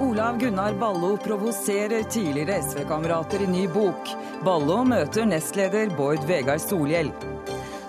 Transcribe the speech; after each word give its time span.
Olav 0.00 0.40
Gunnar 0.40 0.74
Ballo 0.74 1.16
provoserer 1.16 2.02
tidligere 2.02 2.62
SV-kamerater 2.62 3.40
i 3.40 3.46
ny 3.46 3.68
bok. 3.68 4.08
Ballo 4.44 4.84
møter 4.86 5.26
nestleder 5.26 5.90
Bård 5.96 6.22
Vegar 6.28 6.58
Solhjell. 6.62 7.10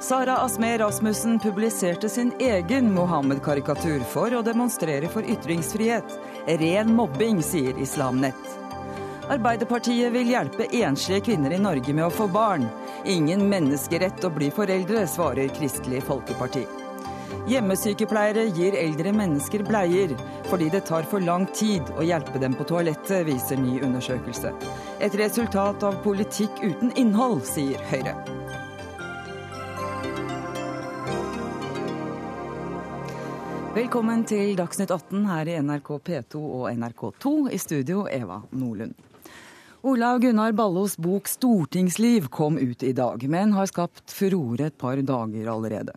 Sara 0.02 0.39
Asmer 0.41 0.80
Rasmussen 0.80 1.38
publiserte 1.39 2.09
sin 2.09 2.32
egen 2.39 2.89
Mohammed-karikatur 2.95 4.02
for 4.09 4.34
å 4.34 4.41
demonstrere 4.41 5.11
for 5.14 5.21
ytringsfrihet. 5.21 6.18
Ren 6.48 6.95
mobbing, 6.98 7.43
sier 7.45 7.77
Islamnett. 7.77 8.57
Arbeiderpartiet 9.30 10.10
vil 10.16 10.34
hjelpe 10.34 10.66
enslige 10.82 11.28
kvinner 11.30 11.54
i 11.54 11.62
Norge 11.62 11.94
med 11.94 12.07
å 12.07 12.14
få 12.14 12.26
barn. 12.34 12.66
Ingen 13.05 13.46
menneskerett 13.52 14.26
å 14.26 14.34
bli 14.34 14.50
foreldre, 14.50 15.05
svarer 15.05 15.54
Kristelig 15.54 16.02
Folkeparti. 16.10 16.66
Hjemmesykepleiere 17.50 18.47
gir 18.54 18.75
eldre 18.78 19.14
mennesker 19.15 19.64
bleier, 19.68 20.14
fordi 20.50 20.69
det 20.74 20.83
tar 20.89 21.07
for 21.10 21.24
lang 21.24 21.47
tid 21.55 21.88
å 21.97 22.05
hjelpe 22.05 22.42
dem 22.42 22.57
på 22.57 22.68
toalettet, 22.69 23.25
viser 23.29 23.61
ny 23.61 23.79
undersøkelse. 23.86 24.54
Et 25.02 25.18
resultat 25.18 25.86
av 25.88 26.02
politikk 26.05 26.61
uten 26.61 26.93
innhold, 27.00 27.42
sier 27.50 27.82
Høyre. 27.89 28.18
Velkommen 33.80 34.25
til 34.27 34.58
Dagsnytt 34.58 34.91
18 34.91 35.27
her 35.30 35.50
i 35.50 35.59
NRK 35.61 35.94
P2 36.03 36.39
og 36.41 36.66
NRK2. 36.73 37.36
I 37.53 37.61
studio 37.61 38.08
Eva 38.11 38.41
Nordlund. 38.52 39.08
Olav 39.81 40.19
Gunnar 40.19 40.52
Ballos 40.52 40.97
bok 40.97 41.28
'Stortingsliv' 41.28 42.28
kom 42.28 42.58
ut 42.58 42.83
i 42.83 42.92
dag, 42.92 43.22
men 43.30 43.53
har 43.56 43.66
skapt 43.66 44.11
furore 44.11 44.66
et 44.67 44.78
par 44.78 45.00
dager 45.00 45.47
allerede. 45.47 45.94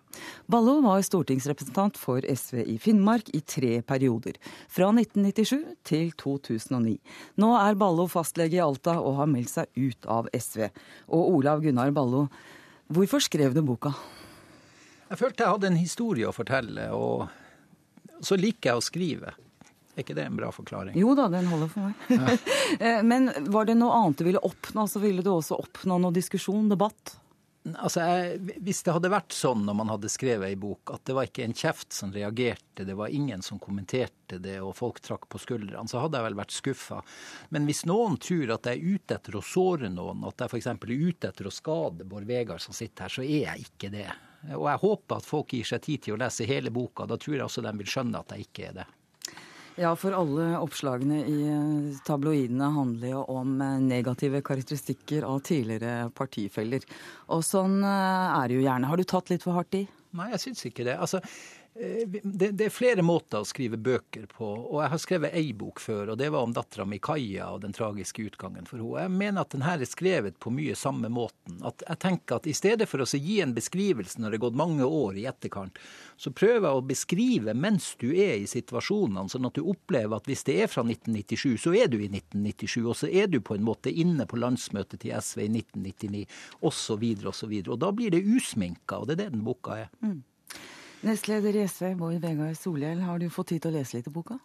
Ballo 0.47 0.77
var 0.85 1.03
stortingsrepresentant 1.03 1.99
for 1.99 2.23
SV 2.23 2.63
i 2.63 2.77
Finnmark 2.79 3.33
i 3.35 3.41
tre 3.41 3.83
perioder, 3.83 4.39
fra 4.71 4.93
1997 4.95 5.67
til 5.83 6.13
2009. 6.15 6.95
Nå 7.43 7.51
er 7.59 7.75
Ballo 7.75 8.07
fastlege 8.07 8.61
i 8.61 8.63
Alta 8.63 9.01
og 9.01 9.19
har 9.19 9.27
meldt 9.27 9.51
seg 9.51 9.67
ut 9.75 10.07
av 10.07 10.31
SV. 10.31 10.71
Og 11.11 11.43
Olav 11.43 11.67
Gunnar 11.67 11.91
Ballo, 11.91 12.29
hvorfor 12.87 13.19
skrev 13.19 13.51
du 13.51 13.65
boka? 13.67 13.97
Jeg 15.11 15.19
følte 15.19 15.43
jeg 15.43 15.57
hadde 15.57 15.73
en 15.75 15.83
historie 15.83 16.31
å 16.31 16.37
fortelle, 16.39 16.93
og 16.95 17.27
så 18.23 18.39
liker 18.39 18.77
jeg 18.77 18.79
å 18.79 18.91
skrive. 18.93 19.35
Er 19.93 20.05
ikke 20.05 20.17
det 20.17 20.25
en 20.25 20.37
bra 20.39 20.49
forklaring? 20.55 20.97
Jo 20.97 21.13
da, 21.17 21.27
den 21.33 21.49
holder 21.51 21.73
for 21.73 21.91
meg. 21.91 22.07
Ja. 22.09 22.37
Eh, 22.81 23.03
men 23.05 23.29
var 23.53 23.67
det 23.69 23.75
noe 23.77 23.93
annet 23.93 24.23
du 24.23 24.25
ville 24.25 24.41
oppnå? 24.41 24.87
Så 24.89 25.03
ville 25.03 25.21
du 25.23 25.29
også 25.29 25.59
oppnå 25.61 25.99
noe 26.01 26.15
diskusjon, 26.15 26.71
debatt? 26.73 27.19
Altså, 27.63 28.01
jeg, 28.01 28.57
Hvis 28.65 28.81
det 28.83 28.95
hadde 28.97 29.11
vært 29.13 29.35
sånn 29.37 29.67
når 29.67 29.77
man 29.79 29.91
hadde 29.93 30.11
skrevet 30.11 30.49
ei 30.49 30.57
bok, 30.59 30.95
at 30.95 31.05
det 31.07 31.15
var 31.15 31.29
ikke 31.29 31.45
en 31.45 31.55
kjeft 31.55 31.95
som 31.95 32.15
reagerte, 32.15 32.87
det 32.89 32.97
var 32.99 33.13
ingen 33.13 33.45
som 33.45 33.61
kommenterte 33.63 34.41
det, 34.43 34.57
og 34.65 34.75
folk 34.79 34.99
trakk 35.05 35.29
på 35.31 35.43
skuldrene, 35.43 35.87
så 35.91 36.01
hadde 36.03 36.19
jeg 36.19 36.27
vel 36.31 36.41
vært 36.41 36.57
skuffa. 36.57 37.03
Men 37.55 37.69
hvis 37.69 37.85
noen 37.91 38.17
tror 38.23 38.57
at 38.57 38.67
jeg 38.67 38.81
er 38.81 38.97
ute 38.97 39.19
etter 39.21 39.39
å 39.39 39.45
såre 39.47 39.93
noen, 39.93 40.25
at 40.27 40.43
jeg 40.43 40.55
f.eks. 40.55 40.71
er 40.73 40.97
ute 40.97 41.31
etter 41.31 41.51
å 41.51 41.55
skade 41.55 42.09
Bård 42.09 42.27
Vegar 42.31 42.63
som 42.63 42.75
sitter 42.75 43.07
her, 43.07 43.15
så 43.21 43.27
er 43.27 43.47
jeg 43.53 43.69
ikke 43.69 43.93
det. 43.95 44.09
Og 44.57 44.67
jeg 44.67 44.83
håper 44.83 45.21
at 45.21 45.29
folk 45.29 45.55
gir 45.55 45.69
seg 45.69 45.85
tid 45.85 46.03
til 46.09 46.17
å 46.17 46.23
lese 46.25 46.49
hele 46.49 46.73
boka. 46.75 47.07
Da 47.07 47.21
tror 47.21 47.37
jeg 47.37 47.47
også 47.47 47.63
de 47.63 47.77
vil 47.79 47.95
skjønne 47.95 48.25
at 48.25 48.35
jeg 48.35 48.49
ikke 48.49 48.73
er 48.73 48.81
det. 48.81 48.89
Ja, 49.81 49.95
for 49.97 50.13
alle 50.13 50.51
oppslagene 50.61 51.23
i 51.25 51.39
eh, 51.49 52.01
tabloidene 52.05 52.69
handler 52.75 53.15
jo 53.15 53.23
om 53.33 53.55
eh, 53.65 53.79
negative 53.81 54.43
karakteristikker 54.45 55.25
av 55.25 55.41
tidligere 55.49 56.11
partifeller. 56.17 56.85
Og 57.33 57.41
sånn 57.47 57.79
eh, 57.81 58.37
er 58.37 58.51
det 58.51 58.59
jo 58.59 58.67
gjerne. 58.67 58.91
Har 58.91 59.01
du 59.01 59.07
tatt 59.09 59.33
litt 59.33 59.47
for 59.47 59.57
hardt 59.57 59.79
i? 59.81 59.87
Nei, 60.19 60.29
jeg 60.35 60.43
syns 60.43 60.67
ikke 60.69 60.85
det. 60.91 60.99
Altså, 61.01 61.23
det, 61.75 62.51
det, 62.51 62.65
er 62.67 62.73
flere 62.73 63.03
måter 63.03 63.41
å 63.41 63.49
skrive 63.49 63.79
bøker 63.81 64.27
på. 64.29 64.45
og 64.45 64.83
Jeg 64.83 64.93
har 64.93 65.01
skrevet 65.01 65.37
ei 65.39 65.55
bok 65.57 65.81
før, 65.81 66.13
og 66.13 66.19
det 66.21 66.29
var 66.35 66.45
om 66.45 66.53
dattera 66.53 66.85
mi 66.89 66.99
Kaja 67.03 67.49
og 67.55 67.63
den 67.63 67.73
tragiske 67.73 68.27
utgangen 68.29 68.69
for 68.69 68.77
henne. 68.77 69.07
Jeg 69.07 69.13
mener 69.15 69.41
at 69.41 69.55
den 69.55 69.65
her 69.65 69.81
er 69.81 69.89
skrevet 69.89 70.37
på 70.43 70.53
mye 70.53 70.77
samme 70.77 71.09
måten. 71.13 71.63
At 71.65 71.85
jeg 71.87 72.01
tenker 72.05 72.37
at 72.37 72.49
I 72.51 72.55
stedet 72.57 72.89
for 72.91 73.01
å 73.01 73.09
gi 73.09 73.39
en 73.41 73.55
beskrivelse 73.57 74.21
når 74.21 74.35
det 74.35 74.39
er 74.39 74.45
gått 74.45 74.59
mange 74.61 74.85
år 74.85 75.17
i 75.17 75.25
etterkant, 75.31 75.81
så 76.21 76.33
prøver 76.37 76.69
jeg 76.69 76.81
å 76.83 76.85
beskrive 76.91 77.55
mens 77.57 77.95
du 78.03 78.11
er 78.13 78.35
i 78.43 78.51
situasjonene, 78.51 79.33
sånn 79.33 79.49
at 79.49 79.57
du 79.57 79.65
opplever 79.65 80.19
at 80.19 80.29
hvis 80.29 80.45
det 80.49 80.59
er 80.67 80.69
fra 80.73 80.85
1997, 80.85 81.57
så 81.65 81.73
er 81.79 81.89
du 81.89 81.97
i 82.03 82.11
1997. 82.11 82.83
Og 82.85 82.99
så 83.01 83.09
er 83.09 83.33
du 83.33 83.41
på 83.41 83.57
en 83.57 83.65
måte 83.65 83.89
inne 83.89 84.29
på 84.29 84.41
landsmøtet 84.41 85.07
til 85.07 85.17
SV 85.17 85.47
i 85.47 85.49
1999, 85.63 86.27
osv. 86.69 87.09
osv. 87.33 87.57
Og 87.65 87.81
da 87.81 87.91
blir 87.97 88.13
det 88.13 88.27
usminka, 88.29 89.01
og 89.01 89.09
det 89.09 89.17
er 89.17 89.25
det 89.25 89.33
den 89.39 89.47
boka 89.47 89.81
er. 89.87 89.91
Mm. 90.05 90.21
Nestleder 91.03 91.57
i 91.59 91.65
SV, 91.67 91.95
Bård 91.99 92.21
Vegar 92.23 92.53
Solhjell, 92.55 93.01
har 93.03 93.19
du 93.19 93.27
fått 93.31 93.51
tid 93.51 93.65
til 93.65 93.73
å 93.73 93.81
lese 93.81 93.99
litt 93.99 94.07
i 94.07 94.13
boka? 94.15 94.37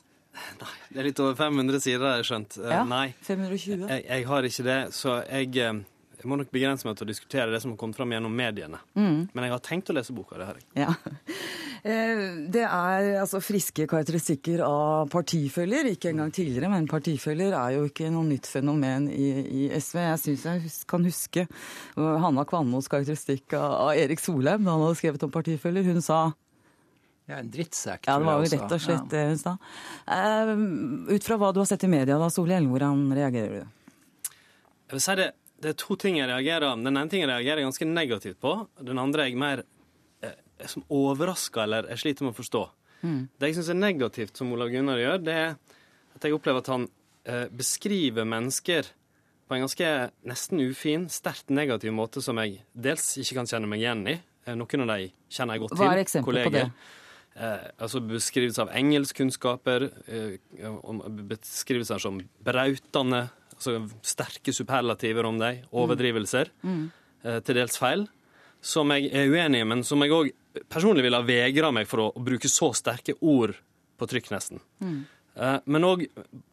Nei, 0.58 0.74
det 0.90 1.02
er 1.02 1.08
litt 1.12 1.20
over 1.22 1.38
500 1.38 1.84
sider, 1.84 2.06
har 2.06 2.22
jeg 2.22 2.30
skjønt. 2.32 2.58
Eh, 2.64 2.74
ja, 2.74 2.82
Nei. 2.88 3.06
520. 3.28 3.86
Jeg, 3.86 4.04
jeg, 4.08 4.26
har 4.32 4.50
ikke 4.50 4.66
det, 4.66 4.80
så 4.98 5.20
jeg, 5.22 5.52
eh, 5.62 5.80
jeg, 6.18 6.30
må 6.30 6.40
nok 6.40 6.50
begrense 6.54 6.88
meg 6.88 6.98
til 6.98 7.06
å 7.06 7.12
diskutere 7.12 7.54
det 7.54 7.62
som 7.64 7.74
har 7.74 7.80
kommet 7.82 8.00
fram 8.00 8.16
gjennom 8.16 8.34
mediene. 8.34 8.82
Mm. 8.98 9.28
Men 9.32 9.48
jeg 9.48 9.54
har 9.54 9.64
tenkt 9.66 9.92
å 9.94 9.98
lese 9.98 10.16
boka, 10.18 10.40
det 10.40 10.50
har 10.50 10.60
jeg. 10.62 10.70
Ja. 10.86 10.94
Eh, 11.88 12.22
det 12.52 12.64
er 12.66 13.06
altså 13.22 13.38
friske 13.40 13.86
karakteristikker 13.88 14.64
av 14.66 15.12
partifølger. 15.14 15.86
Ikke 15.94 16.10
engang 16.10 16.34
tidligere, 16.34 16.72
men 16.74 16.88
partifølger 16.90 17.54
er 17.56 17.76
jo 17.76 17.86
ikke 17.88 18.10
noe 18.12 18.26
nytt 18.28 18.50
fenomen 18.50 19.06
i, 19.14 19.28
i 19.46 19.68
SV. 19.70 20.00
Jeg 20.02 20.22
syns 20.24 20.48
jeg 20.50 20.72
kan 20.90 21.06
huske 21.08 21.46
Hanna 21.96 22.44
Kvanmos 22.50 22.90
karakteristikk 22.92 23.56
av, 23.56 23.78
av 23.86 24.02
Erik 24.02 24.20
Solheim 24.20 24.66
da 24.66 24.74
han 24.74 24.84
hadde 24.88 25.00
skrevet 25.00 25.28
om 25.30 25.32
partifølger. 25.38 25.88
Hun 25.94 26.04
sa 26.04 26.20
ja, 27.28 27.42
en 27.42 27.50
drittsekk. 27.52 28.08
Ja, 28.08 28.18
det 28.20 28.28
var 28.28 28.40
jo 28.40 28.52
rett 28.54 28.76
og 28.78 28.84
slett 28.84 29.10
det 29.12 29.24
hun 29.28 29.42
sa. 29.42 29.58
Uh, 30.08 30.54
ut 31.12 31.26
fra 31.28 31.38
hva 31.42 31.52
du 31.52 31.60
har 31.60 31.68
sett 31.68 31.84
i 31.84 31.92
media 31.92 32.20
da, 32.22 32.30
Solhjell, 32.32 32.70
hvordan 32.72 33.08
reagerer 33.18 33.58
du? 33.58 33.74
Jeg 34.88 34.96
vil 34.96 35.04
si 35.04 35.16
det, 35.20 35.28
det 35.60 35.74
er 35.74 35.80
to 35.82 35.98
ting 36.00 36.20
jeg 36.22 36.30
reagerer 36.30 36.78
Den 36.80 36.94
ene 36.94 37.10
ting 37.12 37.26
jeg 37.26 37.32
reagerer 37.32 37.66
ganske 37.66 37.88
negativt 37.90 38.40
på. 38.44 38.54
Den 38.80 39.02
andre 39.02 39.26
er 39.26 39.32
jeg 39.32 39.42
mer 39.42 39.64
eh, 40.24 40.38
som 40.72 40.86
overraska 40.88 41.66
eller 41.66 41.90
jeg 41.92 42.06
sliter 42.06 42.28
med 42.28 42.36
å 42.36 42.38
forstå. 42.38 42.62
Mm. 43.02 43.20
Det 43.36 43.50
jeg 43.50 43.58
syns 43.58 43.74
er 43.74 43.80
negativt, 43.82 44.38
som 44.40 44.54
Olav 44.56 44.72
Gunnar 44.74 45.02
gjør, 45.02 45.20
det 45.26 45.36
er 45.36 45.58
at 46.18 46.26
jeg 46.26 46.38
opplever 46.38 46.64
at 46.64 46.72
han 46.72 46.88
eh, 47.28 47.46
beskriver 47.54 48.26
mennesker 48.26 48.88
på 49.48 49.56
en 49.56 49.64
ganske 49.64 49.92
nesten 50.28 50.64
ufin, 50.64 51.10
sterkt 51.12 51.52
negativ 51.54 51.94
måte 51.96 52.24
som 52.24 52.40
jeg 52.42 52.62
dels 52.72 53.14
ikke 53.22 53.42
kan 53.42 53.52
kjenne 53.52 53.70
meg 53.72 53.84
igjen 53.84 54.08
i. 54.12 54.16
Eh, 54.48 54.56
noen 54.56 54.88
av 54.88 54.96
de 54.96 55.12
kjenner 55.28 55.58
jeg 55.58 55.66
godt 55.66 55.76
til. 55.76 55.84
Hva 55.84 55.92
er 55.92 56.04
eksempelet 56.04 56.48
på 56.48 56.56
det? 56.56 56.66
Eh, 57.38 57.68
altså 57.78 58.02
beskrivelser 58.04 58.66
av 58.66 58.74
engelskkunnskaper, 58.78 59.88
eh, 60.08 60.38
beskrivelser 61.30 62.02
som 62.02 62.20
brautende, 62.46 63.28
altså 63.56 63.80
sterke 64.06 64.54
superlativer 64.54 65.28
om 65.30 65.40
dem, 65.42 65.64
overdrivelser, 65.72 66.52
mm. 66.64 66.84
eh, 67.24 67.40
til 67.46 67.60
dels 67.60 67.78
feil, 67.80 68.08
som 68.62 68.92
jeg 68.94 69.12
er 69.14 69.30
uenig 69.32 69.62
i, 69.64 69.70
men 69.70 69.84
som 69.86 70.02
jeg 70.04 70.14
òg 70.16 70.32
personlig 70.72 71.06
ville 71.06 71.20
ha 71.20 71.26
vegra 71.26 71.72
meg 71.74 71.88
for 71.90 72.08
å, 72.08 72.10
å, 72.18 72.24
bruke 72.24 72.50
så 72.50 72.72
sterke 72.76 73.18
ord 73.22 73.54
på 73.98 74.10
trykk, 74.10 74.32
nesten. 74.34 74.62
Mm. 74.82 75.00
Eh, 75.38 75.58
men 75.66 75.88
òg 75.88 76.06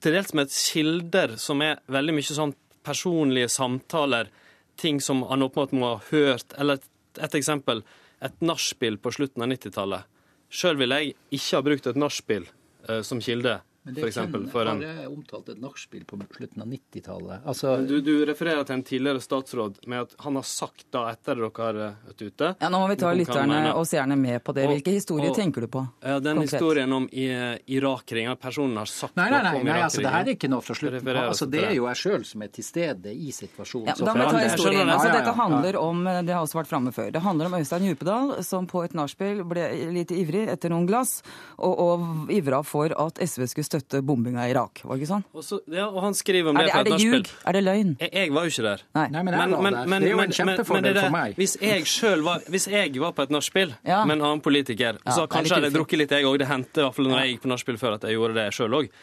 til 0.05 0.17
dels 0.17 0.35
med 0.37 0.53
kilder 0.53 1.39
som 1.41 1.63
er 1.65 1.81
veldig 1.93 2.17
mye 2.17 2.41
sånn 2.41 2.57
personlige 2.85 3.49
samtaler, 3.53 4.29
ting 4.77 4.99
som 5.01 5.23
han 5.31 5.45
åpenbart 5.47 5.73
må 5.77 5.93
ha 5.93 6.01
hørt, 6.11 6.53
eller 6.59 6.81
et, 6.81 6.89
et 7.23 7.37
eksempel, 7.39 7.85
et 8.25 8.43
nachspiel 8.43 8.99
på 8.99 9.13
slutten 9.15 9.45
av 9.45 9.53
90-tallet 9.53 10.11
Sjøl 10.55 10.79
ville 10.79 11.01
jeg 11.01 11.15
ikke 11.35 11.59
ha 11.59 11.65
brukt 11.67 11.89
et 11.91 11.99
nachspiel 11.99 12.45
uh, 12.87 13.01
som 13.07 13.23
kilde 13.25 13.59
men 13.85 13.95
det 13.95 14.11
kjenner, 14.15 14.47
for 14.49 14.65
en... 14.65 14.79
har 14.81 15.01
jeg 15.03 15.11
omtalt 15.13 15.49
et 15.53 15.59
nachspiel 15.61 16.07
på 16.09 16.17
slutten 16.33 16.63
av 16.65 16.69
90-tallet. 16.73 17.43
Altså... 17.45 17.75
Du, 17.85 17.99
du, 18.01 18.15
refererer 18.25 18.65
til 18.65 18.79
en 18.79 18.85
tidligere 18.89 19.21
statsråd 19.21 19.83
med 19.93 20.07
at 20.07 20.15
han 20.25 20.39
har 20.39 20.47
sagt 20.49 20.87
da 20.95 21.03
etter 21.11 21.37
dere 21.37 21.51
har 21.59 21.81
vært 22.07 22.23
ute 22.25 22.49
Ja, 22.63 22.71
Nå 22.73 22.81
må 22.81 22.87
vi 22.89 22.97
ta 23.03 23.11
lytterne 23.13 23.59
og 23.77 23.85
seerne 23.91 24.17
med 24.17 24.41
på 24.47 24.55
det. 24.57 24.65
Hvilke 24.71 24.95
historier 24.95 25.35
og, 25.35 25.37
tenker 25.37 25.67
du 25.67 25.69
på? 25.75 25.83
Ja, 26.01 26.17
Den 26.17 26.41
konkret? 26.41 26.55
historien 26.55 26.95
om 26.97 27.09
Irak-kring, 27.13 28.31
at 28.33 28.41
personen 28.41 28.81
har 28.81 28.89
sagt 28.89 29.21
nei, 29.21 29.29
nei, 29.29 29.43
nei, 29.45 29.53
nei, 29.59 29.67
nei 29.69 29.77
altså, 29.85 30.01
det 30.01 30.15
her 30.17 30.25
er 30.25 30.33
ikke 30.39 30.51
noe 30.55 30.65
fra 30.65 30.79
slutten. 30.81 31.13
Altså, 31.27 31.51
det 31.53 31.63
er 31.69 31.77
jo 31.77 31.85
jeg 31.91 32.03
sjøl 32.07 32.27
som 32.31 32.47
er 32.49 32.55
til 32.57 32.69
stede 32.71 33.13
i 33.13 33.37
situasjonen. 33.37 33.93
Ja, 33.93 33.99
da 34.01 34.17
må 34.17 34.31
vi 34.31 34.33
ta 34.39 34.43
historien. 34.47 34.95
Altså, 34.97 35.13
dette 35.13 35.37
handler 35.43 35.81
om, 35.83 36.03
det 36.25 36.33
har 36.33 36.41
også 36.41 36.63
vært 36.63 36.73
framme 36.73 36.95
før, 36.97 37.13
det 37.13 37.25
handler 37.27 37.53
om 37.53 37.59
Øystein 37.61 37.85
Djupedal 37.91 38.35
som 38.49 38.65
på 38.71 38.87
et 38.89 38.97
nachspiel 38.97 39.45
ble 39.45 39.69
litt 39.93 40.17
ivrig 40.17 40.47
etter 40.57 40.73
noen 40.73 40.89
glass, 40.89 41.19
og, 41.61 41.85
og 41.85 42.33
ivra 42.33 42.65
for 42.65 42.97
at 42.97 43.21
SV 43.21 43.45
skulle 43.53 43.69
støtte 43.69 43.74
bombinga 44.07 44.47
i 44.47 44.53
Irak. 44.53 44.83
Var 44.85 45.01
ikke 45.01 45.09
sånn? 45.09 45.25
Og 45.35 45.45
så, 45.47 45.59
ja, 45.73 45.87
og 45.89 46.01
han 46.05 46.17
skriver 46.19 46.53
om 46.53 46.59
det, 46.59 46.67
det 46.69 46.75
på 46.75 46.83
et 46.83 46.93
nachspiel. 46.95 47.27
Er 47.45 47.57
det 47.57 47.63
løgn? 47.65 47.95
Jeg, 48.01 48.11
jeg, 48.13 48.33
var 48.37 48.47
jo 48.47 48.53
ikke 48.55 48.67
der. 48.67 48.85
Nei, 48.99 49.07
Nei 49.15 49.23
men 49.23 49.37
jeg 49.37 49.51
men, 49.51 49.79
der. 49.79 49.91
Men, 49.93 50.05
det 50.05 50.11
er 50.11 50.15
jo 50.15 50.23
en 50.25 50.37
kjempefordel 50.39 51.01
for 51.01 51.17
meg. 51.17 51.35
Hvis 51.41 51.57
jeg 51.61 51.89
selv 51.91 52.29
var, 52.29 52.47
hvis 52.55 52.69
jeg 52.73 52.95
var 53.03 53.17
på 53.17 53.27
et 53.27 53.35
nachspiel 53.35 53.75
ja. 53.93 54.01
med 54.05 54.19
en 54.19 54.29
annen 54.31 54.45
politiker, 54.45 55.01
ja, 55.01 55.17
så 55.17 55.27
kanskje 55.31 55.59
hadde 55.59 55.71
jeg 55.71 55.77
drukket 55.79 56.03
litt, 56.05 56.17
jeg 56.17 56.31
òg. 56.31 56.39
Det 56.43 56.51
hendte 56.51 56.83
i 56.83 56.87
hvert 56.87 56.99
fall 56.99 57.11
når 57.11 57.23
jeg 57.23 57.35
gikk 57.35 57.45
på 57.45 57.53
nachspiel 57.55 57.81
før 57.81 57.99
at 57.99 58.09
jeg 58.09 58.19
gjorde 58.19 58.39
det 58.39 58.47
sjøl 58.57 58.79
òg. 58.81 58.95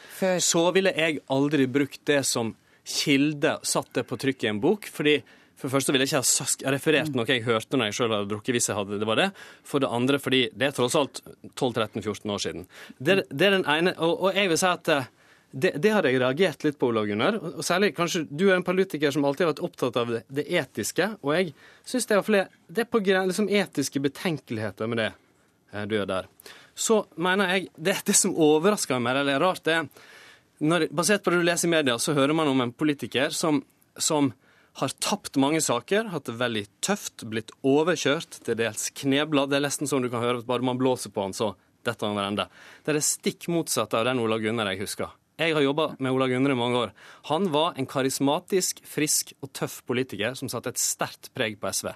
Så 0.52 0.66
ville 0.76 0.96
jeg 0.98 1.22
aldri 1.34 1.68
brukt 1.72 2.02
det 2.10 2.24
som 2.28 2.56
kilde, 2.82 3.58
satt 3.68 3.94
det 3.98 4.08
på 4.10 4.18
trykk 4.20 4.48
i 4.48 4.52
en 4.52 4.64
bok. 4.64 4.90
fordi 4.92 5.20
for 5.62 5.70
det 5.70 5.76
første 5.76 5.94
ville 5.94 6.06
jeg 6.10 6.18
ikke 6.18 6.66
ha 6.66 6.74
referert 6.74 7.14
noe 7.14 7.30
jeg 7.30 7.44
hørte 7.46 7.78
når 7.78 7.92
jeg 7.92 7.98
sjøl 8.00 8.14
hadde 8.16 8.30
drukket, 8.32 8.56
hvis 8.56 8.70
jeg 8.72 8.78
hadde 8.80 8.98
det 8.98 9.06
var 9.06 9.20
det. 9.20 9.28
For 9.62 9.84
det 9.84 9.92
andre 9.94 10.18
fordi 10.18 10.40
det 10.58 10.72
er 10.72 10.74
tross 10.74 10.98
alt 10.98 11.22
12-13-14 11.54 12.34
år 12.34 12.42
siden. 12.42 12.64
Det, 12.98 13.20
det, 13.30 13.46
er 13.46 13.54
den 13.60 13.68
ene. 13.70 13.94
Og, 14.02 14.26
og 14.26 14.40
jeg 14.40 14.50
vil 14.50 14.58
si 14.58 14.72
at 14.72 14.94
Det, 15.52 15.74
det 15.84 15.90
har 15.92 16.06
jeg 16.08 16.22
reagert 16.22 16.64
litt 16.64 16.78
på, 16.80 16.88
Olav 16.90 17.06
Gunnar. 17.10 17.36
Og 17.36 17.62
særlig 17.68 17.92
kanskje 17.94 18.24
Du 18.30 18.46
er 18.48 18.56
en 18.56 18.66
politiker 18.66 19.12
som 19.12 19.26
alltid 19.28 19.46
har 19.46 19.52
vært 19.52 19.64
opptatt 19.68 19.98
av 20.00 20.14
det, 20.16 20.22
det 20.32 20.48
etiske. 20.48 21.10
Og 21.22 21.34
jeg 21.36 21.54
syns 21.86 22.08
det, 22.08 22.18
er 22.18 22.48
det 22.68 22.86
er 22.86 22.90
på 22.90 23.04
liksom, 23.04 23.50
etiske 23.50 24.02
betenkeligheter 24.02 24.90
med 24.90 25.04
det 25.04 25.10
eh, 25.74 25.86
du 25.86 25.98
gjør 26.00 26.08
der. 26.08 26.32
Så 26.74 27.04
mener 27.18 27.54
jeg 27.54 27.68
Det, 27.76 28.00
det 28.08 28.16
som 28.18 28.34
overrasker 28.34 28.98
meg, 28.98 29.20
eller 29.20 29.36
er 29.36 29.44
rart, 29.44 29.64
det 29.68 29.76
er 29.76 29.90
når, 30.62 30.88
Basert 30.90 31.24
på 31.24 31.34
det 31.34 31.42
du 31.42 31.46
leser 31.46 31.68
i 31.68 31.76
media, 31.76 32.00
så 32.00 32.14
hører 32.18 32.34
man 32.34 32.48
om 32.48 32.62
en 32.62 32.72
politiker 32.72 33.30
som, 33.30 33.62
som 33.98 34.32
har 34.80 34.94
tapt 35.04 35.38
mange 35.42 35.62
saker, 35.62 36.12
hatt 36.14 36.30
det 36.30 36.38
veldig 36.40 36.66
tøft, 36.86 37.26
blitt 37.28 37.52
overkjørt, 37.68 38.40
til 38.46 38.60
dels 38.60 38.90
knebla. 39.02 39.48
Det 39.50 39.60
er 39.60 39.66
nesten 39.68 39.90
sånn 39.90 40.06
du 40.06 40.12
kan 40.12 40.24
høre 40.24 40.42
at 40.42 40.48
bare 40.48 40.66
man 40.66 40.80
blåser 40.80 41.12
på 41.14 41.26
han, 41.26 41.36
så 41.36 41.54
detter 41.86 42.08
han 42.08 42.16
over 42.16 42.30
ende. 42.30 42.48
Det 42.84 42.94
er 42.94 43.00
det 43.02 43.08
stikk 43.08 43.50
motsatte 43.52 44.00
av 44.00 44.08
den 44.08 44.22
Ola 44.24 44.40
Gunnar 44.42 44.72
jeg 44.72 44.86
husker. 44.86 45.12
Jeg 45.42 45.56
har 45.56 45.64
jobba 45.64 45.88
med 45.98 46.14
Ola 46.14 46.28
Gundre 46.30 46.54
i 46.54 46.58
mange 46.58 46.78
år. 46.78 46.92
Han 47.32 47.48
var 47.50 47.74
en 47.80 47.88
karismatisk, 47.90 48.84
frisk 48.86 49.32
og 49.42 49.50
tøff 49.58 49.80
politiker 49.90 50.36
som 50.38 50.52
satte 50.52 50.70
et 50.70 50.82
sterkt 50.82 51.32
preg 51.34 51.56
på 51.58 51.72
SV. 51.74 51.90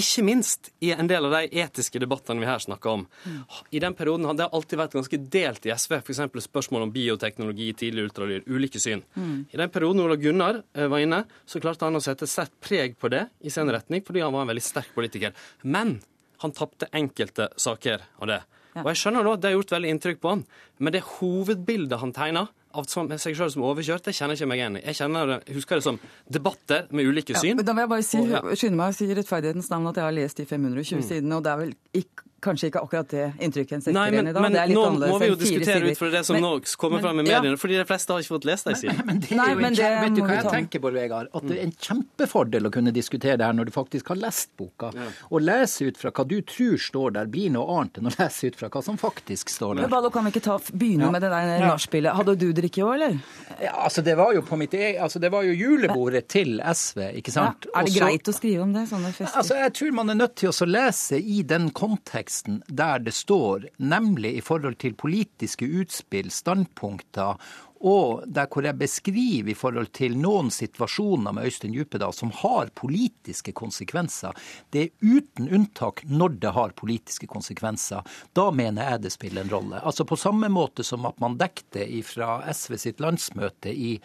Ikke 0.00 0.24
minst 0.26 0.72
i 0.82 0.90
en 0.90 1.06
del 1.10 1.28
av 1.28 1.36
de 1.36 1.60
etiske 1.62 2.02
debattene 2.02 2.42
vi 2.42 2.48
her 2.50 2.58
snakker 2.64 2.96
om. 2.98 3.06
I 3.70 3.82
den 3.84 3.94
perioden 3.94 4.26
hadde 4.26 4.42
det 4.42 4.50
alltid 4.58 4.82
vært 4.82 4.98
ganske 4.98 5.22
delt 5.36 5.70
i 5.70 5.74
SV, 5.76 6.00
f.eks. 6.00 6.22
spørsmål 6.48 6.88
om 6.88 6.94
bioteknologi, 6.96 7.70
tidlig 7.78 8.08
ultralyd, 8.08 8.50
ulike 8.50 8.82
syn. 8.82 9.04
Mm. 9.14 9.36
I 9.54 9.62
den 9.62 9.70
perioden 9.70 10.02
Ola 10.02 10.18
Gunnar 10.18 10.62
eh, 10.74 10.90
var 10.90 11.06
inne, 11.06 11.24
så 11.46 11.62
klarte 11.62 11.86
han 11.86 11.98
å 11.98 12.02
sette 12.02 12.26
et 12.26 12.34
sterkt 12.34 12.58
preg 12.64 12.98
på 12.98 13.12
det 13.12 13.28
i 13.38 13.54
sin 13.54 13.70
retning, 13.70 14.02
fordi 14.02 14.24
han 14.26 14.34
var 14.34 14.48
en 14.48 14.50
veldig 14.50 14.66
sterk 14.66 14.90
politiker. 14.96 15.36
Men 15.62 16.00
han 16.42 16.56
tapte 16.56 16.90
enkelte 16.90 17.52
saker 17.60 18.02
av 18.18 18.34
det. 18.34 18.42
Og 18.80 18.88
jeg 18.92 19.00
skjønner 19.00 19.26
da 19.26 19.34
at 19.34 19.42
det 19.42 19.50
har 19.50 19.58
gjort 19.58 19.74
veldig 19.74 19.92
inntrykk 19.94 20.20
på 20.22 20.32
han, 20.32 20.42
men 20.78 20.94
det 20.94 21.06
hovedbildet 21.18 22.02
han 22.02 22.14
tegner, 22.16 22.50
av 22.70 22.86
seg 22.90 23.36
sjøl 23.36 23.50
som 23.52 23.66
overkjørt, 23.66 24.06
det 24.06 24.14
kjenner 24.16 24.36
jeg 24.36 24.44
ikke 24.44 24.50
meg 24.52 24.62
igjen 24.62 24.78
i. 24.78 24.84
Jeg 24.90 24.98
kjenner, 25.00 25.36
husker 25.56 25.80
det 25.80 25.86
som 25.86 26.00
debatter 26.30 26.88
med 26.94 27.10
ulike 27.10 27.36
syn. 27.36 27.56
Ja, 27.58 27.66
da 27.66 27.76
vil 27.76 27.84
jeg 27.84 27.92
bare 27.92 28.06
si, 28.06 28.24
skynde 28.62 28.80
meg 28.80 28.94
å 28.94 28.96
si 28.96 29.08
i 29.10 29.18
rettferdighetens 29.18 29.70
navn 29.72 29.90
at 29.90 30.00
jeg 30.00 30.06
har 30.06 30.16
lest 30.16 30.42
de 30.42 30.48
520 30.48 31.00
mm. 31.00 31.06
sidene, 31.10 31.38
og 31.38 31.46
det 31.46 31.54
er 31.54 31.62
vel 31.64 31.76
ikke 32.02 32.28
kanskje 32.40 32.70
ikke 32.70 32.80
akkurat 32.80 33.10
det 33.12 33.24
inntrykket 33.44 33.76
en 33.76 33.82
sitter 33.84 34.14
igjen 34.14 34.30
i 34.30 34.32
dag. 34.32 34.42
Men 34.44 34.54
det 34.54 34.60
er 34.62 34.70
litt 34.70 34.78
nå 34.78 34.84
må 34.98 35.18
vi 35.20 35.28
jo 35.28 35.36
diskutere 35.38 35.90
ut 35.90 36.00
fra 36.00 36.10
det 36.12 36.22
som 36.26 36.36
men, 36.36 36.46
nå 36.46 36.76
kommer 36.80 37.02
fram 37.04 37.20
i 37.20 37.24
mediene, 37.24 37.52
ja. 37.52 37.60
fordi 37.60 37.78
de 37.80 37.86
fleste 37.88 38.14
har 38.14 38.24
ikke 38.24 38.34
fått 38.34 38.46
lest 38.48 38.68
de 38.68 38.76
siden. 38.80 39.00
Men, 39.10 39.20
det 39.24 39.36
er 39.36 39.52
jo 39.52 39.64
en 39.68 39.76
kjempe, 39.76 40.02
vet 40.04 40.16
du 40.16 40.22
hva 40.24 40.36
jeg 40.38 40.54
tenker, 40.54 40.82
Bård 40.84 40.96
Vegard? 40.96 41.30
At 41.36 41.46
det 41.48 41.58
er 41.58 41.66
en 41.66 41.74
kjempefordel 41.88 42.70
å 42.70 42.72
kunne 42.74 42.94
diskutere 42.96 43.36
det 43.40 43.48
her 43.48 43.56
når 43.56 43.70
du 43.70 43.74
faktisk 43.74 44.12
har 44.14 44.20
lest 44.20 44.52
boka. 44.60 44.92
Ja. 44.96 45.08
Å 45.28 45.42
lese 45.42 45.90
ut 45.90 46.00
fra 46.00 46.12
hva 46.16 46.26
du 46.30 46.38
tror 46.48 46.80
står 46.80 47.16
der, 47.18 47.30
blir 47.32 47.52
noe 47.54 47.76
annet 47.76 48.00
enn 48.00 48.10
å 48.10 48.14
lese 48.16 48.50
ut 48.50 48.60
fra 48.60 48.70
hva 48.72 48.84
som 48.86 49.00
faktisk 49.00 49.52
står 49.52 49.76
der. 49.76 49.84
Men 49.84 49.94
Ballo, 49.94 50.12
kan 50.14 50.26
vi 50.26 50.34
ikke 50.34 50.44
ta, 50.48 50.56
begynne 50.72 51.08
ja. 51.08 51.14
med 51.14 51.24
det 51.26 51.32
der 51.34 51.66
nachspielet? 51.66 52.16
Hadde 52.16 52.36
du 52.40 52.48
drikke 52.60 52.84
òg, 52.86 52.92
eller? 52.96 53.16
Ja, 53.60 53.72
altså 53.86 54.04
det 54.06 54.14
var 54.20 54.34
jo 54.36 54.42
på 54.46 54.58
mitt 54.60 54.74
e 54.76 54.92
altså 55.02 55.20
det 55.22 55.30
var 55.32 55.44
jo 55.46 55.56
julebordet 55.56 56.26
til 56.32 56.60
SV, 56.60 57.02
ikke 57.20 57.34
sant? 57.34 57.66
Ja. 57.68 57.74
Er 57.74 57.88
det 57.88 57.92
Også, 57.94 58.04
greit 58.04 58.30
å 58.30 58.36
skrive 58.36 58.66
om 58.66 58.74
det? 58.76 58.86
sånne 58.90 59.12
fester? 59.16 59.38
Altså 59.42 59.58
Jeg 59.60 59.74
tror 59.78 59.96
man 60.00 60.14
er 60.14 60.20
nødt 60.20 60.36
til 60.40 60.52
å 60.52 60.68
lese 60.70 61.20
i 61.20 61.40
den 61.42 61.70
konteksten 61.76 62.62
der 62.68 63.02
det 63.04 63.14
står, 63.16 63.66
nemlig 63.78 64.36
i 64.38 64.44
forhold 64.44 64.78
til 64.82 64.94
politiske 64.94 65.66
utspill, 65.66 66.30
standpunkter 66.30 67.36
og 67.80 68.24
der 68.28 68.48
hvor 68.52 68.66
jeg 68.66 68.76
beskriver 68.78 69.52
i 69.52 69.56
forhold 69.56 69.88
til 69.96 70.16
noen 70.20 70.50
situasjoner 70.52 71.32
med 71.36 71.48
Øystein 71.48 71.72
Djupedal 71.72 72.12
som 72.12 72.32
har 72.42 72.72
politiske 72.76 73.54
konsekvenser. 73.56 74.36
Det 74.70 74.82
er 74.82 74.90
uten 75.00 75.48
unntak 75.48 76.04
når 76.04 76.36
det 76.42 76.52
har 76.56 76.76
politiske 76.76 77.28
konsekvenser. 77.30 78.04
Da 78.36 78.50
mener 78.52 78.92
jeg 78.92 79.06
det 79.06 79.14
spiller 79.16 79.46
en 79.46 79.54
rolle. 79.54 79.80
Altså 79.80 80.04
På 80.04 80.16
samme 80.20 80.48
måte 80.52 80.84
som 80.84 81.08
at 81.08 81.20
man 81.20 81.38
dekte 81.40 81.88
fra 82.04 82.40
SV 82.52 82.76
sitt 82.76 83.00
landsmøte 83.00 83.72
i 83.72 83.96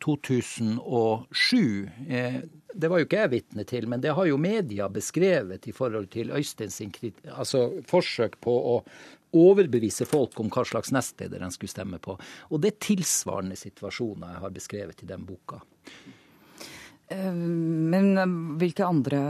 2007. 0.00 1.90
Eh, 2.08 2.40
det 2.74 2.88
var 2.88 3.00
jo 3.00 3.06
ikke 3.06 3.22
jeg 3.24 3.32
vitne 3.34 3.64
til, 3.68 3.88
men 3.90 4.00
det 4.00 4.14
har 4.16 4.28
jo 4.28 4.38
media 4.40 4.88
beskrevet 4.88 5.66
i 5.68 5.72
forhold 5.76 6.08
til 6.14 6.30
Øysteins 6.32 6.80
altså 7.34 7.82
forsøk 7.90 8.38
på 8.40 8.54
å 8.74 8.76
overbevise 9.36 10.06
folk 10.08 10.40
om 10.40 10.50
hva 10.52 10.64
slags 10.66 10.92
nestleder 10.94 11.42
en 11.42 11.52
skulle 11.54 11.72
stemme 11.72 12.00
på. 12.02 12.16
Og 12.50 12.62
det 12.62 12.74
er 12.74 12.82
tilsvarende 12.90 13.58
situasjoner 13.58 14.34
jeg 14.34 14.44
har 14.44 14.56
beskrevet 14.56 15.04
i 15.04 15.10
den 15.10 15.26
boka. 15.28 15.60
Eh, 17.10 17.32
men 17.32 18.12
eh, 18.18 18.36
hvilke 18.60 18.86
andre 18.86 19.22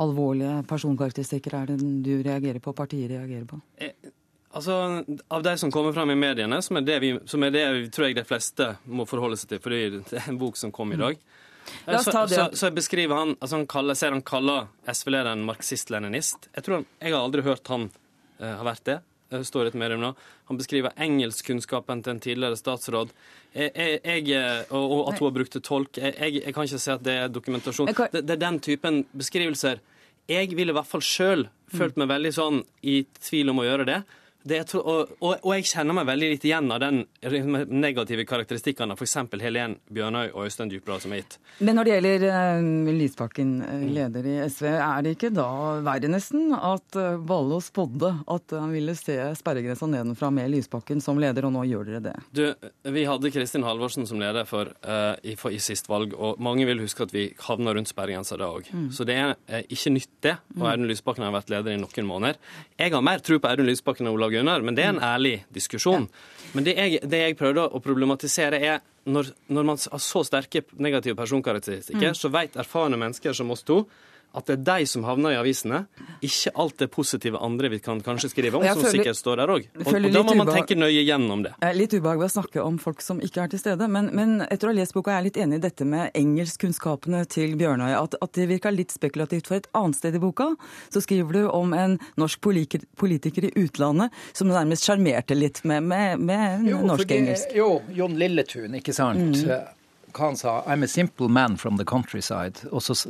alvorlige 0.00 0.58
personkarakteristikker 0.68 1.56
er 1.60 1.72
det 1.72 1.78
du 2.04 2.18
reagerer 2.24 2.60
på, 2.64 2.76
partiet 2.76 3.10
reagerer 3.12 3.48
på? 3.48 3.60
Altså, 4.54 4.74
Av 5.28 5.42
de 5.42 5.56
som 5.58 5.72
kommer 5.72 5.92
fram 5.92 6.12
i 6.12 6.18
mediene, 6.18 6.60
som 6.62 6.78
er 6.78 6.84
det, 6.86 6.98
vi, 7.02 7.14
som 7.26 7.42
er 7.42 7.54
det 7.54 7.64
tror 7.94 8.08
jeg 8.08 8.20
de 8.20 8.26
fleste 8.28 8.74
må 8.86 9.06
forholde 9.08 9.38
seg 9.40 9.54
til, 9.54 9.64
fordi 9.64 9.80
det 9.96 10.20
er 10.20 10.28
en 10.30 10.38
bok 10.38 10.60
som 10.60 10.72
kom 10.74 10.92
i 10.94 11.00
dag. 11.00 11.18
Mm. 11.18 11.40
Så, 12.04 12.12
så, 12.28 12.48
så, 12.52 12.70
beskriver 12.70 13.16
han, 13.16 13.36
altså 13.40 13.56
han 13.56 13.66
kaller, 13.66 13.96
ser 13.96 14.12
han 14.12 14.22
kaller 14.22 14.68
SV-lederen 14.90 15.44
marxist-leninist. 15.48 16.50
Jeg 16.52 16.66
tror 16.66 16.80
han, 16.80 16.86
jeg 17.00 17.14
har 17.14 17.24
aldri 17.24 17.44
hørt 17.46 17.70
han 17.72 17.88
uh, 17.88 18.50
har 18.50 18.64
vært 18.68 18.84
det. 18.88 18.98
Jeg 19.34 19.48
står 19.48 19.70
et 19.70 19.78
medium 19.78 20.02
nå. 20.02 20.12
Han 20.50 20.58
beskriver 20.60 20.94
engelskkunnskapen 21.00 22.02
til 22.04 22.14
en 22.14 22.22
tidligere 22.22 22.58
statsråd. 22.58 23.12
Jeg, 23.54 23.70
jeg, 23.74 24.28
jeg, 24.28 24.66
og, 24.70 24.84
og, 24.84 25.00
at 25.10 25.18
hun 25.18 25.28
har 25.28 25.36
brukt 25.38 25.58
tolk. 25.66 25.98
Jeg, 25.98 26.54
kan 26.54 26.68
ikke 26.68 26.82
si 26.82 26.92
at 26.94 27.04
det 27.06 27.16
er 27.22 27.32
dokumentasjon. 27.32 27.90
Det, 27.90 28.22
det, 28.22 28.36
er 28.36 28.42
den 28.46 28.60
typen 28.64 29.02
beskrivelser. 29.14 29.82
Jeg 30.30 30.54
ville 30.56 30.72
i 30.72 30.76
hvert 30.76 30.88
fall 30.88 31.04
sjøl 31.04 31.48
følt 31.74 31.98
meg 32.00 32.10
veldig 32.12 32.32
sånn 32.34 32.62
i 32.86 33.02
tvil 33.26 33.52
om 33.52 33.60
å 33.60 33.66
gjøre 33.66 33.88
det. 33.90 34.02
Tror, 34.44 34.82
og, 34.84 35.12
og, 35.22 35.38
og, 35.40 35.52
jeg 35.56 35.64
kjenner 35.70 35.96
meg 35.96 36.04
veldig 36.04 36.26
litt 36.34 36.42
igjen 36.44 36.66
av 36.74 36.82
den 36.82 36.98
negative 37.72 38.26
karakteristikken 38.28 38.92
av 38.92 39.00
f.eks. 39.00 39.16
Helen 39.40 39.78
Bjørnøy 39.88 40.34
og 40.34 40.44
Øystein 40.44 40.68
Djupedal 40.68 41.00
som 41.00 41.14
er 41.16 41.22
gitt. 41.22 41.38
Men 41.64 41.78
når 41.78 41.88
det 41.88 41.94
gjelder 41.94 42.24
uh, 42.28 42.90
Lysbakken, 42.98 43.54
uh, 43.64 43.86
leder 43.88 44.28
i 44.28 44.34
SV, 44.44 44.66
er 44.74 45.06
det 45.06 45.14
ikke 45.16 45.30
da 45.32 45.46
verre 45.86 46.10
nesten 46.12 46.52
at 46.58 46.98
uh, 47.00 47.16
Valle 47.24 47.62
spådde 47.64 48.10
at 48.34 48.54
han 48.58 48.74
ville 48.76 48.92
se 48.98 49.16
sperregrensa 49.40 49.88
nedenfra 49.88 50.28
med 50.34 50.52
Lysbakken 50.52 51.00
som 51.00 51.22
leder, 51.22 51.48
og 51.48 51.54
nå 51.56 51.64
gjør 51.70 51.88
dere 51.88 52.02
det? 52.10 52.14
Du, 52.36 52.44
Vi 52.92 53.06
hadde 53.08 53.32
Kristin 53.32 53.64
Halvorsen 53.64 54.04
som 54.10 54.20
leder 54.20 54.44
for, 54.50 54.74
uh, 54.84 55.16
i, 55.24 55.38
for, 55.40 55.56
i, 55.56 55.62
sist 55.64 55.88
valg, 55.88 56.12
og 56.12 56.36
mange 56.44 56.68
vil 56.68 56.84
huske 56.84 57.08
at 57.08 57.16
vi 57.16 57.30
havna 57.46 57.72
rundt 57.72 57.94
sperregrensa 57.94 58.36
da 58.36 58.52
òg. 58.52 58.68
Mm. 58.68 58.90
Så 58.92 59.08
det 59.08 59.16
er 59.16 59.64
ikke 59.72 59.96
nytt, 59.96 60.12
det. 60.28 60.36
Og 60.58 60.60
mm. 60.60 60.68
Audun 60.74 60.92
Lysbakken 60.92 61.24
har 61.24 61.32
vært 61.32 61.56
leder 61.56 61.72
i 61.72 61.80
noen 61.80 62.12
måneder. 62.12 62.36
Jeg 62.76 62.92
har 62.92 63.08
mer 63.08 63.24
tro 63.24 63.40
på 63.40 63.48
Audun 63.48 63.72
Lysbakken 63.72 64.12
og 64.12 64.18
Olav 64.18 64.33
Gunnar, 64.34 64.64
men 64.66 64.76
det 64.76 64.84
er 64.84 64.94
en 64.94 65.00
mm. 65.02 65.06
ærlig 65.08 65.34
diskusjon. 65.54 66.08
Men 66.54 66.66
det 66.66 66.76
jeg, 66.78 67.02
det 67.10 67.22
jeg 67.22 67.38
prøvde 67.38 67.66
å 67.66 67.82
problematisere, 67.82 68.60
er 68.60 68.82
når, 69.10 69.32
når 69.52 69.68
man 69.68 69.80
har 69.80 70.02
så 70.02 70.22
sterke 70.26 70.64
negative 70.80 71.16
personkarakteristikker, 71.18 72.12
mm. 72.14 72.18
så 72.18 72.30
vet 72.34 72.58
erfarne 72.60 72.98
mennesker 73.00 73.36
som 73.36 73.52
oss 73.54 73.64
to 73.66 73.82
at 74.34 74.48
det 74.48 74.54
er 74.56 74.62
de 74.66 74.86
som 74.90 75.04
havner 75.06 75.34
i 75.34 75.38
avisene, 75.38 75.84
ikke 76.24 76.52
alt 76.58 76.80
det 76.82 76.88
positive 76.92 77.38
andre 77.44 77.70
vi 77.70 77.78
kan 77.82 78.00
kanskje 78.02 78.32
skrive 78.32 78.58
om, 78.58 78.64
som 78.66 78.82
føler, 78.82 78.96
sikkert 78.98 79.18
står 79.18 79.40
der 79.42 79.52
òg. 79.54 79.68
Og, 79.78 79.90
og, 79.90 80.08
da 80.16 80.22
må 80.26 80.34
man 80.40 80.50
tenke 80.50 80.76
nøye 80.78 81.04
gjennom 81.06 81.44
det. 81.46 81.52
Litt 81.78 81.94
ubehag 81.94 82.18
ved 82.22 82.30
å 82.30 82.34
snakke 82.34 82.64
om 82.64 82.80
folk 82.82 83.04
som 83.04 83.20
ikke 83.22 83.44
er 83.44 83.52
til 83.52 83.62
stede, 83.62 83.88
men, 83.90 84.10
men 84.16 84.40
etter 84.48 84.68
å 84.68 84.72
ha 84.72 84.78
lest 84.80 84.96
boka 84.96 85.12
er 85.12 85.20
jeg 85.20 85.28
litt 85.28 85.38
enig 85.44 85.60
i 85.60 85.64
dette 85.66 85.86
med 85.88 86.18
engelskkunnskapene 86.18 87.22
til 87.30 87.54
Bjørnøy. 87.60 87.92
At, 87.94 88.18
at, 88.18 88.32
det 88.34 88.48
virka 88.50 88.74
litt 88.74 88.94
spekulativt. 88.94 89.46
For 89.50 89.60
et 89.60 89.70
annet 89.78 90.00
sted 90.00 90.18
i 90.18 90.22
boka 90.22 90.50
så 90.90 91.04
skriver 91.04 91.38
du 91.38 91.46
om 91.54 91.70
en 91.78 91.96
norsk 92.20 92.42
politiker, 92.42 92.82
politiker 92.98 93.46
i 93.46 93.54
utlandet 93.62 94.14
som 94.34 94.50
nærmest 94.50 94.88
sjarmerte 94.88 95.38
litt 95.38 95.62
med, 95.68 95.86
med, 95.86 96.18
med 96.18 96.66
norsk-engelsk. 96.74 97.54
Jo, 97.54 97.78
John 97.94 98.18
Lilletun, 98.18 98.74
ikke 98.82 98.96
sant. 98.96 99.44
Mm 99.44 99.80
hva 100.14 100.30
han 100.30 100.36
sa 100.38 100.62
'I'm 100.62 100.84
a 100.84 100.88
simple 100.88 101.28
man 101.28 101.56
from 101.56 101.76
the 101.76 101.84
countryside'. 101.84 102.80
Så, 102.80 103.08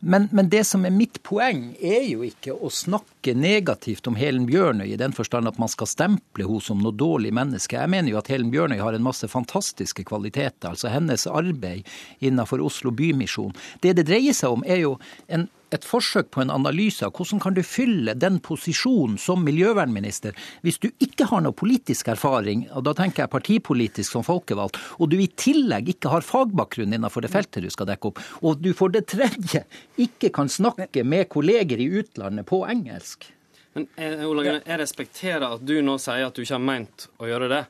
men, 0.00 0.28
men, 0.32 0.48
det 0.48 0.64
som 0.66 0.84
er 0.86 0.90
mitt 0.90 1.22
poeng, 1.22 1.76
er 1.80 2.06
jo 2.08 2.22
ikke 2.22 2.54
å 2.54 2.70
snakke 2.70 3.34
negativt 3.34 4.06
om 4.06 4.14
Helen 4.14 4.46
Bjørnøy 4.46 4.92
i 4.92 4.96
den 4.96 5.12
forstand 5.12 5.48
at 5.48 5.58
man 5.58 5.68
skal 5.68 5.86
stemple 5.86 6.46
henne 6.46 6.60
som 6.60 6.78
noe 6.82 6.92
dårlig 6.92 7.32
menneske. 7.32 7.76
Jeg 7.76 7.90
mener 7.90 8.10
jo 8.10 8.18
at 8.18 8.28
Helen 8.28 8.50
Bjørnøy 8.50 8.78
har 8.78 8.94
en 8.94 9.02
masse 9.02 9.28
fantastiske 9.28 10.04
kvaliteter. 10.04 10.70
Altså 10.70 10.88
hennes 10.88 11.26
arbeid 11.26 11.86
innenfor 12.20 12.62
Oslo 12.62 12.90
Bymisjon. 12.90 13.54
Det 13.80 13.96
det 13.96 14.06
dreier 14.06 14.32
seg 14.32 14.50
om, 14.50 14.64
er 14.66 14.82
jo 14.84 14.98
en 15.28 15.48
et 15.72 15.86
forsøk 15.86 16.30
på 16.34 16.42
en 16.44 16.52
analyse 16.52 17.04
av 17.06 17.14
hvordan 17.16 17.40
kan 17.42 17.56
du 17.56 17.62
fylle 17.66 18.14
den 18.18 18.38
posisjonen 18.44 19.18
som 19.20 19.44
miljøvernminister 19.46 20.36
hvis 20.62 20.80
du 20.82 20.88
ikke 21.02 21.28
har 21.30 21.44
noe 21.44 21.56
politisk 21.56 22.12
erfaring, 22.12 22.66
og 22.72 22.86
da 22.86 22.94
tenker 22.98 23.24
jeg 23.24 23.32
partipolitisk 23.32 24.16
som 24.16 24.26
folkevalgt, 24.26 24.78
og 25.00 25.12
du 25.12 25.18
i 25.20 25.28
tillegg 25.28 25.92
ikke 25.94 26.12
har 26.12 26.26
fagbakgrunn 26.26 26.94
innenfor 26.96 27.24
det 27.24 27.32
feltet 27.32 27.64
du 27.64 27.70
skal 27.72 27.88
dekke 27.90 28.12
opp, 28.12 28.22
og 28.42 28.62
du 28.62 28.72
for 28.76 28.92
det 28.92 29.06
tredje 29.12 29.64
ikke 30.00 30.32
kan 30.34 30.50
snakke 30.52 31.04
med 31.04 31.30
kolleger 31.32 31.80
i 31.80 31.90
utlandet 32.02 32.48
på 32.48 32.62
engelsk. 32.68 33.30
Men 33.72 33.86
Olagen, 33.96 34.26
Ola 34.28 34.44
jeg 34.66 34.80
respekterer 34.82 35.46
at 35.48 35.62
du 35.64 35.78
nå 35.84 35.96
sier 36.02 36.26
at 36.26 36.36
du 36.36 36.42
ikke 36.44 36.58
har 36.58 36.66
meint 36.66 37.08
å 37.16 37.28
gjøre 37.30 37.48
det 37.52 37.62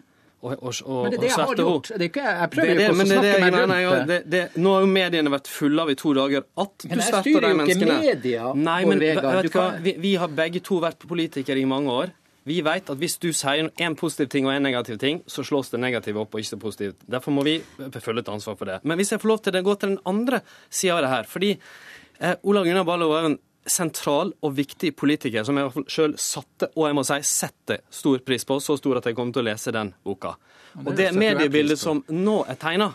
og, 0.42 0.56
og, 0.58 0.72
og, 0.84 1.04
men 1.04 1.12
det 1.12 1.18
er 1.18 1.22
det 1.22 1.28
jeg 1.28 1.38
har 1.38 1.60
gjort. 1.60 1.88
Det 1.92 1.98
er 2.00 2.08
ikke, 2.08 2.22
jeg 2.26 2.50
prøver 2.50 2.70
jo 2.72 2.74
ikke 2.74 2.94
å 2.94 3.04
snakke 3.06 3.66
meg 3.70 3.84
rundt 3.86 4.08
det. 4.08 4.16
det, 4.26 4.40
det 4.52 4.62
nå 4.64 4.72
har 4.74 4.82
jo 4.82 4.88
mediene 4.90 5.30
vært 5.30 5.50
fulle 5.52 5.84
av 5.84 5.92
i 5.92 5.94
to 6.00 6.14
dager 6.18 6.42
at 6.64 6.72
du 6.82 6.96
svetter 6.96 7.44
de 7.46 7.52
menneskene. 7.60 7.60
Men 7.60 7.70
jeg 7.70 7.76
styrer 7.76 7.92
jo 7.92 8.00
ikke 8.00 8.08
media, 8.08 8.48
Nei, 8.58 8.80
men 8.90 9.02
vet 9.04 9.20
du 9.22 9.54
hva, 9.54 9.68
vi, 9.84 9.94
vi, 10.02 10.16
har 10.18 10.34
begge 10.42 10.64
to 10.66 10.80
vært 10.82 11.06
politikere 11.06 11.62
i 11.62 11.68
mange 11.70 11.94
år. 11.94 12.10
Vi 12.50 12.58
vet 12.66 12.90
at 12.90 12.98
hvis 12.98 13.14
du 13.22 13.28
sier 13.30 13.70
en 13.70 13.96
positiv 14.00 14.32
ting 14.34 14.48
og 14.48 14.56
en 14.56 14.66
negativ 14.66 14.98
ting, 14.98 15.22
så 15.30 15.46
slås 15.46 15.70
det 15.70 15.78
negative 15.78 16.24
opp 16.24 16.34
og 16.34 16.42
ikke 16.42 16.56
det 16.56 16.62
positive. 16.64 16.98
Derfor 17.14 17.38
må 17.38 17.46
vi 17.46 17.60
følge 17.78 18.24
et 18.24 18.34
ansvar 18.34 18.58
for 18.58 18.72
det. 18.72 18.80
Men 18.82 18.98
hvis 18.98 19.14
jeg 19.14 19.22
får 19.22 19.30
lov 19.30 19.44
til 19.46 19.54
det, 19.54 19.62
gå 19.62 19.78
til 19.78 19.94
den 19.94 20.02
andre 20.10 20.42
sida 20.66 20.98
av 20.98 21.04
det 21.06 21.12
her 21.14 21.30
fordi 21.30 21.52
eh, 21.54 22.34
Olav 22.42 22.66
Gunnar 22.66 22.88
Ballo 22.88 23.12
er 23.14 23.30
en 23.30 23.38
sentral 23.68 24.32
og 24.42 24.56
viktig 24.56 24.92
politiker 24.98 25.44
som 25.46 25.58
jeg 25.60 25.84
sjøl 25.92 26.16
satte, 26.20 26.70
og 26.74 26.88
jeg 26.88 26.96
må 26.98 27.04
si 27.06 27.18
setter, 27.26 27.84
stor 27.92 28.22
pris 28.26 28.46
på. 28.48 28.58
Så 28.62 28.78
stor 28.80 28.98
at 28.98 29.06
jeg 29.08 29.18
kommer 29.18 29.36
til 29.36 29.44
å 29.44 29.48
lese 29.50 29.74
den 29.74 29.92
boka. 30.04 30.34
Og 30.82 30.92
det 30.96 31.12
mediebildet 31.16 31.80
som 31.80 32.02
nå 32.08 32.42
er 32.48 32.58
tegna, 32.60 32.92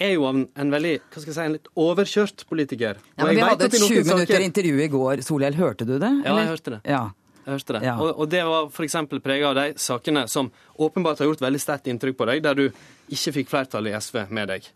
er 0.00 0.14
jo 0.14 0.24
en, 0.30 0.44
en, 0.56 0.70
veldig 0.72 0.94
hva 1.02 1.20
skal 1.20 1.28
jeg 1.28 1.36
si, 1.36 1.44
en 1.44 1.56
litt 1.58 1.70
overkjørt 1.78 2.44
politiker. 2.48 3.00
Ja, 3.18 3.26
men 3.26 3.36
Vi 3.36 3.44
hadde 3.44 3.68
et 3.68 3.76
20 3.76 4.06
minutter 4.08 4.44
intervju 4.46 4.80
i 4.80 4.90
går. 4.92 5.24
Solhjell, 5.26 5.58
hørte 5.58 5.84
du 5.84 5.98
det? 6.00 6.12
Ja, 6.24 6.36
jeg 6.40 6.52
hørte 6.54 6.76
det. 6.76 6.80
Ja. 6.88 7.02
Jeg 7.40 7.56
hørte 7.56 7.76
det. 7.76 7.82
Ja. 7.84 7.94
Og, 8.00 8.10
og, 8.14 8.28
det 8.32 8.40
var 8.48 8.68
f.eks. 8.70 8.96
prega 9.24 9.50
av 9.50 9.58
de 9.58 9.66
sakene 9.80 10.26
som 10.30 10.50
åpenbart 10.80 11.20
har 11.20 11.28
gjort 11.28 11.44
veldig 11.44 11.60
sterkt 11.60 11.88
inntrykk 11.92 12.16
på 12.16 12.28
deg, 12.30 12.42
der 12.44 12.56
du 12.56 12.66
ikke 13.12 13.34
fikk 13.40 13.52
flertall 13.52 13.90
i 13.90 13.94
SV 13.96 14.22
med 14.32 14.52
deg. 14.54 14.68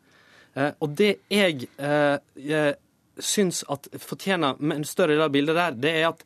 Eh, 0.55 0.71
og 0.85 0.95
det 0.99 1.11
jeg, 1.33 1.69
eh, 1.79 2.73
syns 3.23 3.63
at 3.71 3.89
fortjener 4.01 4.59
en 4.75 4.85
større 4.89 5.15
del 5.15 5.25
av 5.27 5.33
bildet 5.35 5.59
der, 5.59 5.79
det 5.79 5.95
er 6.01 6.11
at 6.11 6.25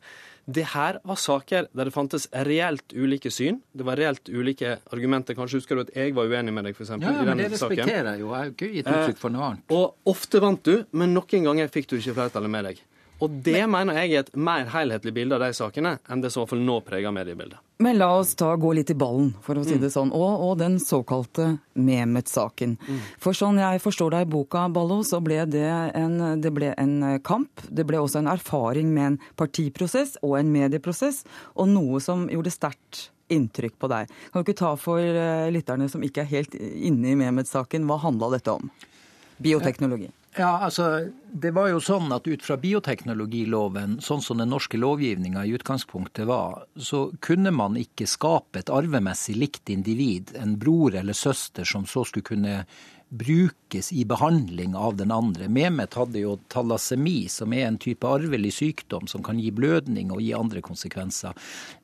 det 0.49 0.65
her 0.73 0.97
var 1.05 1.17
saker 1.21 1.67
der 1.77 1.89
det 1.89 1.93
fantes 1.93 2.25
reelt 2.47 2.93
ulike 2.95 3.29
syn. 3.33 3.59
Det 3.69 3.85
var 3.85 3.99
reelt 3.99 4.29
ulike 4.29 4.79
argumenter. 4.89 5.37
Kanskje 5.37 5.59
husker 5.61 5.77
du 5.77 5.83
at 5.85 5.91
jeg 5.93 6.15
var 6.17 6.31
uenig 6.31 6.53
med 6.55 6.65
deg, 6.65 6.77
f.eks. 6.77 6.95
Ja, 6.95 7.11
ja, 7.19 7.25
men 7.27 7.37
det 7.37 7.51
respekterer 7.53 8.13
jeg 8.15 8.23
jo. 8.23 8.31
Jeg 8.33 8.39
har 8.39 8.53
ikke 8.55 8.71
gitt 8.73 8.89
uttrykk 8.89 9.21
for 9.21 9.35
noe 9.35 9.49
annet. 9.51 9.65
Eh, 9.67 9.75
og 9.77 10.09
ofte 10.09 10.41
vant 10.41 10.63
du, 10.65 10.79
men 10.97 11.13
noen 11.13 11.45
ganger 11.51 11.69
fikk 11.73 11.91
du 11.91 11.99
ikke 11.99 12.17
flertallet 12.17 12.53
med 12.55 12.69
deg. 12.71 12.81
Og 13.19 13.31
det 13.43 13.57
men, 13.57 13.71
mener 13.73 13.99
jeg 13.99 14.13
er 14.13 14.23
et 14.23 14.35
mer 14.39 14.69
helhetlig 14.71 15.13
bilde 15.15 15.35
av 15.35 15.43
de 15.43 15.55
sakene 15.55 15.97
enn 16.07 16.21
det 16.23 16.31
som 16.31 16.47
i 16.47 16.59
nå 16.63 16.77
preger 16.87 17.11
mediebildet. 17.11 17.59
Men 17.83 17.95
la 17.99 18.09
oss 18.19 18.33
ta 18.35 18.51
gå 18.59 18.73
litt 18.75 18.91
i 18.91 18.95
ballen, 18.99 19.29
for 19.43 19.59
å 19.59 19.63
si 19.63 19.77
mm. 19.77 19.83
det 19.85 19.89
sånn, 19.93 20.09
og, 20.15 20.41
og 20.43 20.57
den 20.59 20.75
såkalte 20.83 21.45
Mehmet-saken. 21.79 22.75
Mm. 22.75 22.97
For 23.23 23.35
sånn 23.35 23.59
jeg 23.61 23.79
forstår 23.83 24.15
deg 24.15 24.25
i 24.25 24.31
boka, 24.33 24.65
Ballo, 24.75 24.99
så 25.07 25.21
ble 25.23 25.45
det 25.47 25.67
en, 25.95 26.17
det 26.43 26.51
ble 26.55 26.73
en 26.75 27.21
kamp. 27.23 27.63
Det 27.71 27.87
ble 27.87 28.01
også 28.03 28.19
en 28.19 28.31
erfaring 28.31 28.91
med 28.95 29.13
en 29.13 29.17
partiprosess 29.39 30.17
og 30.19 30.35
en 30.41 30.51
medieprosess, 30.51 31.23
og 31.55 31.71
noe 31.71 32.03
som 32.03 32.27
gjorde 32.31 32.55
sterkt 32.55 33.07
inntrykk 33.31 33.79
på 33.79 33.87
deg. 33.91 34.11
Kan 34.33 34.43
du 34.43 34.47
ikke 34.47 34.59
ta 34.59 34.75
for 34.79 34.99
eh, 34.99 35.47
lytterne 35.53 35.87
som 35.91 36.03
ikke 36.03 36.25
er 36.25 36.31
helt 36.33 36.59
inne 36.59 37.13
i 37.13 37.17
Mehmet-saken, 37.19 37.87
hva 37.87 37.99
handla 38.03 38.33
dette 38.35 38.59
om? 38.59 38.71
Bioteknologi. 39.39 40.09
Ja, 40.37 40.59
altså, 40.61 41.09
det 41.33 41.51
var 41.55 41.71
jo 41.71 41.79
sånn 41.81 42.11
at 42.13 42.27
Ut 42.29 42.43
fra 42.45 42.57
bioteknologiloven, 42.61 43.97
sånn 44.03 44.21
som 44.21 44.37
den 44.37 44.51
norske 44.53 44.77
lovgivninga 44.77 45.41
i 45.45 45.55
utgangspunktet 45.57 46.27
var, 46.29 46.67
så 46.77 47.07
kunne 47.25 47.51
man 47.55 47.79
ikke 47.79 48.07
skape 48.07 48.61
et 48.61 48.69
arvemessig 48.69 49.35
likt 49.39 49.73
individ, 49.73 50.35
en 50.37 50.53
bror 50.61 50.95
eller 51.01 51.17
søster, 51.17 51.65
som 51.65 51.87
så 51.89 52.05
skulle 52.05 52.29
kunne 52.29 52.61
brukes 53.09 53.91
i 53.91 54.05
behandling 54.05 54.75
av 54.75 54.95
den 54.95 55.11
andre. 55.11 55.47
Mehmet 55.49 55.93
hadde 55.97 56.21
jo 56.21 56.35
thalasemi, 56.47 57.27
som 57.29 57.53
er 57.53 57.65
en 57.67 57.79
type 57.81 58.07
arvelig 58.07 58.53
sykdom 58.59 59.07
som 59.09 59.23
kan 59.25 59.39
gi 59.41 59.49
blødning 59.55 60.11
og 60.13 60.21
gi 60.21 60.31
andre 60.37 60.61
konsekvenser. 60.61 61.33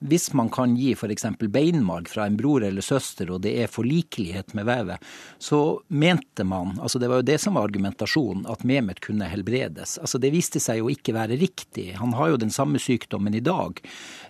Hvis 0.05 0.31
man 0.37 0.51
kan 0.53 0.75
gi 0.77 0.93
f.eks. 0.93 1.25
beinmarg 1.41 2.09
fra 2.09 2.27
en 2.29 2.37
bror 2.37 2.65
eller 2.67 2.85
søster, 2.85 3.31
og 3.33 3.41
det 3.45 3.55
er 3.63 3.71
forlikelighet 3.71 4.53
med 4.57 4.69
vevet, 4.69 5.09
så 5.41 5.61
mente 5.87 6.45
man, 6.45 6.77
altså 6.79 7.01
det 7.01 7.09
var 7.09 7.23
jo 7.23 7.29
det 7.31 7.39
som 7.41 7.57
var 7.57 7.69
argumentasjonen, 7.69 8.45
at 8.51 8.63
Mehmet 8.65 9.01
kunne 9.01 9.29
helbredes. 9.29 9.97
Altså 9.97 10.21
Det 10.21 10.33
viste 10.33 10.61
seg 10.61 10.83
jo 10.83 10.93
ikke 10.93 11.15
være 11.17 11.39
riktig. 11.41 11.91
Han 11.97 12.13
har 12.17 12.33
jo 12.33 12.41
den 12.45 12.53
samme 12.53 12.81
sykdommen 12.81 13.33
i 13.33 13.43
dag. 13.43 13.81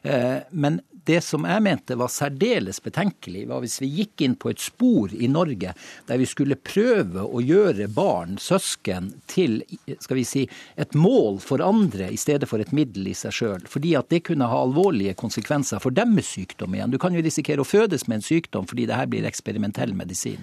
Eh, 0.05 0.37
men 0.51 0.79
det 1.05 1.21
som 1.21 1.45
jeg 1.45 1.61
mente 1.61 1.95
var 1.97 2.09
særdeles 2.09 2.79
betenkelig, 2.81 3.43
var 3.49 3.61
hvis 3.61 3.77
vi 3.81 3.89
gikk 3.99 4.23
inn 4.25 4.35
på 4.41 4.49
et 4.49 4.61
spor 4.61 5.13
i 5.13 5.27
Norge 5.29 5.73
der 6.07 6.21
vi 6.21 6.25
skulle 6.29 6.57
prøve 6.57 7.25
å 7.25 7.41
gjøre 7.45 7.87
barn, 7.93 8.39
søsken, 8.41 9.11
til 9.29 9.59
skal 10.01 10.17
vi 10.17 10.25
si, 10.25 10.45
et 10.81 10.97
mål 10.97 11.37
for 11.45 11.61
andre 11.65 12.09
i 12.13 12.17
stedet 12.17 12.49
for 12.49 12.61
et 12.61 12.73
middel 12.73 13.11
i 13.11 13.17
seg 13.17 13.37
sjøl. 13.37 13.69
Fordi 13.69 13.93
at 13.99 14.09
det 14.13 14.23
kunne 14.31 14.49
ha 14.49 14.63
alvorlige 14.65 15.17
konsekvenser 15.19 15.83
for 15.83 15.93
deres 15.93 16.33
sykdom 16.33 16.73
igjen. 16.73 16.93
Du 16.93 17.01
kan 17.01 17.13
jo 17.13 17.21
risikere 17.25 17.61
å 17.61 17.69
fødes 17.69 18.07
med 18.09 18.21
en 18.21 18.25
sykdom 18.25 18.69
fordi 18.69 18.89
det 18.89 18.97
her 18.97 19.09
blir 19.09 19.29
eksperimentell 19.29 19.93
medisin. 19.97 20.41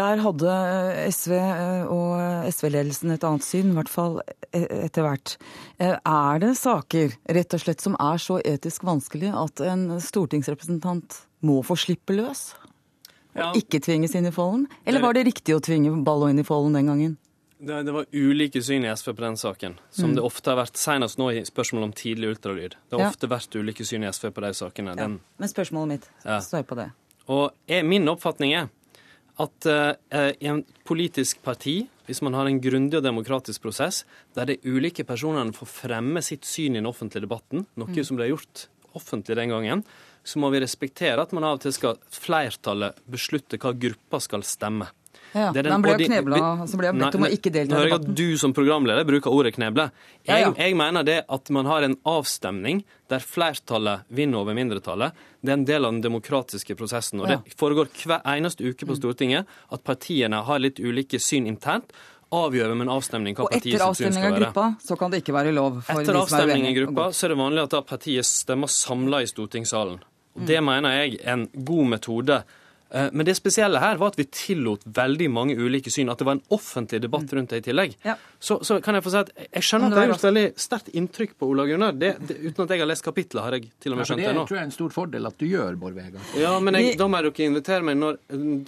Der 0.00 0.22
hadde 0.22 0.54
SV 1.10 1.34
eh, 1.36 1.90
og 1.90 2.50
SV-ledelsen 2.50 3.14
et 3.14 3.24
annet 3.26 3.46
syn, 3.46 3.72
i 3.72 3.78
hvert 3.78 3.90
fall 3.92 4.20
etter 4.52 5.06
hvert. 5.06 5.36
Eh, 5.78 5.96
er 5.96 6.42
det 6.42 6.52
saker 6.60 7.16
rett 7.36 7.56
og 7.56 7.62
slett 7.64 7.84
som 7.84 7.96
er 8.00 8.20
så 8.22 8.40
etisk 8.46 8.86
vanskelig 8.86 9.32
at 9.34 9.62
en 9.66 9.88
stortingsrepresentant 10.02 11.22
må 11.46 11.60
få 11.66 11.78
slippe 11.80 12.16
løs? 12.16 12.50
Og 13.30 13.42
ja. 13.42 13.50
ikke 13.58 13.80
tvinges 13.82 14.16
inn 14.18 14.26
i 14.26 14.34
folden? 14.34 14.66
Eller 14.84 15.02
var 15.04 15.14
det 15.14 15.28
riktig 15.28 15.54
å 15.54 15.62
tvinge 15.62 15.92
Ballo 16.06 16.30
inn 16.30 16.42
i 16.42 16.46
folden 16.46 16.78
den 16.78 16.90
gangen? 16.90 17.18
Det, 17.60 17.82
det, 17.84 17.92
var 17.92 18.06
ulike 18.12 18.62
syn 18.64 18.86
i 18.88 18.90
SV 18.96 19.12
på 19.12 19.22
den 19.22 19.36
saken, 19.36 19.74
som 19.92 20.10
mm. 20.10 20.14
det 20.16 20.22
ofte 20.24 20.48
har 20.48 20.56
vært, 20.62 20.78
senest 20.80 21.18
nå 21.20 21.28
i 21.36 21.42
spørsmålet 21.44 21.90
om 21.90 21.92
tidlig 21.92 22.30
ultralyd. 22.32 22.76
Det 22.88 22.96
har 22.96 23.04
ja. 23.04 23.10
ofte 23.12 23.28
vært 23.28 23.54
ulike 23.54 23.84
syn 23.84 24.06
i 24.06 24.08
SV 24.08 24.30
på 24.32 24.44
de 24.46 24.52
sakene. 24.56 24.94
Den, 24.96 25.18
Men 25.36 25.52
spørsmålet 25.52 25.92
mitt, 25.92 26.08
svar 26.46 26.64
på 26.64 26.78
det. 26.78 26.88
Og 27.28 27.50
er, 27.68 27.84
Min 27.84 28.08
oppfatning 28.08 28.56
er 28.56 28.70
at 29.40 29.68
eh, 29.70 30.32
i 30.40 30.50
en 30.50 30.62
politisk 30.88 31.40
parti, 31.46 31.82
hvis 32.08 32.20
man 32.26 32.36
har 32.36 32.48
en 32.48 32.60
grundig 32.62 32.98
og 32.98 33.06
demokratisk 33.06 33.64
prosess, 33.64 34.02
der 34.36 34.50
de 34.50 34.58
ulike 34.66 35.06
personene 35.06 35.54
får 35.56 35.70
fremme 35.70 36.22
sitt 36.24 36.48
syn 36.48 36.76
i 36.76 36.80
den 36.80 36.90
offentlige 36.90 37.24
debatten, 37.26 37.64
noe 37.78 37.90
mm. 37.90 38.04
som 38.06 38.18
ble 38.18 38.30
gjort 38.32 38.66
offentlig 38.98 39.38
den 39.38 39.52
gangen, 39.52 39.84
så 40.26 40.40
må 40.42 40.50
vi 40.52 40.60
respektere 40.60 41.22
at 41.22 41.32
man 41.32 41.46
av 41.46 41.58
og 41.58 41.64
til 41.64 41.74
skal 41.74 42.00
flertallet 42.12 42.98
beslutte 43.10 43.58
hva 43.60 43.72
gruppa 43.72 44.20
skal 44.22 44.44
stemme. 44.46 44.90
Ja, 45.32 45.50
den, 45.54 45.70
han 45.70 45.84
ble 45.84 45.94
jo 45.94 46.08
knebla, 46.08 46.40
så 46.66 46.78
ble 46.80 46.90
han 46.90 47.00
bedt 47.00 47.18
om 47.18 47.26
å 47.26 47.30
ikke 47.30 47.52
delta 47.54 47.80
i 47.80 47.88
debatten. 47.88 48.12
At 48.12 48.20
du 48.20 48.38
som 48.40 48.54
programleder 48.56 49.06
bruker 49.08 49.34
ordet 49.34 49.54
kneble. 49.56 49.88
Jeg, 50.22 50.28
ja, 50.30 50.38
ja. 50.44 50.52
jeg, 50.58 50.76
mener 50.78 51.06
det 51.06 51.18
at 51.30 51.52
man 51.54 51.68
har 51.70 51.86
en 51.86 51.96
avstemning 52.08 52.84
der 53.10 53.22
flertallet 53.24 54.06
vinner 54.14 54.42
over 54.42 54.56
mindretallet. 54.58 55.18
Det 55.40 55.52
er 55.54 55.58
en 55.58 55.66
del 55.68 55.86
av 55.86 55.94
den 55.94 56.04
demokratiske 56.04 56.76
prosessen. 56.78 57.22
Og 57.22 57.30
det 57.30 57.58
foregår 57.58 57.90
hver 58.02 58.24
eneste 58.34 58.66
uke 58.66 58.88
på 58.88 58.98
Stortinget 58.98 59.50
at 59.70 59.86
partiene 59.86 60.42
har 60.46 60.62
litt 60.62 60.82
ulike 60.82 61.22
syn 61.22 61.48
internt 61.50 61.94
avgjøre 62.30 62.76
med 62.76 62.86
en 62.86 62.94
avstemning 62.94 63.34
hva 63.34 63.48
partiet 63.50 63.80
sitt 63.80 64.04
syn 64.04 64.14
skal 64.14 64.36
være. 64.36 64.36
Og 64.38 64.38
etter 64.38 64.38
avstemning 64.38 64.38
i 64.38 64.44
gruppa, 64.44 64.66
så 64.86 64.96
kan 65.00 65.12
det 65.12 65.22
ikke 65.24 65.34
være 65.34 65.54
lov 65.56 65.80
for 65.86 66.02
Etter 66.02 66.18
avstemning 66.20 66.68
i 66.68 66.74
gruppa, 66.78 67.10
så 67.14 67.26
er 67.26 67.34
det 67.34 67.38
vanlig 67.40 67.64
at 67.64 67.74
da 67.74 67.82
partiet 67.86 68.28
stemmer 68.28 68.70
samla 68.70 69.22
i 69.24 69.30
stortingssalen. 69.30 70.00
Og 70.38 70.46
Det 70.46 70.60
mener 70.62 70.94
jeg 71.00 71.18
er 71.20 71.32
en 71.34 71.48
god 71.52 71.94
metode 71.96 72.42
men 72.90 73.26
det 73.26 73.36
spesielle 73.38 73.80
her 73.82 73.98
var 74.00 74.12
at 74.12 74.18
vi 74.18 74.26
tillot 74.26 74.82
veldig 74.84 75.28
mange 75.30 75.54
ulike 75.54 75.92
syn. 75.92 76.10
At 76.10 76.18
det 76.18 76.26
var 76.26 76.38
en 76.38 76.42
offentlig 76.54 77.00
debatt 77.04 77.28
mm. 77.28 77.34
rundt 77.36 77.54
det 77.54 77.60
i 77.62 77.64
tillegg. 77.68 77.96
Ja. 78.06 78.16
Så, 78.38 78.58
så, 78.66 78.80
kan 78.82 78.96
jeg 78.98 79.04
få 79.04 79.12
si 79.14 79.20
at 79.20 79.30
jeg 79.46 79.66
skjønner 79.66 79.90
at 79.90 79.94
det 79.94 80.02
har 80.02 80.12
gjort 80.14 80.26
veldig 80.26 80.44
sterkt 80.64 80.90
inntrykk 80.98 81.36
på 81.38 81.50
Ola 81.52 81.66
Gunnar. 81.68 81.94
Det, 82.00 82.12
det, 82.26 82.38
uten 82.42 82.64
at 82.64 82.74
jeg 82.74 82.82
har 82.82 82.90
lest 82.90 83.06
kapitlet, 83.06 83.42
har 83.44 83.56
jeg 83.58 83.70
til 83.82 83.94
og 83.94 84.00
med 84.00 84.10
skjønt 84.10 84.24
ja, 84.24 84.32
det 84.32 84.38
nå. 84.38 84.44
Det 84.44 84.50
tror 84.50 84.58
jeg 84.58 84.64
er 84.64 84.68
en 84.70 84.76
stor 84.76 84.94
fordel 84.96 85.30
at 85.30 85.38
du 85.38 85.46
gjør, 85.46 85.78
Bård 85.80 85.96
Vegar. 85.98 86.26
Ja, 86.40 86.52
men 86.64 86.80
jeg, 86.80 86.96
da 87.00 87.08
må 87.10 87.22
dere 87.22 87.46
invitere 87.46 87.86
meg 87.86 88.00
når, 88.00 88.20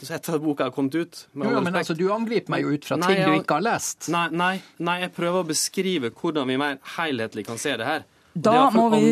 etter 0.06 0.38
at 0.38 0.44
boka 0.44 0.68
har 0.68 0.76
kommet 0.76 0.98
ut. 0.98 1.24
Jo, 1.34 1.58
men 1.58 1.82
altså, 1.82 1.98
Du 1.98 2.06
angriper 2.14 2.54
meg 2.54 2.66
jo 2.66 2.76
ut 2.76 2.88
fra 2.88 3.00
nei, 3.00 3.12
ting 3.12 3.24
du 3.26 3.42
ikke 3.42 3.58
har 3.58 3.66
lest. 3.72 4.10
Nei, 4.12 4.26
nei, 4.30 4.54
nei, 4.78 4.98
jeg 5.06 5.14
prøver 5.16 5.42
å 5.42 5.50
beskrive 5.50 6.12
hvordan 6.14 6.50
vi 6.50 6.60
mer 6.60 6.78
helhetlig 6.96 7.46
kan 7.48 7.60
se 7.60 7.74
det 7.80 7.88
her. 7.88 8.06
Da 8.32 8.70
må 8.72 8.86
vi 8.94 9.10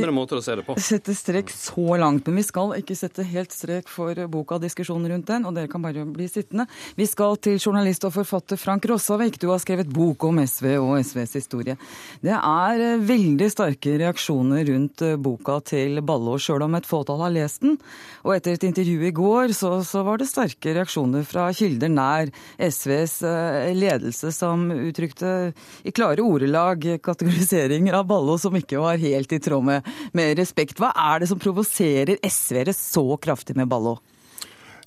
sette 0.81 1.13
strek 1.13 1.51
så 1.53 1.97
langt, 2.01 2.25
men 2.29 2.41
vi 2.41 2.45
skal 2.47 2.73
ikke 2.79 2.95
sette 2.97 3.25
helt 3.29 3.53
strek 3.53 3.91
for 3.93 4.17
boka 4.33 4.57
og 4.57 4.63
diskusjonen 4.65 5.11
rundt 5.13 5.29
den, 5.29 5.45
og 5.45 5.57
dere 5.57 5.69
kan 5.69 5.83
bare 5.85 6.07
bli 6.09 6.29
sittende. 6.31 6.65
Vi 6.97 7.05
skal 7.09 7.37
til 7.45 7.59
journalist 7.61 8.07
og 8.09 8.15
forfatter 8.15 8.57
Frank 8.61 8.89
Rossavik. 8.89 9.37
Du 9.41 9.51
har 9.53 9.61
skrevet 9.61 9.91
bok 9.93 10.25
om 10.25 10.41
SV 10.41 10.71
og 10.79 10.95
SVs 11.05 11.37
historie. 11.37 11.77
Det 12.25 12.33
er 12.33 12.85
eh, 12.87 13.03
veldig 13.11 13.51
sterke 13.53 13.99
reaksjoner 14.01 14.65
rundt 14.71 15.05
eh, 15.05 15.19
boka 15.21 15.59
til 15.69 16.01
Ballo, 16.01 16.39
sjøl 16.41 16.65
om 16.65 16.79
et 16.81 16.89
fåtall 16.89 17.21
har 17.27 17.37
lest 17.37 17.67
den. 17.67 17.77
Og 18.25 18.39
etter 18.39 18.57
et 18.57 18.67
intervju 18.71 19.05
i 19.05 19.13
går 19.17 19.53
så, 19.57 19.75
så 19.85 20.05
var 20.07 20.21
det 20.21 20.31
sterke 20.31 20.73
reaksjoner 20.79 21.29
fra 21.29 21.51
kilder 21.57 21.93
nær 21.93 22.33
SVs 22.57 23.19
eh, 23.29 23.69
ledelse, 23.77 24.33
som 24.33 24.65
uttrykte 24.73 25.53
i 25.85 25.93
klare 25.93 26.25
ordelag 26.25 26.89
kategoriseringer 27.05 28.01
av 28.01 28.09
Ballo 28.09 28.41
som 28.41 28.57
ikke 28.57 28.81
var 28.81 28.97
helt 28.97 29.10
helt 29.11 29.35
i 29.37 29.41
tråd 29.43 29.67
med, 29.67 29.91
med 30.17 30.39
respekt. 30.39 30.79
Hva 30.81 30.93
er 30.95 31.23
det 31.23 31.31
som 31.31 31.43
provoserer 31.43 32.21
SV-ere 32.27 32.75
så 32.77 33.05
kraftig 33.23 33.59
med 33.59 33.71
Ballo? 33.71 33.99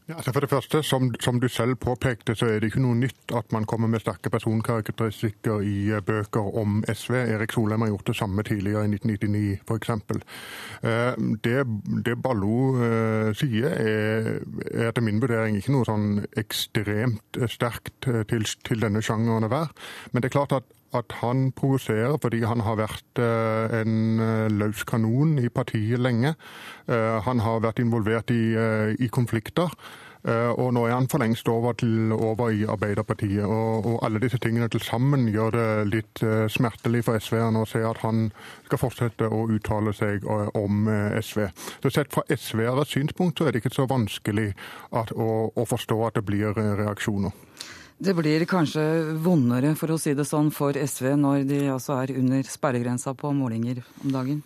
Ja, 0.07 0.15
altså 0.15 0.33
for 0.33 0.43
det 0.43 0.49
første, 0.49 0.83
som, 0.83 1.13
som, 1.19 1.39
du 1.39 1.47
selv 1.47 1.75
påpekte, 1.75 2.35
så 2.35 2.45
er 2.45 2.59
det 2.59 2.73
ikke 2.73 2.81
noe 2.83 2.97
nytt 2.99 3.31
at 3.31 3.53
man 3.55 3.63
kommer 3.63 3.87
med 3.87 4.01
sterke 4.03 4.27
personkarakteristikker 4.29 5.63
i 5.63 5.77
uh, 5.95 6.01
bøker 6.03 6.49
om 6.59 6.81
SV. 6.91 7.15
Erik 7.37 7.55
Solheim 7.55 7.85
har 7.85 7.93
gjort 7.93 8.11
det 8.11 8.15
samme 8.19 8.43
tidligere, 8.43 8.83
i 8.83 8.97
1999 8.97 9.61
f.eks. 9.63 9.89
Uh, 10.83 11.15
det, 11.47 11.63
det 12.03 12.17
Ballo 12.19 12.57
uh, 12.81 13.31
sier, 13.39 13.71
er, 13.79 14.29
er 14.73 14.89
etter 14.89 15.07
min 15.07 15.23
vurdering 15.23 15.55
ikke 15.61 15.71
noe 15.71 15.87
sånn 15.87 16.25
ekstremt 16.35 17.39
sterkt 17.47 17.95
til, 18.03 18.47
til 18.67 18.83
denne 18.83 19.01
sjangeren 19.01 19.47
å 19.47 19.53
være. 19.55 19.71
Men 20.11 20.19
det 20.19 20.33
er 20.33 20.35
klart 20.35 20.59
at 20.59 20.67
at 20.93 21.17
han 21.21 21.51
provoserer 21.55 22.17
fordi 22.21 22.43
han 22.47 22.63
har 22.65 22.79
vært 22.79 23.21
en 23.23 24.23
løs 24.53 24.83
kanon 24.89 25.37
i 25.41 25.49
partiet 25.53 26.01
lenge. 26.01 26.33
Han 26.87 27.43
har 27.43 27.61
vært 27.63 27.81
involvert 27.83 28.33
i, 28.33 28.55
i 28.99 29.09
konflikter. 29.13 29.71
Eh, 30.23 30.51
og 30.55 30.69
nå 30.71 30.85
er 30.87 30.93
han 30.95 31.09
for 31.11 31.19
lengst 31.19 31.49
over, 31.51 31.73
til, 31.75 32.11
over 32.15 32.53
i 32.55 32.63
Arbeiderpartiet. 32.63 33.43
Og, 33.43 33.85
og, 33.85 33.97
alle 34.05 34.21
disse 34.23 34.39
tingene 34.39 34.69
til 34.71 34.81
sammen 34.81 35.27
gjør 35.27 35.51
det 35.57 35.67
litt 35.91 36.23
smertelig 36.53 37.03
for 37.07 37.19
SV-erne 37.19 37.63
å 37.63 37.67
se 37.67 37.83
at 37.83 37.99
han 38.05 38.29
skal 38.67 38.81
fortsette 38.85 39.27
å 39.27 39.43
uttale 39.51 39.93
seg 39.95 40.23
om 40.27 40.87
SV. 41.19 41.43
Så 41.83 41.93
Sett 41.93 42.15
fra 42.15 42.23
SV-eres 42.31 42.95
synspunkt 42.95 43.37
så 43.37 43.47
er 43.47 43.53
det 43.53 43.63
ikke 43.63 43.75
så 43.75 43.87
vanskelig 43.89 44.53
at, 44.95 45.11
å, 45.11 45.51
å, 45.51 45.67
forstå 45.67 45.99
at 46.07 46.19
det 46.19 46.25
blir 46.27 46.55
reaksjoner. 46.55 47.35
Det 47.97 48.15
blir 48.17 48.45
kanskje 48.49 48.83
vondere, 49.21 49.75
for 49.79 49.93
å 49.93 49.99
si 50.01 50.15
det 50.17 50.25
sånn, 50.27 50.49
for 50.51 50.75
SV 50.75 51.13
når 51.19 51.45
de 51.49 51.59
altså 51.71 51.99
er 52.01 52.15
under 52.17 52.43
sperregrensa 52.47 53.13
på 53.17 53.31
målinger 53.37 53.83
om 54.03 54.15
dagen? 54.15 54.41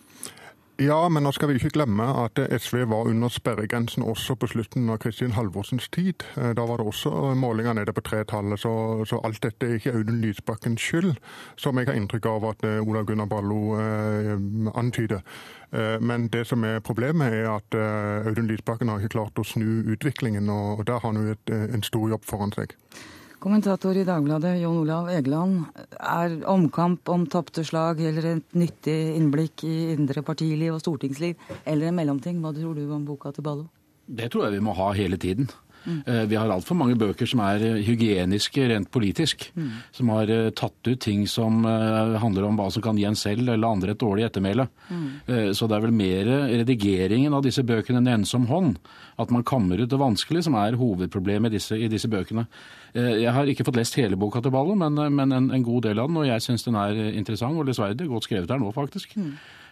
Ja, 0.78 1.08
men 1.10 1.24
nå 1.26 1.32
skal 1.34 1.50
vi 1.50 1.56
ikke 1.58 1.72
glemme 1.74 2.04
at 2.22 2.38
SV 2.38 2.84
var 2.86 3.08
under 3.10 3.32
sperregrensen 3.34 4.04
også 4.06 4.36
på 4.38 4.46
slutten 4.52 4.86
av 4.94 5.00
Kristin 5.02 5.34
Halvorsens 5.34 5.88
tid. 5.90 6.22
Eh, 6.38 6.52
da 6.54 6.66
var 6.70 6.78
det 6.78 6.86
også 6.86 7.32
målinger 7.34 7.74
nede 7.74 7.90
på 7.96 8.04
tretallet, 8.06 8.62
så, 8.62 9.02
så 9.02 9.18
alt 9.26 9.42
dette 9.42 9.66
er 9.66 9.80
ikke 9.80 9.96
Audun 9.98 10.22
Lysbakkens 10.22 10.78
skyld, 10.78 11.18
som 11.58 11.82
jeg 11.82 11.90
har 11.90 11.98
inntrykk 11.98 12.30
av 12.30 12.46
at 12.52 12.62
eh, 12.62 12.78
Ola 12.78 13.02
Gunnar 13.02 13.26
Ballo 13.26 13.74
eh, 13.74 14.30
antyder. 14.78 15.26
Eh, 15.74 15.98
men 15.98 16.30
det 16.30 16.46
som 16.46 16.62
er 16.62 16.78
problemet, 16.78 17.34
er 17.34 17.50
at 17.56 17.80
Audun 18.30 18.46
Lysbakken 18.46 18.94
har 18.94 19.02
ikke 19.02 19.16
klart 19.18 19.42
å 19.42 19.50
snu 19.50 19.82
utviklingen, 19.96 20.46
og 20.46 20.86
der 20.86 21.02
har 21.02 21.10
han 21.10 21.18
jo 21.18 21.58
en 21.58 21.82
stor 21.90 22.06
jobb 22.14 22.22
foran 22.28 22.54
seg. 22.54 22.78
Kommentator 23.38 23.94
i 23.94 24.02
Dagbladet, 24.02 24.56
Jon 24.58 24.80
Olav 24.80 25.08
Egeland. 25.14 25.68
Er 26.02 26.32
omkamp 26.50 27.06
om 27.14 27.22
tapte 27.30 27.62
slag 27.62 28.00
eller 28.02 28.32
et 28.32 28.56
nyttig 28.58 28.96
innblikk 29.14 29.62
i 29.62 29.92
indre 29.92 30.24
partiliv 30.26 30.74
og 30.74 30.82
stortingsliv, 30.82 31.38
eller 31.62 31.86
en 31.86 32.00
mellomting? 32.00 32.40
Hva 32.42 32.50
tror 32.56 32.74
du 32.74 32.88
om 32.90 33.04
boka 33.06 33.30
til 33.30 33.46
Ballo? 33.46 33.68
Det 34.08 34.30
tror 34.32 34.48
jeg 34.48 34.58
vi 34.58 34.64
må 34.64 34.76
ha 34.78 34.92
hele 34.96 35.20
tiden. 35.20 35.50
Mm. 35.88 36.28
Vi 36.28 36.36
har 36.36 36.50
altfor 36.52 36.76
mange 36.76 36.96
bøker 36.98 37.28
som 37.28 37.40
er 37.44 37.62
eh, 37.64 37.80
hygieniske 37.86 38.66
rent 38.70 38.90
politisk. 38.92 39.46
Mm. 39.56 39.70
Som 39.94 40.10
har 40.12 40.30
eh, 40.32 40.50
tatt 40.56 40.90
ut 40.90 41.00
ting 41.00 41.24
som 41.30 41.62
handler 41.64 42.48
om 42.48 42.58
hva 42.58 42.68
som 42.72 42.84
kan 42.84 42.98
gi 42.98 43.06
en 43.08 43.16
selv 43.18 43.46
eller 43.46 43.68
andre 43.68 43.94
et 43.94 44.00
dårlig 44.00 44.26
ettermæle. 44.26 44.68
Mm. 44.88 45.54
Så 45.56 45.68
det 45.68 45.76
er 45.76 45.84
vel 45.84 45.94
mer 45.94 46.30
redigeringen 46.62 47.34
av 47.36 47.44
disse 47.44 47.64
bøkene 47.66 48.02
enn 48.02 48.18
ensom 48.18 48.48
hånd. 48.50 48.78
At 49.18 49.32
man 49.34 49.46
kammer 49.46 49.80
ut 49.80 49.90
det 49.90 50.00
vanskelig, 50.00 50.44
som 50.46 50.56
er 50.58 50.78
hovedproblemet 50.78 51.52
i 51.52 51.58
disse, 51.58 51.78
i 51.78 51.88
disse 51.90 52.10
bøkene. 52.10 52.46
Jeg 52.94 53.32
har 53.34 53.48
ikke 53.50 53.66
fått 53.66 53.78
lest 53.78 53.98
hele 53.98 54.18
boka 54.18 54.42
til 54.42 54.54
Ballo, 54.54 54.76
men, 54.78 54.96
men 55.14 55.34
en, 55.34 55.50
en, 55.54 55.64
god 55.66 55.88
del 55.88 56.00
av 56.00 56.10
den. 56.10 56.20
Og 56.22 56.28
jeg 56.28 56.44
syns 56.44 56.66
den 56.66 56.78
er 56.80 56.98
interessant 57.10 57.58
og 57.58 57.68
lesverdig. 57.68 58.08
Godt 58.10 58.28
skrevet 58.28 58.50
der 58.50 58.60
nå, 58.60 58.72
faktisk. 58.76 59.16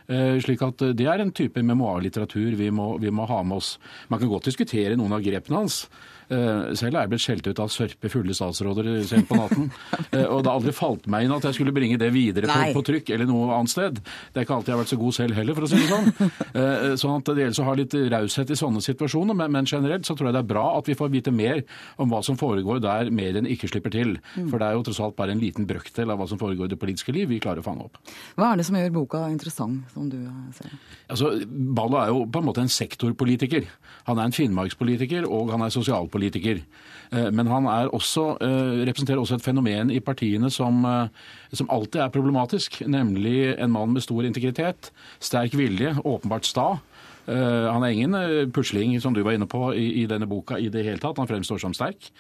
Eh, 0.07 0.37
slik 0.39 0.63
at 0.63 0.83
eh, 0.87 0.95
Det 0.95 1.07
er 1.11 1.23
en 1.23 1.33
type 1.35 1.63
memoarlitteratur 1.63 2.55
vi 2.55 2.71
vi 2.71 3.11
må 3.11 3.27
ha 3.27 3.43
med 3.43 3.57
oss. 3.57 3.79
Man 4.09 4.21
kan 4.21 4.29
godt 4.29 4.47
diskutere 4.47 4.97
noen 4.97 5.13
av 5.13 5.25
grepene 5.25 5.65
hans. 5.65 5.87
Eh, 6.27 6.75
selv 6.79 6.97
er 6.97 7.05
jeg 7.05 7.13
blitt 7.13 7.25
skjelt 7.25 7.49
ut 7.49 7.63
av 7.63 7.71
sørpe 7.73 8.11
fulle 8.13 8.35
statsråder 8.37 8.91
sent 9.09 9.29
på 9.29 9.39
natten. 9.39 9.69
Og 10.33 10.43
det 10.43 10.51
har 10.51 10.55
aldri 10.55 10.75
falt 10.77 11.07
meg 11.13 11.27
inn 11.27 11.35
at 11.37 11.47
jeg 11.49 11.59
skulle 11.59 11.75
bringe 11.77 11.99
det 12.01 12.11
videre 12.15 12.51
på, 12.51 12.79
på, 12.79 12.85
trykk 12.91 13.13
eller 13.15 13.31
noe 13.31 13.51
annet 13.57 13.73
sted. 13.73 14.01
Det 14.01 14.41
er 14.41 14.47
ikke 14.47 14.57
alltid 14.59 14.73
jeg 14.73 14.77
har 14.77 14.83
vært 14.83 14.95
så 14.95 15.01
god 15.01 15.17
selv 15.19 15.39
heller, 15.39 15.59
for 15.59 15.67
å 15.67 15.71
si 15.71 15.81
det 15.83 15.91
sånn. 15.91 16.13
Sånn 17.01 17.19
at 17.19 17.29
det 17.29 17.43
gjelder 17.43 17.63
å 17.63 17.67
ha 17.67 17.75
litt 17.77 17.95
raushet 18.13 18.51
i 18.53 18.57
sånne 18.59 18.81
situasjoner, 18.85 19.37
men, 19.37 19.53
men, 19.53 19.69
generelt 19.69 20.07
så 20.09 20.15
tror 20.17 20.31
jeg 20.31 20.37
det 20.37 20.43
er 20.43 20.49
bra 20.49 20.65
at 20.79 20.89
vi 20.89 20.97
får 20.99 21.11
vite 21.13 21.33
mer 21.35 21.63
om 22.01 22.11
hva 22.11 22.23
som 22.25 22.39
foregår 22.41 22.81
der 22.85 23.11
mediene 23.15 23.51
ikke 23.53 23.69
slipper 23.71 23.93
til. 23.95 24.17
Mm. 24.35 24.49
For 24.51 24.63
det 24.63 24.69
er 24.69 24.79
jo 24.79 24.85
tross 24.87 25.01
alt 25.05 25.17
bare 25.19 25.35
en 25.35 25.43
liten 25.43 25.69
brøkdel 25.69 26.13
av 26.13 26.21
hva 26.21 26.29
som 26.31 26.41
foregår 26.41 26.71
i 26.71 26.75
det 26.75 26.81
politiske 26.81 27.15
liv 27.15 27.29
vi 27.31 27.41
klarer 27.43 27.63
å 27.63 27.67
fange 27.67 27.87
opp. 27.87 28.01
Hva 28.39 28.53
er 28.53 28.61
det 28.61 28.67
som 28.69 28.79
gjør 28.79 28.95
boka 28.97 29.23
interessant? 29.33 29.85
som 29.93 30.09
du 30.11 30.19
ser? 30.57 30.73
Altså, 31.13 31.33
Ballo 31.47 32.01
er 32.01 32.13
jo 32.13 32.25
på 32.33 32.41
en 32.41 32.49
måte 32.49 32.65
en 32.65 32.73
sektorpolitiker. 32.73 33.69
Han 34.09 34.21
er 34.21 34.31
en 34.31 34.37
finnmarkspolitiker, 34.37 35.27
og 35.29 35.53
han 35.55 35.67
er 35.67 35.75
sosialpolitiker. 35.75 36.16
Eh, 37.11 37.31
men 37.31 37.47
han 37.47 37.67
også, 37.67 38.37
eh, 38.41 38.87
representerer 38.89 39.21
også 39.21 39.37
et 39.37 39.43
fenomen 39.43 39.91
i 39.91 40.01
partiene 40.01 40.51
som, 40.51 40.85
eh, 40.85 41.09
som, 41.53 41.69
alltid 41.71 42.01
er 42.01 42.09
problematisk. 42.09 42.83
Nemlig 42.87 43.59
en 43.59 43.71
mann 43.71 43.93
med 43.93 44.03
stor 44.03 44.23
integritet, 44.23 44.91
sterk 45.21 45.53
vilje, 45.53 45.95
åpenbart 46.05 46.45
sta. 46.45 46.81
Han 47.27 47.83
er 47.83 47.89
ingen 47.89 48.53
pusling, 48.53 49.01
som 49.03 49.13
du 49.13 49.25
var 49.25 49.33
inne 49.33 49.49
på, 49.49 49.75
i, 49.75 50.03
i 50.03 50.07
denne 50.07 50.29
boka 50.29 50.61
i 50.61 50.69
det 50.69 50.85
hele 50.85 50.99
tatt. 50.99 51.17
Han 51.19 51.27
fremstår 51.27 51.59
som 51.59 51.75
sterk. 51.75 52.13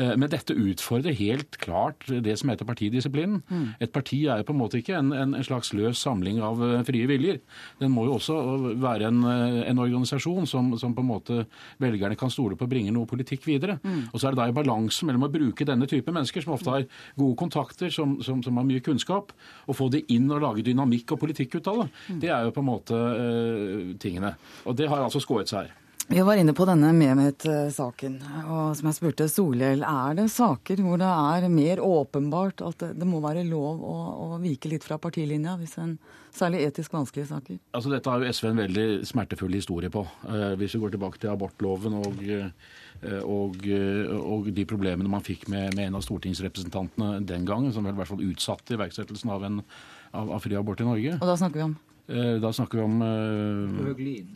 Eh, 0.00 0.14
men 0.16 0.30
dette 0.32 0.56
utfordrer 0.56 1.16
helt 1.18 1.58
klart 1.60 2.06
det 2.08 2.36
som 2.40 2.50
heter 2.50 2.68
partidisiplinen. 2.68 3.40
Mm. 3.50 3.66
Et 3.84 3.92
parti 3.92 4.22
er 4.24 4.40
jo 4.40 4.48
på 4.48 4.54
en 4.54 4.60
måte 4.60 4.80
ikke 4.80 4.96
en, 4.96 5.12
en, 5.16 5.36
slags 5.44 5.72
løs 5.76 6.00
samling 6.00 6.40
av 6.44 6.62
eh, 6.64 6.80
frie 6.88 7.08
viljer. 7.10 7.40
Den 7.80 7.92
må 7.94 8.06
jo 8.08 8.16
også 8.16 8.38
være 8.80 9.10
en, 9.10 9.22
eh, 9.28 9.58
en 9.70 9.82
organisasjon 9.82 10.48
som, 10.50 10.72
som, 10.80 10.94
på 10.96 11.04
en 11.04 11.10
måte 11.10 11.40
velgerne 11.82 12.18
kan 12.20 12.32
stole 12.32 12.58
på 12.58 12.68
bringer 12.70 12.94
noe 12.96 13.08
politikk 13.10 13.46
videre. 13.48 13.78
Mm. 13.84 14.08
Og 14.12 14.16
så 14.16 14.28
er 14.28 14.36
det 14.36 14.42
da 14.42 14.48
i 14.50 14.56
balansen 14.56 15.10
mellom 15.10 15.28
å 15.28 15.32
bruke 15.32 15.68
denne 15.68 15.88
type 15.90 16.14
mennesker, 16.14 16.44
som 16.44 16.56
ofte 16.56 16.72
har 16.72 16.88
gode 17.18 17.36
kontakter, 17.40 17.92
som, 17.92 18.18
som, 18.24 18.44
som 18.46 18.60
har 18.60 18.68
mye 18.68 18.84
kunnskap, 18.84 19.34
og 19.66 19.76
få 19.76 19.90
det 19.92 20.06
inn 20.14 20.30
og 20.30 20.42
lage 20.44 20.64
dynamikk 20.66 21.16
og 21.16 21.22
politikk 21.26 21.58
ut 21.58 21.70
av 21.70 21.84
det. 21.84 21.90
Mm. 22.08 22.22
Det 22.22 22.32
er 22.32 22.46
jo 22.46 22.54
på 22.56 22.62
en 22.62 22.68
måte 22.70 22.96
uh, 22.96 23.92
tingene. 24.00 24.34
Og 24.68 24.76
det 24.78 24.88
har 24.90 25.02
altså 25.04 25.22
skåret 25.22 25.50
seg 25.50 25.66
her. 25.66 25.76
Vi 26.12 26.20
var 26.20 26.36
inne 26.36 26.50
på 26.58 26.64
denne 26.66 26.88
Mehmet-saken, 26.90 28.16
og 28.50 28.72
som 28.74 28.88
jeg 28.88 28.96
spurte 28.96 29.28
Solhjell, 29.30 29.84
er 29.86 30.16
det 30.18 30.24
saker 30.34 30.80
hvor 30.82 30.98
det 30.98 31.06
er 31.06 31.44
mer 31.54 31.78
åpenbart 31.86 32.64
at 32.66 32.82
det, 32.98 33.06
må 33.06 33.20
være 33.22 33.44
lov 33.46 33.84
å, 33.86 33.94
å, 34.24 34.38
vike 34.42 34.72
litt 34.72 34.82
fra 34.82 34.98
partilinja, 34.98 35.54
hvis 35.60 35.76
en, 35.78 35.92
særlig 36.34 36.64
etisk 36.66 36.96
vanskelige 36.96 37.28
saker? 37.30 37.60
Altså 37.78 37.92
Dette 37.94 38.10
har 38.10 38.24
jo 38.24 38.34
SV 38.34 38.48
en 38.50 38.58
veldig 38.64 38.88
smertefull 39.06 39.54
historie 39.54 39.92
på. 39.94 40.02
Eh, 40.26 40.56
hvis 40.58 40.74
vi 40.74 40.82
går 40.82 40.96
tilbake 40.96 41.22
til 41.22 41.30
abortloven 41.30 42.00
og, 42.00 42.18
eh, 42.26 43.22
og, 43.22 43.62
eh, 43.70 44.10
og 44.10 44.50
de 44.58 44.66
problemene 44.66 45.14
man 45.14 45.22
fikk 45.22 45.46
med, 45.46 45.76
med, 45.78 45.92
en 45.92 46.00
av 46.00 46.06
stortingsrepresentantene 46.08 47.22
den 47.22 47.46
gangen, 47.46 47.70
som 47.70 47.86
vel 47.86 47.94
i 47.94 48.02
hvert 48.02 48.10
fall 48.10 48.26
utsatte 48.26 48.74
iverksettelsen 48.74 49.30
av, 49.30 49.46
en, 49.46 49.62
av, 50.10 50.26
av 50.26 50.42
fri 50.42 50.58
abort 50.58 50.82
i 50.82 50.90
Norge. 50.90 51.20
Og 51.22 51.34
da 51.36 51.38
snakker 51.38 51.62
vi 51.62 51.68
om? 51.70 51.80
Eh, 52.10 52.36
da 52.42 52.50
snakker 52.50 52.82
vi 52.82 52.88
om 52.90 53.02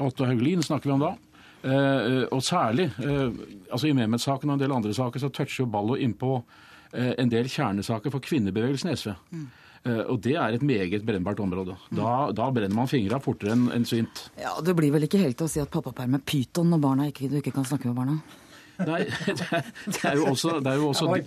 Otto 0.06 0.30
Hauglin. 0.30 0.62
snakker 0.62 0.92
vi 0.92 0.98
om 1.00 1.08
da. 1.10 1.16
Eh, 1.64 2.24
og 2.28 2.42
særlig 2.44 2.90
eh, 3.00 3.28
altså 3.72 3.88
i 3.88 3.94
Mehmet-saken 3.96 4.50
og 4.50 4.58
en 4.58 4.60
del 4.60 4.72
andre 4.74 4.92
saker 4.92 5.22
så 5.22 5.30
toucher 5.32 5.62
jo 5.62 5.70
Ballo 5.72 5.96
innpå 5.96 6.36
eh, 6.92 7.14
en 7.22 7.30
del 7.32 7.48
kjernesaker 7.48 8.12
for 8.12 8.24
kvinnebevegelsen 8.24 8.92
i 8.92 8.96
SV. 9.00 9.14
Mm. 9.32 9.52
Og 9.84 10.16
det 10.24 10.32
er 10.40 10.54
et 10.56 10.62
meget 10.64 11.02
brennbart 11.04 11.42
område. 11.44 11.74
Da, 11.92 12.30
da 12.32 12.46
brenner 12.56 12.72
man 12.72 12.88
fingra 12.88 13.18
fortere 13.20 13.52
enn 13.52 13.66
en 13.68 13.82
svint. 13.84 14.22
Ja, 14.40 14.54
Det 14.64 14.72
blir 14.78 14.94
vel 14.94 15.04
ikke 15.04 15.20
helt 15.20 15.36
til 15.36 15.44
å 15.44 15.52
si 15.52 15.60
at 15.60 15.68
pappaperm 15.68 16.16
er 16.16 16.22
pyton 16.24 16.70
når 16.72 16.80
barna 16.80 17.08
ikke, 17.10 17.28
du 17.28 17.36
ikke 17.36 17.52
kan 17.52 17.66
snakke 17.68 17.90
med 17.90 17.98
barna? 17.98 18.14
Nei, 18.80 19.02
det 19.92 20.00
er 20.00 20.16
jo 20.16 20.30
også, 20.30 20.54
det 20.64 20.72
er 20.72 20.80
jo 20.80 20.88
også, 20.88 21.10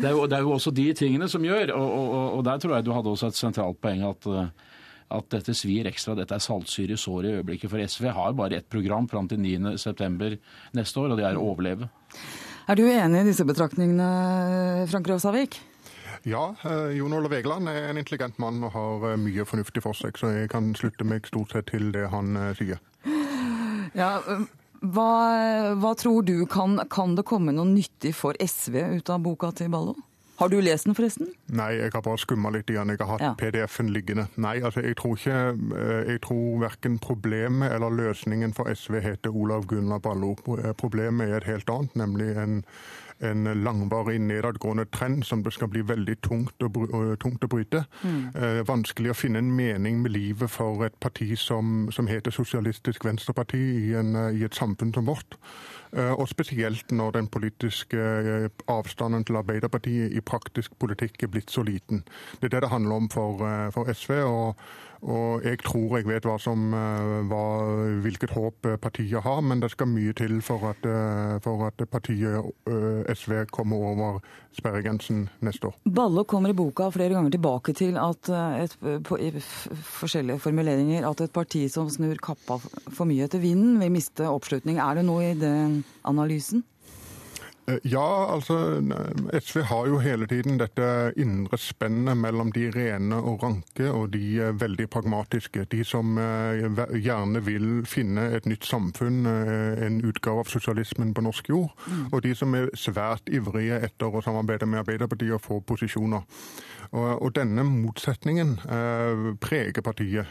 det 0.00 0.08
er 0.08 0.16
jo, 0.16 0.24
det 0.24 0.38
er 0.38 0.46
jo 0.48 0.54
også 0.56 0.72
de 0.80 0.86
tingene 0.96 1.28
som 1.28 1.44
gjør, 1.44 1.74
og, 1.76 1.92
og, 1.92 2.16
og, 2.38 2.40
der 2.48 2.64
tror 2.64 2.74
jeg 2.78 2.88
du 2.88 2.94
hadde 2.96 3.12
også 3.12 3.28
et 3.28 3.42
sentralt 3.42 3.84
poeng 3.84 4.08
at 4.08 4.30
at 5.12 5.28
dette 5.34 5.54
svir 5.56 5.88
ekstra. 5.90 6.16
Dette 6.18 6.36
er 6.36 6.42
saltsyre 6.42 6.96
i 6.96 7.00
såret 7.00 7.30
i 7.30 7.36
øyeblikket. 7.40 7.70
For 7.72 7.82
SV 7.82 8.08
har 8.16 8.34
bare 8.38 8.60
ett 8.60 8.70
program 8.70 9.08
fram 9.10 9.28
til 9.28 9.42
9.9. 9.42 10.38
neste 10.78 11.00
år, 11.00 11.12
og 11.12 11.20
det 11.20 11.28
er 11.28 11.38
å 11.38 11.46
overleve. 11.52 11.90
Er 12.64 12.80
du 12.80 12.86
enig 12.88 13.20
i 13.20 13.28
disse 13.28 13.44
betraktningene, 13.44 14.88
Frank 14.88 15.08
Rosavik? 15.10 15.60
Ja, 16.24 16.54
eh, 16.64 16.96
Jon 16.96 17.12
Olav 17.12 17.34
Egeland 17.36 17.68
er 17.68 17.90
en 17.90 18.00
intelligent 18.00 18.38
mann 18.40 18.62
og 18.64 18.72
har 18.72 19.10
eh, 19.10 19.20
mye 19.20 19.44
fornuftig 19.44 19.82
for 19.84 19.96
seg, 19.98 20.16
så 20.16 20.30
jeg 20.32 20.48
kan 20.52 20.70
slutte 20.78 21.04
meg 21.04 21.28
stort 21.28 21.52
sett 21.52 21.68
til 21.68 21.90
det 21.92 22.06
han 22.14 22.32
eh, 22.40 22.54
sier. 22.56 22.80
Ja, 23.94 24.14
hva, 24.80 25.10
hva 25.80 25.92
tror 26.00 26.24
du, 26.24 26.38
kan, 26.50 26.78
kan 26.88 27.12
det 27.18 27.26
komme 27.28 27.52
noe 27.52 27.68
nyttig 27.68 28.14
for 28.16 28.36
SV 28.40 28.80
ut 28.96 29.12
av 29.12 29.20
boka 29.24 29.52
til 29.56 29.68
Ballo? 29.72 29.98
Har 30.44 30.50
du 30.52 30.58
lest 30.60 30.84
den, 30.84 30.94
forresten? 30.94 31.30
Nei, 31.56 31.70
jeg 31.78 31.92
har 31.94 32.02
bare 32.04 32.20
skumma 32.20 32.50
litt 32.52 32.68
igjen. 32.68 32.90
Jeg 32.92 33.00
har 33.00 33.14
hatt 33.14 33.22
ja. 33.24 33.30
PDF-en 33.40 33.92
liggende. 33.94 34.26
Nei, 34.36 34.58
altså, 34.60 34.82
jeg 34.84 34.98
tror 35.00 35.16
ikke 35.16 35.38
eh, 35.56 36.10
Jeg 36.12 36.20
tror 36.26 36.58
verken 36.60 36.98
problemet 37.00 37.72
eller 37.72 37.96
løsningen 37.96 38.52
for 38.52 38.68
SV 38.68 39.00
heter 39.00 39.32
Olav 39.32 39.64
Gunnar 39.70 40.02
Ballo. 40.04 40.34
Problemet 40.76 41.32
er 41.32 41.40
et 41.40 41.48
helt 41.48 41.72
annet, 41.72 41.96
nemlig 41.96 42.34
en 42.36 42.60
en 43.18 43.44
langvarig 43.64 44.18
nedadgående 44.20 44.84
trend 44.84 45.22
som 45.24 45.42
det 45.44 45.52
skal 45.54 45.68
bli 45.70 45.84
veldig 45.86 46.16
tungt 46.24 46.64
å, 46.64 46.70
tungt 47.20 47.44
å 47.44 47.50
bryte. 47.50 47.84
Mm. 48.02 48.20
Eh, 48.34 48.60
vanskelig 48.66 49.12
å 49.12 49.18
finne 49.18 49.42
en 49.42 49.52
mening 49.54 50.02
med 50.02 50.14
livet 50.14 50.50
for 50.50 50.84
et 50.86 50.96
parti 51.00 51.30
som, 51.38 51.88
som 51.94 52.10
heter 52.10 52.34
Sosialistisk 52.34 53.06
Venstreparti 53.06 53.60
i, 53.60 53.94
en, 53.98 54.14
i, 54.34 54.44
et 54.44 54.54
samfunn 54.54 54.92
som 54.94 55.06
vårt. 55.06 55.38
Eh, 55.94 56.12
og 56.12 56.26
spesielt 56.28 56.90
når 56.90 57.12
den 57.14 57.28
politiske 57.30 57.98
eh, 57.98 58.48
avstanden 58.70 59.22
til 59.24 59.38
Arbeiderpartiet 59.38 60.10
i 60.10 60.22
praktisk 60.26 60.74
politikk 60.82 61.22
er 61.22 61.30
blitt 61.30 61.54
så 61.54 61.62
liten. 61.62 62.02
Det 62.40 62.50
er 62.50 62.56
det 62.56 62.64
det 62.66 62.72
handler 62.72 63.04
om 63.04 63.06
for, 63.12 63.44
eh, 63.46 63.70
for 63.70 63.92
SV. 63.92 64.12
og 64.24 64.56
Og 65.04 65.44
jeg 65.44 65.58
tror 65.60 65.98
jeg 65.98 66.06
vet 66.08 66.24
hva 66.24 66.38
som, 66.40 66.70
hva, 67.28 67.42
hvilket 68.00 68.30
håp 68.30 68.64
partiet 68.80 69.20
har, 69.20 69.42
men 69.42 69.60
det 69.60 69.70
skal 69.70 69.86
mye 69.86 70.14
til 70.16 70.40
for 70.40 70.64
at, 70.70 70.80
for 71.44 71.66
at 71.66 71.76
partiet 71.90 72.40
SV 73.12 73.44
kommer 73.52 73.76
over 73.76 74.22
sperregrensen 74.56 75.28
neste 75.44 75.68
år. 75.68 75.74
Balle 75.84 76.24
kommer 76.24 76.48
i 76.48 76.56
boka 76.56 76.88
flere 76.88 77.12
ganger 77.12 77.36
tilbake 77.36 77.74
til 77.76 77.98
at 78.00 78.30
et, 78.64 78.78
på, 79.04 79.18
i 79.20 79.28
forskjellige 80.00 80.38
formuleringer 80.40 81.04
at 81.04 81.20
et 81.20 81.36
parti 81.36 81.68
som 81.68 81.90
snur 81.90 82.16
kappa 82.16 82.56
for 82.88 83.04
mye 83.04 83.28
etter 83.28 83.44
vinden, 83.44 83.76
vil 83.84 83.92
miste 83.92 84.24
oppslutning. 84.24 84.80
Er 84.80 84.94
det 84.94 85.04
noe 85.04 85.34
i 85.34 85.36
den 85.36 85.83
analysen? 86.02 86.64
Eh, 87.66 87.78
ja, 87.82 88.32
altså 88.34 88.82
SV 89.40 89.60
har 89.60 89.86
jo 89.86 89.98
hele 89.98 90.26
tiden 90.26 90.58
dette 90.60 91.12
indre 91.16 91.58
spennet 91.58 92.16
mellom 92.20 92.52
de 92.52 92.66
rene 92.74 93.16
og 93.16 93.42
ranke 93.42 93.88
og 93.88 94.12
de 94.12 94.40
eh, 94.42 94.52
veldig 94.60 94.88
pragmatiske. 94.92 95.64
De 95.72 95.84
som 95.84 96.18
eh, 96.20 96.60
gjerne 97.00 97.40
vil 97.46 97.86
finne 97.88 98.28
et 98.36 98.46
nytt 98.46 98.68
samfunn, 98.68 99.24
en 99.24 100.00
utgave 100.04 100.44
av 100.44 100.50
sosialismen 100.52 101.14
på 101.14 101.24
norsk 101.24 101.48
jord. 101.48 101.72
Mm. 101.88 102.04
Og 102.12 102.22
de 102.24 102.34
som 102.36 102.54
er 102.54 102.68
svært 102.76 103.32
ivrige 103.32 103.80
etter 103.88 104.12
å 104.12 104.22
samarbeide 104.24 104.68
med 104.68 104.82
Arbeiderpartiet 104.84 105.36
og 105.38 105.44
få 105.44 105.60
posisjoner. 105.64 106.24
Og, 106.94 107.32
denne 107.34 107.64
motsetningen 107.66 108.52
preger 109.42 109.82
partiet. 109.82 110.30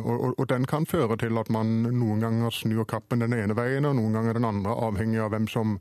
Og, 0.00 0.40
den 0.48 0.64
kan 0.64 0.86
føre 0.88 1.18
til 1.20 1.36
at 1.36 1.50
man 1.52 1.82
noen 1.84 2.22
ganger 2.24 2.54
snur 2.54 2.86
kappen 2.88 3.20
den 3.20 3.36
ene 3.36 3.52
veien 3.58 3.84
og 3.84 3.98
noen 3.98 4.16
ganger 4.16 4.38
den 4.38 4.46
andre, 4.48 4.72
avhengig 4.88 5.20
av 5.20 5.34
hvem 5.34 5.50
som 5.52 5.76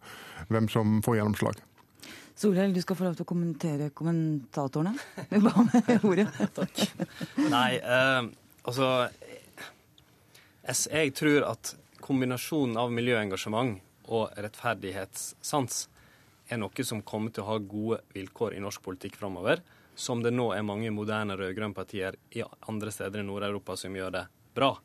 hvem 0.48 0.70
som 0.72 1.00
får 1.06 1.20
gjennomslag. 1.20 1.64
Solhjell, 2.38 2.74
du 2.74 2.82
skal 2.84 2.98
få 3.00 3.08
lov 3.08 3.18
til 3.18 3.26
å 3.26 3.32
kommentere 3.32 3.90
kommentatorene. 3.98 4.94
Vi 5.32 5.42
ba 5.42 5.54
med 5.66 6.06
ordet. 6.10 6.28
Takk. 6.56 6.84
Nei, 7.50 7.80
eh, 7.82 8.30
altså 8.68 9.10
Jeg 10.68 11.14
tror 11.18 11.48
at 11.50 11.74
kombinasjonen 12.04 12.78
av 12.80 12.94
miljøengasjement 12.94 13.80
og 14.08 14.38
rettferdighetssans 14.38 15.88
er 16.48 16.60
noe 16.62 16.86
som 16.86 17.02
kommer 17.04 17.34
til 17.34 17.44
å 17.44 17.50
ha 17.50 17.58
gode 17.60 18.00
vilkår 18.16 18.56
i 18.56 18.62
norsk 18.64 18.84
politikk 18.86 19.18
framover. 19.20 19.64
Som 19.98 20.22
det 20.22 20.32
nå 20.36 20.52
er 20.54 20.66
mange 20.66 20.92
moderne 20.94 21.38
rød-grønne 21.40 21.74
partier 21.74 22.18
i 22.38 22.44
andre 22.70 22.94
steder 22.94 23.24
i 23.24 23.26
Nord-Europa 23.26 23.76
som 23.82 23.96
gjør 23.98 24.14
det 24.14 24.28
bra. 24.58 24.76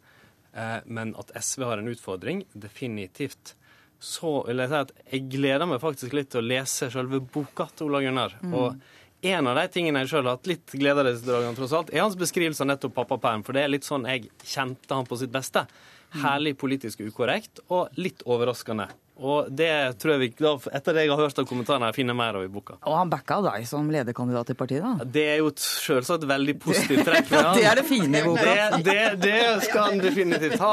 Eh, 0.57 0.79
men 0.89 1.13
at 1.21 1.35
SV 1.37 1.67
har 1.69 1.83
en 1.83 1.93
utfordring, 1.93 2.47
definitivt 2.53 3.55
så 4.03 4.41
vil 4.49 4.59
jeg 4.59 4.71
si 4.73 4.79
at 4.81 4.91
jeg 5.13 5.29
gleder 5.31 5.69
meg 5.71 5.79
faktisk 5.83 6.15
litt 6.17 6.33
til 6.33 6.41
å 6.41 6.49
lese 6.49 6.89
selve 6.91 7.21
boka 7.23 7.69
til 7.71 7.87
Ola 7.87 8.01
Gunnar. 8.03 8.35
Mm. 8.43 8.57
Og 8.59 9.29
en 9.31 9.47
av 9.47 9.61
de 9.61 9.67
tingene 9.71 10.03
jeg 10.03 10.11
sjøl 10.11 10.27
har 10.27 10.35
hatt 10.35 10.49
litt 10.51 10.75
glede 10.75 11.05
av 11.07 11.55
tross 11.55 11.75
alt, 11.79 11.93
er 11.95 12.03
hans 12.03 12.19
beskrivelse 12.19 12.65
av 12.65 12.73
nettopp 12.73 12.97
pappaperm. 12.97 13.45
For 13.47 13.55
det 13.55 13.63
er 13.63 13.71
litt 13.71 13.87
sånn 13.87 14.09
jeg 14.11 14.27
kjente 14.43 14.91
han 14.99 15.07
på 15.07 15.21
sitt 15.21 15.31
beste. 15.35 15.63
Mm. 16.11 16.17
Herlig 16.25 16.57
politisk 16.59 17.05
ukorrekt 17.07 17.63
og 17.69 17.95
litt 18.03 18.27
overraskende. 18.27 18.89
Og 19.23 19.51
det 19.55 19.71
tror 20.03 20.17
jeg 20.17 20.21
vi, 20.23 20.29
da, 20.43 20.53
etter 20.75 20.97
det 20.97 21.05
jeg 21.07 21.13
har 21.13 21.21
hørt 21.23 21.39
av 21.39 21.47
kommentarene, 21.47 21.91
jeg 21.93 21.99
finner 22.01 22.17
mer 22.19 22.39
av 22.39 22.47
i 22.47 22.51
boka. 22.51 22.79
Og 22.83 22.97
han 22.99 23.11
backa 23.13 23.39
deg 23.47 23.67
som 23.69 23.87
lederkandidat 23.93 24.51
i 24.51 24.57
partiet, 24.59 24.83
da? 24.83 25.07
Det 25.15 25.25
er 25.35 25.39
jo 25.43 25.53
selvsagt 25.63 26.27
veldig 26.29 26.57
positivt 26.63 27.05
trekk. 27.07 27.31
det 27.59 27.67
er 27.71 27.79
det 27.79 27.87
fine 27.87 28.23
i 28.23 28.25
boka. 28.27 28.55
Det, 28.83 28.87
det, 28.89 29.05
det 29.23 29.43
skal 29.69 29.93
han 29.93 30.03
definitivt 30.03 30.59
ha. 30.63 30.73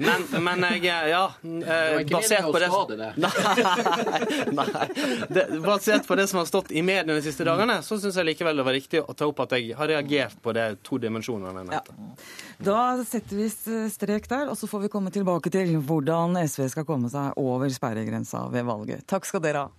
Men, 0.00 0.26
men 0.46 0.66
jeg, 0.78 1.10
ja 1.10 1.24
eh, 1.42 2.00
Basert 2.10 2.46
på 2.50 2.60
det 2.60 2.68
Nei, 3.20 3.30
nei. 4.54 4.66
Basert 5.64 6.06
på 6.06 6.18
det 6.18 6.26
som 6.30 6.40
har 6.40 6.48
stått 6.48 6.70
i 6.70 6.82
mediene 6.86 7.18
de 7.18 7.24
siste 7.24 7.46
dagene, 7.46 7.80
så 7.86 7.98
syns 8.00 8.18
jeg 8.20 8.30
likevel 8.30 8.60
det 8.60 8.66
var 8.66 8.76
riktig 8.76 9.02
å 9.02 9.16
ta 9.16 9.28
opp 9.30 9.42
at 9.46 9.56
jeg 9.58 9.74
har 9.78 9.90
reagert 9.90 10.38
på 10.42 10.54
de 10.56 10.70
to 10.86 11.00
dimensjonene 11.02 11.64
jeg 11.64 11.70
nevnte. 11.70 11.98
Ja. 11.98 12.30
Da 12.60 12.80
setter 13.08 13.38
vi 13.40 13.48
strek 13.90 14.28
der, 14.30 14.50
og 14.52 14.58
så 14.60 14.68
får 14.70 14.84
vi 14.84 14.92
komme 14.92 15.12
tilbake 15.14 15.52
til 15.52 15.74
hvordan 15.80 16.36
SV 16.44 16.66
skal 16.74 16.86
komme 16.88 17.10
seg 17.12 17.38
over 17.40 17.72
sperregrensa 17.80 18.44
ved 18.52 18.68
valget. 18.68 19.06
Takk 19.08 19.24
skal 19.28 19.42
dere 19.44 19.64
ha. 19.64 19.70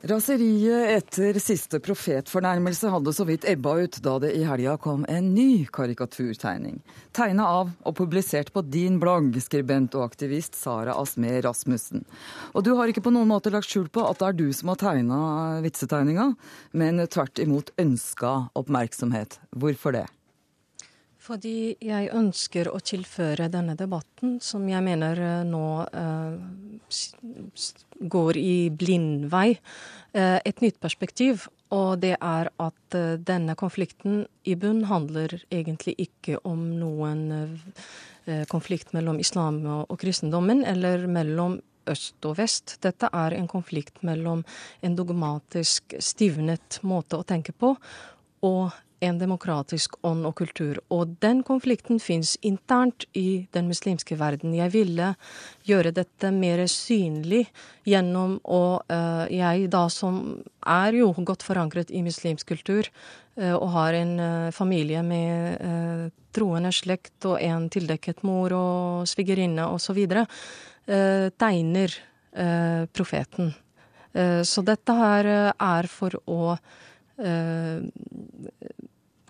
Raseriet 0.00 0.88
etter 0.94 1.36
siste 1.44 1.76
profetfornærmelse 1.84 2.88
hadde 2.88 3.12
så 3.12 3.26
vidt 3.28 3.44
ebba 3.44 3.74
ut 3.82 3.98
da 4.00 4.14
det 4.22 4.30
i 4.32 4.46
helga 4.48 4.78
kom 4.80 5.02
en 5.12 5.26
ny 5.34 5.66
karikaturtegning. 5.68 6.78
Tegna 7.12 7.44
av 7.60 7.74
og 7.84 7.96
publisert 7.98 8.48
på 8.54 8.62
din 8.64 8.96
blogg, 9.02 9.36
skribent 9.44 9.94
og 9.98 10.06
aktivist 10.08 10.56
Sara 10.56 10.94
Asmer 10.96 11.42
Rasmussen. 11.44 12.06
Og 12.56 12.64
du 12.64 12.72
har 12.78 12.88
ikke 12.88 13.04
på 13.04 13.12
noen 13.12 13.28
måte 13.28 13.52
lagt 13.52 13.68
skjul 13.68 13.90
på 13.92 14.06
at 14.08 14.22
det 14.22 14.30
er 14.30 14.38
du 14.40 14.48
som 14.56 14.72
har 14.72 14.80
tegna 14.80 15.20
vitsetegninga, 15.66 16.30
men 16.72 17.04
tvert 17.04 17.44
imot 17.44 17.74
ønska 17.76 18.32
oppmerksomhet. 18.56 19.36
Hvorfor 19.52 20.00
det? 20.00 20.06
Fordi 21.20 21.74
jeg 21.84 22.08
ønsker 22.16 22.70
å 22.72 22.78
tilføre 22.80 23.50
denne 23.52 23.74
debatten, 23.76 24.38
som 24.40 24.64
jeg 24.68 24.80
mener 24.84 25.20
eh, 25.20 25.42
nå 25.44 25.64
eh, 25.84 26.36
går 28.14 28.38
i 28.40 28.54
blindvei, 28.72 29.50
eh, 30.16 30.38
et 30.40 30.64
nytt 30.64 30.80
perspektiv. 30.80 31.44
Og 31.76 32.00
det 32.00 32.14
er 32.16 32.50
at 32.56 32.96
eh, 32.96 33.18
denne 33.20 33.54
konflikten 33.60 34.24
i 34.48 34.56
bunn 34.56 34.86
handler 34.88 35.36
egentlig 35.52 35.98
ikke 36.08 36.40
om 36.48 36.70
noen 36.80 37.26
konflikt 38.48 38.92
mellom 38.94 39.16
islam 39.18 39.56
og, 39.64 39.88
og 39.90 39.98
kristendommen, 40.00 40.60
eller 40.68 41.06
mellom 41.10 41.56
øst 41.90 42.24
og 42.28 42.36
vest. 42.38 42.76
Dette 42.84 43.08
er 43.12 43.34
en 43.36 43.48
konflikt 43.50 44.04
mellom 44.06 44.44
en 44.84 44.96
dogmatisk 44.96 45.96
stivnet 46.00 46.78
måte 46.86 47.18
å 47.18 47.26
tenke 47.26 47.52
på 47.56 47.74
og 48.46 48.70
en 49.00 49.18
demokratisk 49.18 49.96
ånd 50.06 50.26
og 50.28 50.34
kultur. 50.40 50.78
Og 50.92 51.16
den 51.24 51.42
konflikten 51.46 52.00
fins 52.02 52.36
internt 52.46 53.06
i 53.16 53.46
den 53.54 53.68
muslimske 53.70 54.18
verden. 54.20 54.54
Jeg 54.56 54.72
ville 54.74 55.14
gjøre 55.68 55.94
dette 55.96 56.32
mer 56.34 56.62
synlig 56.68 57.46
gjennom 57.88 58.38
å 58.44 58.62
uh, 58.84 59.24
Jeg 59.30 59.70
da 59.72 59.86
som 59.92 60.42
er 60.66 60.98
jo 61.00 61.12
godt 61.16 61.44
forankret 61.46 61.90
i 61.90 62.02
muslimsk 62.04 62.52
kultur, 62.52 62.90
uh, 63.40 63.56
og 63.56 63.68
har 63.76 63.96
en 63.96 64.12
uh, 64.20 64.50
familie 64.52 65.02
med 65.02 66.12
troende 66.30 66.70
slekt 66.72 67.24
og 67.26 67.40
en 67.42 67.68
tildekket 67.72 68.22
mor 68.22 68.52
og 68.54 69.08
svigerinne 69.08 69.66
osv., 69.72 70.04
uh, 70.12 71.28
tegner 71.40 71.98
profeten. 72.94 73.48
så 74.46 74.62
dette 74.62 74.94
her 74.94 75.26
er 75.50 75.86
for 75.90 76.14
å 76.30 76.54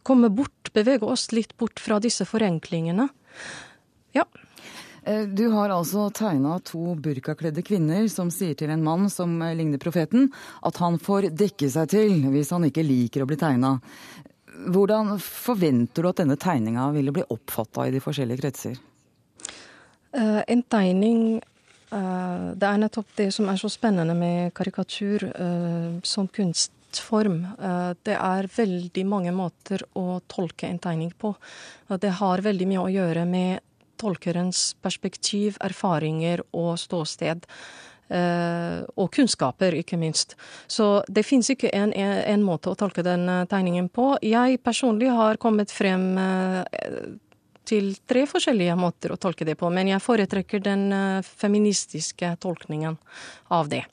komme 0.02 0.30
bort, 0.32 0.72
bevege 0.72 1.06
oss 1.06 1.30
litt 1.32 1.56
bort 1.58 1.80
fra 1.80 2.00
disse 2.00 2.24
forenklingene. 2.28 3.08
Ja. 4.12 4.24
Eh, 5.02 5.22
du 5.22 5.48
har 5.48 5.70
altså 5.70 6.10
tegna 6.10 6.58
to 6.64 6.94
burkakledde 6.94 7.62
kvinner 7.62 8.08
som 8.12 8.30
sier 8.30 8.54
til 8.58 8.72
en 8.72 8.84
mann 8.84 9.08
som 9.10 9.40
eh, 9.42 9.54
ligner 9.56 9.80
profeten, 9.80 10.28
at 10.62 10.80
han 10.82 10.98
får 11.00 11.30
dekke 11.36 11.70
seg 11.72 11.92
til 11.94 12.26
hvis 12.32 12.52
han 12.54 12.66
ikke 12.68 12.84
liker 12.84 13.24
å 13.24 13.30
bli 13.30 13.38
tegna. 13.40 13.78
Hvordan 14.70 15.14
forventer 15.22 16.04
du 16.04 16.10
at 16.10 16.20
denne 16.20 16.36
tegninga 16.40 16.90
ville 16.92 17.14
bli 17.16 17.24
oppfatta 17.32 17.86
i 17.88 17.94
de 17.94 18.02
forskjellige 18.04 18.42
kretser? 18.42 18.76
Uh, 20.10 20.42
en 20.50 20.62
tegning 20.66 21.40
Det 21.90 22.66
er 22.66 22.78
nettopp 22.78 23.08
det 23.18 23.32
som 23.34 23.48
er 23.50 23.56
så 23.58 23.66
spennende 23.70 24.14
med 24.14 24.52
karikatur 24.54 25.24
som 26.06 26.28
kunst 26.30 26.70
form. 26.98 27.44
Eh, 27.58 27.92
det 28.02 28.16
er 28.16 28.48
veldig 28.56 29.04
mange 29.06 29.32
måter 29.34 29.84
å 29.98 30.20
tolke 30.28 30.68
en 30.68 30.80
tegning 30.82 31.12
på. 31.18 31.34
Det 32.00 32.16
har 32.20 32.42
veldig 32.42 32.66
mye 32.70 32.84
å 32.84 32.90
gjøre 32.92 33.26
med 33.28 33.60
tolkerens 34.00 34.74
perspektiv, 34.82 35.58
erfaringer 35.60 36.42
og 36.56 36.76
ståsted. 36.80 37.46
Uh, 38.10 38.82
og 38.98 39.12
kunnskaper, 39.14 39.76
ikke 39.78 39.94
minst. 39.94 40.32
Så 40.66 41.04
det 41.06 41.22
fins 41.22 41.46
ikke 41.52 41.70
en, 41.70 41.92
en, 41.94 42.42
måte 42.42 42.72
å 42.72 42.74
tolke 42.74 43.04
den 43.06 43.22
tegningen 43.46 43.86
på. 43.86 44.16
Jeg 44.26 44.58
personlig 44.66 45.12
har 45.14 45.38
kommet 45.38 45.70
frem 45.70 46.08
til 47.70 47.92
tre 48.10 48.24
forskjellige 48.26 48.74
måter 48.74 49.14
å 49.14 49.20
tolke 49.20 49.46
det 49.46 49.54
på, 49.60 49.70
men 49.70 49.92
jeg 49.92 50.02
foretrekker 50.02 50.64
den 50.64 50.90
feministiske 51.22 52.34
tolkningen 52.42 52.98
av 53.54 53.70
det. 53.70 53.84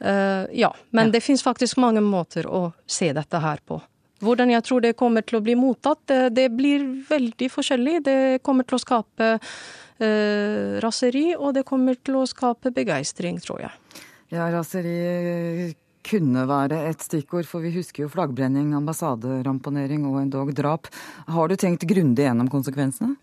Uh, 0.00 0.44
ja, 0.52 0.72
men 0.90 1.08
ja. 1.08 1.16
det 1.16 1.22
fins 1.24 1.44
faktisk 1.44 1.78
mange 1.80 2.02
måter 2.04 2.48
å 2.48 2.70
se 2.86 3.12
dette 3.16 3.40
her 3.40 3.62
på. 3.64 3.80
Hvordan 4.24 4.50
jeg 4.52 4.64
tror 4.64 4.80
det 4.84 4.96
kommer 4.96 5.24
til 5.24 5.38
å 5.38 5.44
bli 5.44 5.54
mottatt, 5.60 6.02
det, 6.08 6.20
det 6.36 6.46
blir 6.56 6.84
veldig 7.08 7.48
forskjellig. 7.52 7.96
Det 8.04 8.18
kommer 8.44 8.64
til 8.68 8.78
å 8.78 8.82
skape 8.82 9.32
uh, 9.36 10.76
raseri, 10.84 11.30
og 11.36 11.56
det 11.56 11.66
kommer 11.68 11.98
til 12.00 12.22
å 12.22 12.28
skape 12.28 12.72
begeistring, 12.76 13.40
tror 13.44 13.66
jeg. 13.66 14.04
Ja, 14.32 14.48
raseri 14.50 15.74
kunne 16.06 16.46
være 16.48 16.80
et 16.90 17.02
stikkord, 17.02 17.46
for 17.48 17.64
vi 17.64 17.72
husker 17.74 18.04
jo 18.04 18.10
flaggbrenning, 18.12 18.72
ambassaderamponering 18.78 20.06
og 20.08 20.20
endog 20.22 20.52
drap. 20.56 20.90
Har 21.30 21.50
du 21.50 21.56
tenkt 21.58 21.86
grundig 21.88 22.28
gjennom 22.28 22.50
konsekvensene? 22.52 23.16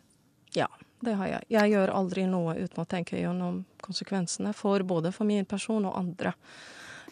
Ja, 0.58 0.68
det 1.06 1.18
har 1.20 1.30
jeg. 1.30 1.50
Jeg 1.54 1.74
gjør 1.74 1.94
aldri 1.96 2.26
noe 2.30 2.56
uten 2.60 2.84
å 2.84 2.88
tenke 2.90 3.20
gjennom 3.20 3.64
konsekvensene, 3.84 4.54
for 4.56 4.84
både 4.88 5.12
for 5.16 5.30
min 5.30 5.46
person 5.50 5.86
og 5.90 5.98
andre. 6.00 6.34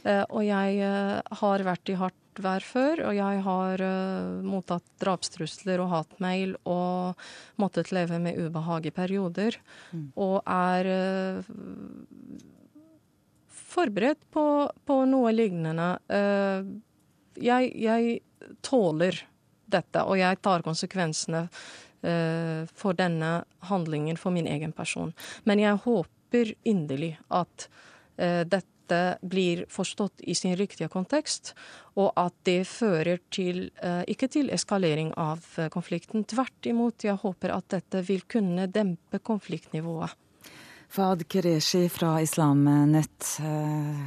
Og 0.01 0.41
jeg 0.41 0.79
har 1.41 1.63
vært 1.67 1.91
i 1.93 1.97
hardt 1.99 2.17
vær 2.41 2.63
før, 2.65 3.03
og 3.09 3.13
jeg 3.13 3.41
har 3.45 3.83
mottatt 4.47 4.87
drapstrusler 5.03 5.83
og 5.83 5.91
hatmail 5.91 6.55
og 6.63 7.19
måttet 7.61 7.91
leve 7.93 8.17
med 8.23 8.39
ubehag 8.39 8.87
i 8.89 8.93
perioder. 8.95 9.59
Mm. 9.91 10.07
Og 10.15 10.39
er 10.49 10.89
forberedt 13.71 14.23
på, 14.33 14.45
på 14.87 14.97
noe 15.09 15.35
lignende. 15.35 15.91
Jeg, 17.39 17.71
jeg, 17.77 18.19
tåler 18.65 19.21
dette, 19.71 20.03
og 20.03 20.17
jeg 20.19 20.39
tar 20.43 20.65
konsekvensene 20.65 21.45
for 22.01 22.97
denne 22.97 23.43
handlingen 23.69 24.17
for 24.17 24.33
min 24.33 24.47
egen 24.49 24.71
person. 24.73 25.13
Men 25.45 25.61
jeg 25.61 25.81
håper 25.83 26.53
inderlig 26.65 27.13
at 27.29 27.67
uh, 28.17 28.41
dette 28.41 28.97
blir 29.21 29.63
forstått 29.71 30.23
i 30.27 30.33
sin 30.35 30.55
riktige 30.59 30.89
kontekst, 30.91 31.53
og 31.95 32.11
at 32.19 32.33
det 32.47 32.65
fører 32.67 33.21
til 33.31 33.69
uh, 33.83 34.01
ikke 34.09 34.27
til 34.33 34.49
eskalering 34.51 35.13
av 35.13 35.45
konflikten. 35.71 36.25
Tvert 36.25 36.67
imot, 36.67 37.05
jeg 37.05 37.21
håper 37.21 37.53
at 37.55 37.69
dette 37.77 38.01
vil 38.09 38.25
kunne 38.27 38.67
dempe 38.67 39.21
konfliktnivået. 39.21 40.17
Fad 40.91 41.23
Kereshi 41.31 41.85
fra 41.87 42.17
Islamnett, 42.19 43.23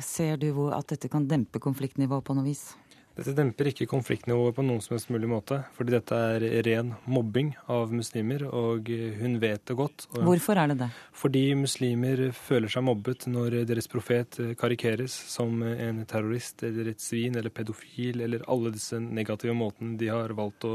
ser 0.04 0.36
du 0.36 0.66
at 0.68 0.90
dette 0.92 1.08
kan 1.08 1.24
dempe 1.24 1.56
konfliktnivået 1.56 2.26
på 2.26 2.36
noe 2.36 2.44
vis? 2.44 2.74
Dette 3.14 3.30
demper 3.38 3.68
ikke 3.70 3.86
konfliktnivået 3.86 4.56
på 4.56 4.62
noen 4.66 4.80
som 4.82 4.96
helst 4.96 5.10
mulig 5.14 5.28
måte, 5.30 5.60
fordi 5.76 5.92
dette 5.94 6.16
er 6.34 6.44
ren 6.66 6.88
mobbing 7.06 7.52
av 7.70 7.92
muslimer, 7.94 8.42
og 8.48 8.88
hun 9.20 9.36
vet 9.38 9.62
det 9.70 9.76
godt. 9.78 10.08
Hvorfor 10.16 10.58
er 10.58 10.72
det 10.72 10.80
det? 10.80 10.88
Fordi 11.14 11.44
muslimer 11.54 12.24
føler 12.34 12.72
seg 12.74 12.82
mobbet 12.88 13.28
når 13.30 13.60
deres 13.70 13.86
profet 13.92 14.40
karikeres 14.58 15.14
som 15.30 15.62
en 15.62 16.02
terrorist 16.10 16.64
eller 16.66 16.90
et 16.90 17.04
svin 17.04 17.38
eller 17.38 17.54
pedofil 17.54 18.24
eller 18.26 18.42
alle 18.50 18.74
disse 18.74 18.98
negative 18.98 19.54
måtene 19.54 19.94
de 20.00 20.10
har 20.10 20.34
valgt 20.34 20.66
å 20.66 20.72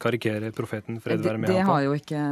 karikere 0.00 0.48
profeten 0.56 0.96
fred 1.04 1.20
være 1.20 1.44
med 1.44 1.52
ham 1.52 1.58
på. 1.58 1.60
Det 1.60 1.68
har 1.68 1.84
jo 1.84 1.92
ikke 2.00 2.22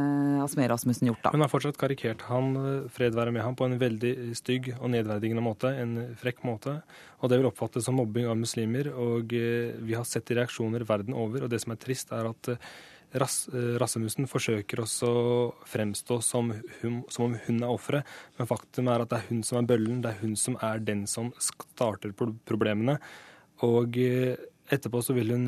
Asmer 0.41 0.73
Rasmussen 0.73 1.11
gjort, 1.11 1.21
da. 1.27 1.35
Hun 1.37 1.45
har 1.45 1.53
fortsatt 1.53 1.77
karikert 1.79 2.25
han 2.31 2.89
fred 2.89 3.13
være 3.13 3.37
med 3.37 3.45
ham 3.45 3.55
på 3.55 3.69
en 3.69 3.77
veldig 3.77 4.33
stygg 4.41 4.73
og 4.79 4.89
nedverdigende 4.97 5.45
måte, 5.45 5.69
en 5.77 6.15
frekk 6.17 6.41
måte. 6.49 6.79
Og 7.21 7.29
det 7.29 7.37
vil 7.37 7.49
oppfattes 7.51 7.85
som 7.85 7.99
mobbing 7.99 8.27
av 8.29 8.39
muslimer. 8.39 8.89
Og 8.97 9.33
eh, 9.37 9.75
vi 9.77 9.97
har 9.97 10.07
sett 10.07 10.33
reaksjoner 10.33 10.85
verden 10.87 11.17
over. 11.17 11.45
Og 11.45 11.53
det 11.53 11.61
som 11.61 11.73
er 11.73 11.81
trist, 11.81 12.13
er 12.15 12.29
at 12.31 12.51
eh, 12.55 12.69
Ras 13.21 13.43
eh, 13.51 13.73
Rassemussen 13.81 14.29
forsøker 14.29 14.81
også 14.81 15.09
å 15.09 15.33
fremstå 15.69 16.21
som, 16.25 16.53
hun, 16.81 17.01
som 17.11 17.27
om 17.27 17.35
hun 17.45 17.59
er 17.59 17.73
offeret, 17.73 18.13
men 18.37 18.47
faktum 18.49 18.87
er 18.87 19.03
at 19.03 19.11
det 19.11 19.19
er 19.19 19.27
hun 19.27 19.41
som 19.43 19.59
er 19.59 19.67
bøllen, 19.67 19.99
det 19.99 20.13
er 20.13 20.21
hun 20.21 20.37
som 20.39 20.55
er 20.63 20.79
den 20.79 21.03
som 21.11 21.33
starter 21.43 22.15
problemene. 22.15 22.95
Og 23.67 23.99
etterpå 23.99 25.01
så 25.03 25.13
vil 25.13 25.35
hun 25.35 25.43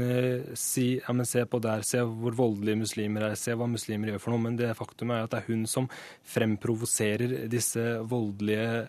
si 0.60 1.00
ja, 1.00 1.16
men 1.16 1.26
se 1.26 1.46
på 1.50 1.62
der, 1.64 1.86
se 1.88 2.04
hvor 2.04 2.36
voldelige 2.36 2.82
muslimer 2.84 3.30
er, 3.30 3.40
se 3.40 3.56
hva 3.56 3.66
muslimer 3.72 4.12
gjør 4.12 4.22
for 4.26 4.36
noe. 4.36 4.44
Men 4.44 4.60
det 4.60 4.74
faktum 4.78 5.16
er 5.16 5.24
at 5.24 5.32
det 5.32 5.40
er 5.40 5.48
hun 5.48 5.64
som 5.72 5.88
fremprovoserer 6.36 7.48
disse 7.50 7.88
voldelige 8.12 8.84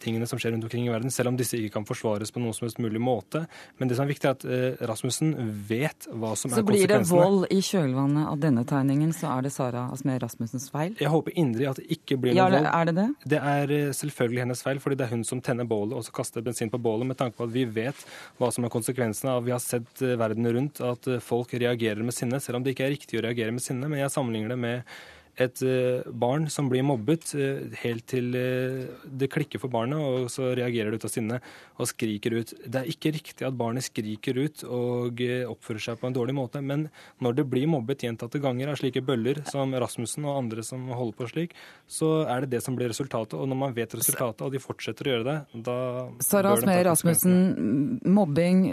tingene 0.00 0.26
som 0.28 0.40
skjer 0.40 0.54
rundt 0.54 0.64
omkring 0.64 0.86
i 0.86 0.92
verden, 0.92 1.12
selv 1.12 1.32
om 1.32 1.38
disse 1.38 1.58
ikke 1.58 1.74
kan 1.78 1.86
forsvares 1.88 2.32
på 2.34 2.40
noen 2.42 2.56
som 2.56 2.66
helst 2.66 2.80
mulig 2.82 3.00
måte. 3.02 3.44
Men 3.78 3.90
det 3.90 3.98
som 3.98 4.06
er 4.06 4.12
viktig, 4.12 4.28
er 4.28 4.36
at 4.36 4.46
eh, 4.46 4.86
Rasmussen 4.88 5.34
vet 5.68 6.08
hva 6.08 6.32
som 6.38 6.52
så 6.52 6.60
er 6.60 6.66
konsekvensene. 6.66 6.68
Så 6.68 6.68
blir 6.68 6.92
det 6.92 7.00
vold 7.10 7.46
i 7.54 7.60
kjølvannet 7.64 8.30
av 8.30 8.40
denne 8.42 8.64
tegningen, 8.68 9.12
så 9.16 9.32
er 9.34 9.46
det 9.46 9.52
Sara 9.54 9.86
Asmer 9.94 10.20
Rasmussens 10.22 10.68
feil? 10.74 10.94
Jeg 11.00 11.12
håper 11.12 11.36
inderlig 11.38 11.70
at 11.72 11.82
det 11.82 11.98
ikke 11.98 12.20
blir 12.22 12.36
noe 12.36 12.40
ja, 12.40 12.48
vold. 12.54 12.70
Er 12.72 12.90
det 12.90 12.96
det? 12.98 13.08
Det 13.34 13.42
er 13.52 13.74
eh, 13.78 13.92
selvfølgelig 14.00 14.44
hennes 14.46 14.64
feil, 14.68 14.82
fordi 14.84 15.00
det 15.00 15.08
er 15.08 15.14
hun 15.14 15.26
som 15.28 15.42
tenner 15.44 15.68
bålet 15.68 15.98
og 15.98 16.06
så 16.06 16.16
kaster 16.20 16.44
bensin 16.44 16.72
på 16.72 16.80
bålet, 16.82 17.10
med 17.12 17.20
tanke 17.20 17.38
på 17.38 17.48
at 17.48 17.54
vi 17.54 17.66
vet 17.68 18.06
hva 18.40 18.50
som 18.54 18.66
er 18.66 18.72
konsekvensene 18.72 19.36
av 19.36 19.46
Vi 19.46 19.54
har 19.54 19.62
sett 19.62 20.00
verden 20.00 20.48
rundt 20.54 20.82
at 20.84 21.06
folk 21.24 21.54
reagerer 21.54 22.02
med 22.04 22.16
sinne, 22.16 22.40
selv 22.42 22.60
om 22.60 22.64
det 22.66 22.74
ikke 22.74 22.88
er 22.88 22.94
riktig 22.96 23.20
å 23.20 23.24
reagere 23.24 23.54
med 23.54 23.64
sinne. 23.64 23.88
Men 23.88 24.02
jeg 24.02 24.12
sammenligner 24.14 24.54
det 24.54 24.60
med 24.60 24.98
et 25.38 25.62
eh, 25.62 26.06
barn 26.10 26.48
som 26.50 26.68
blir 26.70 26.82
mobbet 26.86 27.30
eh, 27.38 27.70
helt 27.84 28.06
til 28.10 28.34
eh, 28.34 28.88
det 29.06 29.30
klikker 29.30 29.62
for 29.62 29.70
barnet, 29.70 29.98
og 29.98 30.30
så 30.32 30.50
reagerer 30.58 30.90
det 30.90 30.98
ut 30.98 31.06
av 31.06 31.12
sinne 31.12 31.38
og 31.78 31.88
skriker 31.90 32.34
ut. 32.40 32.54
Det 32.66 32.80
er 32.80 32.90
ikke 32.90 33.12
riktig 33.14 33.46
at 33.46 33.56
barnet 33.58 33.86
skriker 33.86 34.40
ut 34.42 34.64
og 34.66 35.22
oppfører 35.52 35.84
seg 35.84 36.00
på 36.00 36.08
en 36.08 36.16
dårlig 36.16 36.34
måte, 36.34 36.62
men 36.64 36.88
når 37.22 37.38
det 37.38 37.46
blir 37.52 37.70
mobbet 37.70 38.02
gjentatte 38.02 38.42
ganger 38.42 38.72
av 38.72 38.80
slike 38.80 39.04
bøller 39.06 39.44
som 39.50 39.74
Rasmussen 39.78 40.26
og 40.26 40.40
andre 40.42 40.66
som 40.66 40.88
holder 40.90 41.18
på 41.20 41.30
slik, 41.30 41.56
så 41.86 42.10
er 42.26 42.44
det 42.44 42.56
det 42.56 42.64
som 42.66 42.74
blir 42.78 42.90
resultatet. 42.90 43.38
Og 43.38 43.46
når 43.46 43.62
man 43.62 43.78
vet 43.78 43.94
resultatet, 43.94 44.42
og 44.42 44.54
de 44.54 44.62
fortsetter 44.62 45.06
å 45.06 45.14
gjøre 45.14 45.28
det, 45.30 45.38
da 45.68 45.78
Sara 46.26 46.56
Smer 46.58 46.82
Rasmussen, 46.90 48.00
mobbing, 48.10 48.66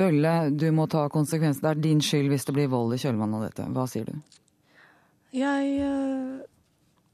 bølle, 0.00 0.36
du 0.56 0.70
må 0.74 0.88
ta 0.90 1.10
konsekvensen. 1.12 1.66
Det 1.66 1.74
er 1.74 1.88
din 1.90 2.04
skyld 2.04 2.32
hvis 2.32 2.48
det 2.48 2.56
blir 2.56 2.72
vold 2.72 2.96
i 2.96 3.02
kjølvannet 3.02 3.40
av 3.42 3.50
dette. 3.50 3.72
Hva 3.76 3.90
sier 3.90 4.08
du? 4.08 4.39
Jeg, 5.30 5.66
eh, 5.78 6.40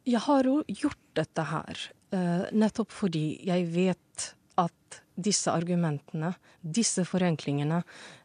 jeg 0.08 0.22
har 0.24 0.48
jo 0.48 0.62
gjort 0.68 1.02
dette 1.18 1.44
her 1.50 1.80
eh, 2.16 2.46
nettopp 2.56 2.94
fordi 2.94 3.26
jeg 3.44 3.66
vet 3.74 4.30
at 4.56 5.00
disse 5.16 5.52
argumentene, 5.52 6.34
disse 6.60 7.04
forenklingene, 7.08 7.82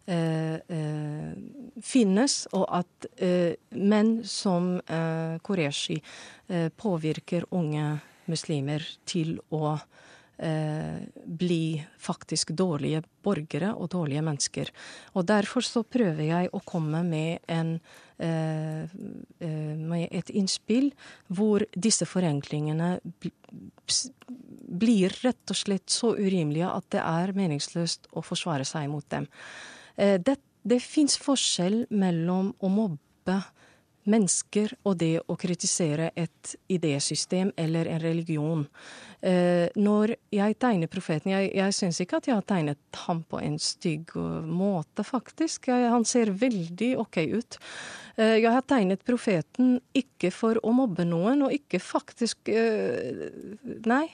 eh, 0.08 0.60
eh, 0.68 1.32
finnes, 1.84 2.48
og 2.56 2.66
at 2.82 3.10
eh, 3.24 3.56
menn 3.80 4.22
som 4.28 4.78
eh, 4.80 5.40
Qureshi 5.44 6.02
påvirker 6.52 7.46
unge 7.56 7.94
muslimer 8.28 8.84
til 9.08 9.38
å 9.56 9.78
bli 10.42 11.78
faktisk 12.02 12.50
dårlige 12.58 13.04
borgere 13.22 13.76
og 13.78 13.92
dårlige 13.94 14.24
mennesker. 14.26 14.72
Og 15.14 15.28
Derfor 15.30 15.62
så 15.62 15.84
prøver 15.86 16.24
jeg 16.26 16.50
å 16.50 16.64
komme 16.66 17.04
med 17.06 17.46
en 17.46 17.76
med 18.22 20.08
et 20.12 20.30
innspill 20.30 20.92
hvor 21.34 21.64
disse 21.74 22.06
forenklingene 22.06 23.00
blir 24.72 25.14
rett 25.24 25.52
og 25.52 25.58
slett 25.58 25.92
så 25.92 26.14
urimelige 26.16 26.70
at 26.70 26.88
det 26.96 27.02
er 27.04 27.34
meningsløst 27.36 28.08
å 28.16 28.24
forsvare 28.24 28.66
seg 28.68 28.88
mot 28.92 29.08
dem. 29.12 29.28
Eh, 29.96 30.18
det, 30.22 30.38
det 30.64 30.80
fins 30.84 31.18
forskjell 31.22 31.86
mellom 31.90 32.54
å 32.60 32.72
mobbe 32.72 33.40
mennesker 34.10 34.74
og 34.88 34.98
det 35.02 35.20
å 35.30 35.36
kritisere 35.40 36.10
et 36.18 36.54
idésystem 36.72 37.52
eller 37.60 37.90
en 37.92 38.02
religion. 38.02 38.64
Eh, 39.22 39.68
når 39.78 40.16
jeg 40.34 40.56
tegner 40.58 40.90
profeten 40.90 41.30
Jeg, 41.30 41.52
jeg 41.54 41.76
syns 41.78 42.00
ikke 42.02 42.18
at 42.18 42.28
jeg 42.28 42.38
har 42.40 42.48
tegnet 42.50 43.02
ham 43.04 43.22
på 43.30 43.38
en 43.38 43.60
stygg 43.62 44.16
måte, 44.48 45.06
faktisk. 45.06 45.70
Jeg, 45.70 45.92
han 45.94 46.06
ser 46.10 46.34
veldig 46.34 46.96
OK 47.04 47.22
ut. 47.30 47.60
Eh, 48.18 48.40
jeg 48.42 48.50
har 48.50 48.66
tegnet 48.66 49.06
profeten 49.06 49.78
ikke 49.94 50.32
for 50.34 50.58
å 50.66 50.74
mobbe 50.74 51.06
noen, 51.06 51.46
og 51.46 51.54
ikke 51.54 51.82
faktisk 51.84 52.50
eh, 52.50 53.30
Nei. 53.86 54.08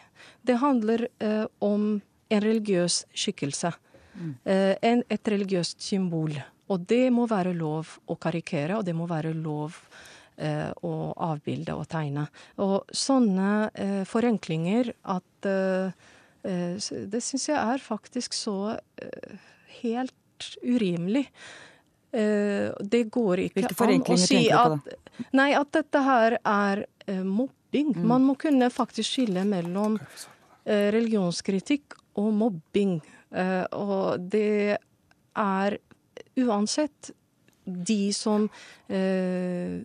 Det 0.44 0.58
handler 0.60 1.08
eh, 1.24 1.46
om 1.64 2.00
en 2.28 2.44
religiøs 2.44 3.06
skikkelse. 3.16 3.72
Mm. 4.18 4.36
Eh, 4.44 4.76
en, 4.92 5.04
et 5.14 5.30
religiøst 5.30 5.84
symbol. 5.84 6.36
Og 6.68 6.84
det 6.88 7.08
må 7.16 7.28
være 7.30 7.54
lov 7.56 7.98
å 8.12 8.18
karikere, 8.20 8.80
og 8.80 8.86
det 8.88 8.96
må 8.98 9.08
være 9.10 9.32
lov 9.36 9.78
eh, 10.36 10.70
å 10.84 10.94
avbilde 11.30 11.76
og 11.78 11.88
tegne. 11.92 12.28
Og 12.64 12.92
sånne 12.92 13.52
eh, 13.74 14.04
forenklinger 14.08 14.94
at 15.16 15.50
eh, 15.52 16.06
Det 16.48 17.20
syns 17.20 17.50
jeg 17.50 17.58
er 17.60 17.82
faktisk 17.84 18.36
så 18.38 18.78
helt 19.82 20.46
urimelig. 20.64 21.26
Det 22.14 23.02
går 23.12 23.42
ikke 23.50 23.66
an 23.84 24.06
å 24.14 24.16
si 24.22 24.46
at, 24.56 24.94
nei, 25.36 25.50
at 25.58 25.74
dette 25.76 26.04
her 26.06 26.38
er 26.40 26.84
mobbing. 27.26 27.92
Mm. 27.98 28.06
Man 28.14 28.24
må 28.30 28.38
kunne 28.40 28.70
faktisk 28.72 29.18
skille 29.18 29.44
mellom 29.50 29.98
religionskritikk 30.64 31.98
og 32.22 32.32
mobbing. 32.38 32.96
og 33.76 34.30
det 34.32 34.78
er 34.78 35.78
uansett 36.38 37.12
de 37.68 38.14
som 38.14 38.50
eh, 38.88 39.80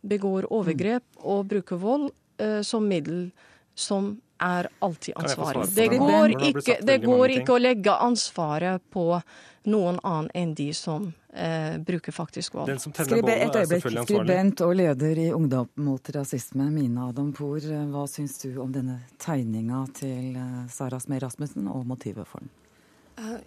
begår 0.00 0.48
overgrep 0.52 1.04
og 1.26 1.46
bruker 1.50 1.80
vold 1.80 2.10
eh, 2.38 2.60
som 2.62 2.86
middel, 2.88 3.30
som 3.74 4.14
er 4.40 4.68
alltid 4.78 5.14
ansvarlig. 5.16 5.66
Det 5.74 5.88
går, 5.88 6.34
ikke, 6.48 6.76
det 6.82 6.98
går 7.04 7.34
ikke 7.40 7.56
å 7.56 7.60
legge 7.60 7.92
ansvaret 7.92 8.82
på 8.92 9.20
noen 9.68 9.98
annen 10.00 10.30
enn 10.34 10.54
de 10.56 10.70
som 10.74 11.10
eh, 11.34 11.76
bruker 11.84 12.14
faktisk 12.16 12.56
vold. 12.56 12.72
Skribe, 12.80 13.34
et 13.34 13.58
øyeblikk, 13.60 13.90
Skribent 14.06 14.62
og 14.64 14.72
leder 14.80 15.20
i 15.20 15.28
Ungdom 15.36 15.68
mot 15.84 16.10
rasisme, 16.16 16.70
Mina 16.72 17.10
Adampour. 17.10 17.60
Hva 17.92 18.06
syns 18.08 18.38
du 18.40 18.56
om 18.62 18.72
denne 18.72 19.02
tegninga 19.20 19.84
til 20.00 20.40
eh, 20.40 20.64
Sara 20.72 21.00
Smer 21.02 21.26
Rasmussen 21.26 21.68
og 21.68 21.84
motivet 21.90 22.28
for 22.30 22.40
den? 22.40 22.56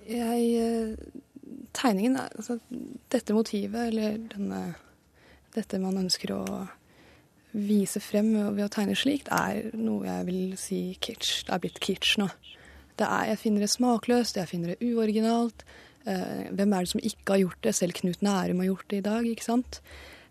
Jeg 0.05 0.45
eh, 0.61 1.21
tegningen 1.73 2.19
altså, 2.23 2.59
Dette 3.13 3.35
motivet, 3.35 3.89
eller 3.91 4.17
denne, 4.33 4.61
dette 5.55 5.81
man 5.81 5.99
ønsker 6.05 6.33
å 6.35 6.43
vise 7.53 8.01
frem 8.01 8.31
ved 8.55 8.63
å 8.65 8.71
tegne 8.73 8.95
slikt, 8.97 9.29
er 9.29 9.69
noe 9.77 10.07
jeg 10.07 10.25
vil 10.29 10.55
si 10.57 10.81
kitsch. 11.03 11.43
Det 11.45 11.53
er 11.53 11.61
blitt 11.61 11.81
kitsch 11.83 12.17
nå. 12.21 12.29
Det 12.97 13.05
er, 13.05 13.27
jeg 13.31 13.41
finner 13.41 13.65
det 13.65 13.69
smakløst, 13.73 14.39
jeg 14.41 14.49
finner 14.49 14.73
det 14.73 14.89
uoriginalt. 14.89 15.65
Eh, 16.09 16.49
hvem 16.49 16.73
er 16.73 16.85
det 16.85 16.91
som 16.93 17.03
ikke 17.03 17.35
har 17.35 17.43
gjort 17.43 17.61
det? 17.65 17.75
Selv 17.77 17.97
Knut 17.99 18.25
Nærum 18.25 18.63
har 18.63 18.71
gjort 18.71 18.89
det 18.89 18.99
i 19.01 19.05
dag, 19.05 19.29
ikke 19.29 19.45
sant? 19.45 19.79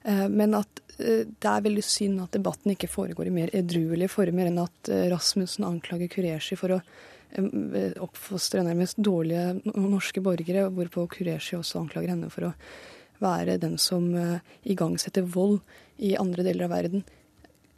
Eh, 0.02 0.26
men 0.28 0.54
at 0.58 0.82
eh, 0.98 1.24
det 1.26 1.48
er 1.48 1.64
veldig 1.66 1.84
synd 1.86 2.22
at 2.24 2.34
debatten 2.34 2.74
ikke 2.74 2.90
foregår 2.90 3.30
i 3.30 3.34
mer 3.34 3.54
edruelige 3.54 4.10
former 4.12 4.50
enn 4.50 4.60
at 4.62 4.90
eh, 4.90 5.06
Rasmussen 5.12 5.66
anklager 5.68 6.10
Kureshi 6.10 6.58
for 6.58 6.76
å 6.76 6.82
oppfostre 8.02 8.62
nærmest 8.66 9.00
dårlige 9.00 9.60
norske 9.74 10.20
borgere, 10.24 10.68
hvorpå 10.70 11.06
Kureshi 11.14 11.56
også 11.56 11.80
anklager 11.80 12.12
henne 12.12 12.30
for 12.32 12.50
å 12.50 12.52
være 13.22 13.58
den 13.62 13.78
som 13.78 14.10
uh, 14.14 14.38
igangsetter 14.66 15.24
vold 15.24 15.60
i 16.02 16.16
andre 16.18 16.44
deler 16.46 16.66
av 16.66 16.74
verden. 16.74 17.04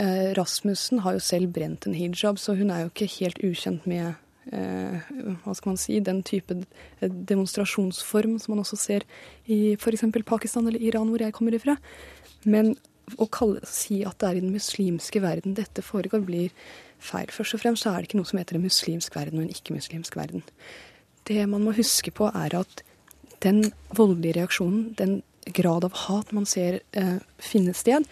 Uh, 0.01 0.33
Rasmussen 0.39 1.05
har 1.05 1.15
jo 1.15 1.23
selv 1.23 1.53
brent 1.55 1.87
en 1.87 1.95
hijab, 1.95 2.41
så 2.41 2.57
hun 2.59 2.73
er 2.73 2.85
jo 2.85 2.93
ikke 2.93 3.11
helt 3.21 3.43
ukjent 3.45 3.89
med 3.91 4.21
hva 4.45 5.55
skal 5.57 5.71
man 5.71 5.79
si, 5.81 5.95
den 6.05 6.19
type 6.21 6.53
demonstrasjonsform 7.01 8.35
som 8.37 8.53
man 8.53 8.61
også 8.61 8.77
ser 8.77 9.07
i 9.49 9.73
f.eks. 9.73 10.05
Pakistan 10.29 10.69
eller 10.69 10.85
Iran, 10.85 11.09
hvor 11.09 11.25
jeg 11.25 11.33
kommer 11.33 11.57
ifra. 11.57 11.79
Men 12.45 12.75
å 13.21 13.29
kalle, 13.33 13.61
si 13.69 14.03
at 14.07 14.19
det 14.21 14.29
er 14.29 14.39
i 14.39 14.45
den 14.45 14.55
muslimske 14.55 15.21
verden 15.25 15.57
dette 15.59 15.85
foregår, 15.85 16.25
blir 16.25 16.55
feil. 17.03 17.31
Først 17.33 17.57
og 17.57 17.63
fremst 17.65 17.87
er 17.87 17.99
det 17.99 18.09
ikke 18.09 18.21
noe 18.21 18.31
som 18.31 18.41
heter 18.41 18.59
en 18.59 18.65
muslimsk 18.65 19.17
verden 19.17 19.41
og 19.41 19.47
en 19.47 19.55
ikke-muslimsk 19.55 20.17
verden. 20.17 20.45
Det 21.29 21.45
man 21.49 21.65
må 21.65 21.75
huske 21.77 22.13
på, 22.15 22.31
er 22.33 22.57
at 22.63 22.85
den 23.45 23.65
voldelige 23.97 24.39
reaksjonen, 24.41 24.95
den 24.97 25.23
grad 25.53 25.85
av 25.85 25.97
hat 26.07 26.33
man 26.33 26.47
ser 26.49 26.81
eh, 26.97 27.19
finne 27.43 27.75
sted, 27.77 28.09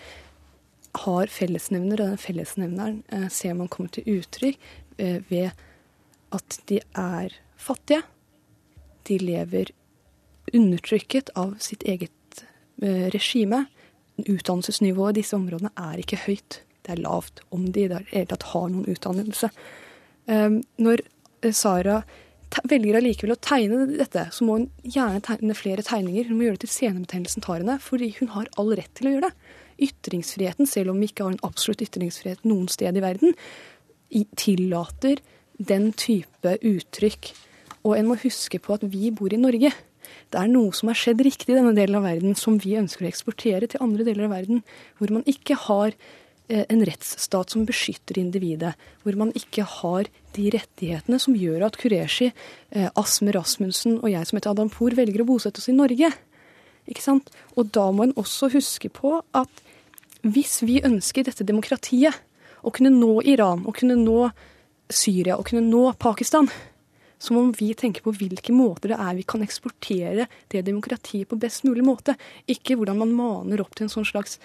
har 1.06 1.30
fellesnevner, 1.32 2.00
og 2.00 2.12
den 2.12 2.20
fellesnevneren 2.20 3.02
eh, 3.08 3.28
ser 3.32 3.56
man 3.56 3.70
komme 3.72 3.92
til 3.92 4.18
uttrykk 4.18 4.58
eh, 5.00 5.20
ved 5.30 5.52
at 6.32 6.58
de 6.68 6.80
er 6.98 7.36
fattige. 7.56 8.02
De 9.08 9.16
lever 9.18 9.72
undertrykket 10.52 11.32
av 11.38 11.56
sitt 11.64 11.84
eget 11.88 12.44
eh, 12.82 13.08
regime. 13.14 13.64
Utdannelsesnivået 14.28 15.16
i 15.16 15.20
disse 15.20 15.36
områdene 15.38 15.72
er 15.78 16.02
ikke 16.02 16.20
høyt. 16.26 16.60
Det 16.82 16.96
er 16.96 17.02
lavt, 17.04 17.42
om 17.54 17.68
de 17.72 17.84
i 17.84 17.90
det 17.90 18.02
hele 18.10 18.28
tatt 18.32 18.50
har 18.52 18.68
noen 18.72 18.88
utdannelse. 18.90 19.50
Eh, 20.30 20.60
når 20.82 21.02
eh, 21.02 21.54
Sara 21.54 22.02
velger 22.68 22.98
allikevel 22.98 23.34
å 23.34 23.40
tegne 23.40 23.86
dette, 23.96 24.26
så 24.34 24.44
må 24.44 24.58
hun 24.58 24.68
gjerne 24.84 25.22
tegne 25.24 25.56
flere 25.56 25.84
tegninger. 25.86 26.28
Hun 26.28 26.38
må 26.38 26.46
gjøre 26.46 26.58
det 26.58 26.66
til 26.66 26.74
senebetennelsen 26.74 27.44
tar 27.44 27.62
henne, 27.62 27.78
fordi 27.82 28.12
hun 28.18 28.32
har 28.34 28.50
all 28.60 28.74
rett 28.76 28.92
til 28.98 29.08
å 29.08 29.14
gjøre 29.14 29.30
det. 29.30 29.52
Ytringsfriheten, 29.88 30.68
selv 30.68 30.92
om 30.92 31.00
vi 31.00 31.08
ikke 31.10 31.26
har 31.26 31.34
en 31.34 31.46
absolutt 31.46 31.84
ytringsfrihet 31.86 32.44
noen 32.46 32.68
sted 32.70 32.98
i 32.98 33.04
verden, 33.04 33.38
tillater 34.36 35.22
den 35.56 35.90
type 35.96 36.58
uttrykk. 36.60 37.32
Og 37.82 37.96
en 37.96 38.10
må 38.10 38.18
huske 38.20 38.60
på 38.62 38.76
at 38.76 38.84
vi 38.92 39.10
bor 39.14 39.32
i 39.32 39.40
Norge. 39.40 39.72
Det 40.32 40.40
er 40.40 40.48
noe 40.48 40.72
som 40.72 40.88
har 40.88 40.96
skjedd 40.96 41.20
riktig 41.26 41.52
i 41.52 41.58
denne 41.58 41.74
delen 41.76 41.98
av 41.98 42.06
verden, 42.08 42.34
som 42.38 42.56
vi 42.60 42.78
ønsker 42.80 43.04
å 43.04 43.10
eksportere 43.10 43.68
til 43.68 43.84
andre 43.84 44.06
deler 44.08 44.26
av 44.26 44.36
verden, 44.38 44.62
hvor 44.96 45.12
man 45.12 45.26
ikke 45.28 45.58
har 45.68 45.92
Eh, 46.52 46.64
en 46.68 46.82
rettsstat 46.84 47.50
som 47.50 47.64
beskytter 47.64 48.18
individet, 48.18 48.74
hvor 49.02 49.16
man 49.16 49.30
ikke 49.38 49.62
har 49.78 50.08
de 50.34 50.48
rettighetene 50.52 51.20
som 51.22 51.36
gjør 51.38 51.68
at 51.68 51.78
Kureshi, 51.80 52.32
Asmer 52.72 52.90
Asme 52.98 53.34
Rasmussen 53.36 53.94
og 54.00 54.10
jeg 54.10 54.26
som 54.26 54.38
heter 54.38 54.50
Adam 54.50 54.72
Poor 54.72 54.92
velger 54.96 55.22
å 55.22 55.28
bosette 55.28 55.62
oss 55.62 55.70
i 55.70 55.76
Norge. 55.76 56.10
Ikke 56.90 57.04
sant? 57.04 57.30
Og 57.56 57.70
da 57.72 57.86
må 57.94 58.08
en 58.08 58.16
også 58.20 58.50
huske 58.52 58.90
på 58.92 59.20
at 59.38 59.62
hvis 60.26 60.60
vi 60.66 60.82
ønsker 60.84 61.24
dette 61.24 61.46
demokratiet, 61.46 62.18
å 62.62 62.70
kunne 62.70 62.92
nå 62.94 63.22
Iran, 63.26 63.64
å 63.66 63.72
kunne 63.74 63.96
nå 63.98 64.28
Syria, 64.92 65.38
å 65.38 65.46
kunne 65.46 65.64
nå 65.66 65.88
Pakistan, 65.98 66.50
så 67.22 67.36
må 67.36 67.44
vi 67.54 67.70
tenke 67.78 68.02
på 68.02 68.14
hvilke 68.18 68.54
måter 68.54 68.92
det 68.92 68.98
er 68.98 69.18
vi 69.18 69.26
kan 69.28 69.44
eksportere 69.44 70.26
det 70.50 70.64
demokratiet 70.66 71.30
på 71.30 71.38
best 71.38 71.62
mulig 71.68 71.84
måte. 71.86 72.16
Ikke 72.50 72.74
hvordan 72.78 72.98
man 72.98 73.14
maner 73.14 73.62
opp 73.62 73.76
til 73.78 73.86
en 73.86 73.92
sånn 73.92 74.08
slags 74.08 74.40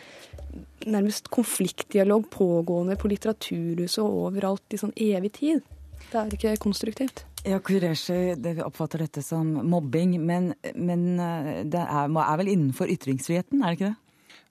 nærmest 0.85 1.31
konfliktdialog 1.33 2.29
pågående 2.33 2.97
på 2.99 3.09
Litteraturhuset 3.09 4.03
og 4.03 4.27
overalt 4.29 4.77
i 4.77 4.81
sånn 4.81 4.93
evig 4.93 5.33
tid. 5.39 5.65
Det 6.07 6.19
er 6.21 6.37
ikke 6.37 6.53
konstruktivt. 6.61 7.25
Ja, 7.47 7.57
Kureshi, 7.63 8.35
oppfatter 8.65 9.01
dette 9.05 9.23
som 9.23 9.49
mobbing, 9.71 10.17
men, 10.21 10.51
men 10.75 11.07
eh, 11.21 11.63
det 11.65 11.81
er, 11.81 12.11
er, 12.11 12.35
vel 12.41 12.51
innenfor 12.51 12.91
ytringsfriheten, 12.91 13.63
er 13.63 13.73
det 13.73 13.77
ikke 13.77 13.89
det? 13.89 14.06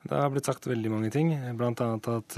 Det 0.07 0.17
har 0.17 0.33
blitt 0.33 0.49
sagt 0.49 0.67
veldig 0.71 0.91
mange 0.93 1.13
ting, 1.15 1.33
bl.a. 1.59 1.71
at 1.71 2.37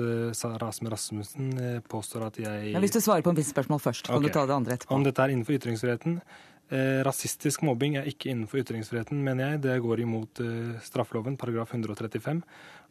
Rasmus 0.63 0.93
Rasmussen 0.93 1.51
uh, 1.59 1.81
påstår 1.85 2.29
at 2.31 2.39
jeg 2.41 2.71
Jeg 2.71 2.77
har 2.77 2.85
lyst 2.85 2.97
til 2.97 3.05
å 3.05 3.09
svare 3.11 3.25
på 3.27 3.35
en 3.35 3.39
viss 3.39 3.51
spørsmål 3.53 3.83
først, 3.85 4.07
kan 4.09 4.19
okay. 4.19 4.33
du 4.33 4.39
ta 4.39 4.47
det 4.49 4.57
andre 4.57 4.79
etterpå. 4.79 4.97
Om 4.97 5.05
dette 5.05 5.25
er 5.25 5.35
innenfor 5.35 5.59
ytringsfriheten? 5.59 6.21
Eh, 6.69 7.01
rasistisk 7.01 7.63
mobbing 7.65 7.95
er 7.97 8.09
ikke 8.11 8.29
innenfor 8.29 8.61
ytringsfriheten, 8.61 9.23
mener 9.25 9.55
jeg. 9.55 9.61
Det 9.65 9.77
går 9.81 10.03
imot 10.05 10.41
eh, 10.45 10.75
straffeloven, 10.85 11.39
paragraf 11.41 11.73
135. 11.73 12.43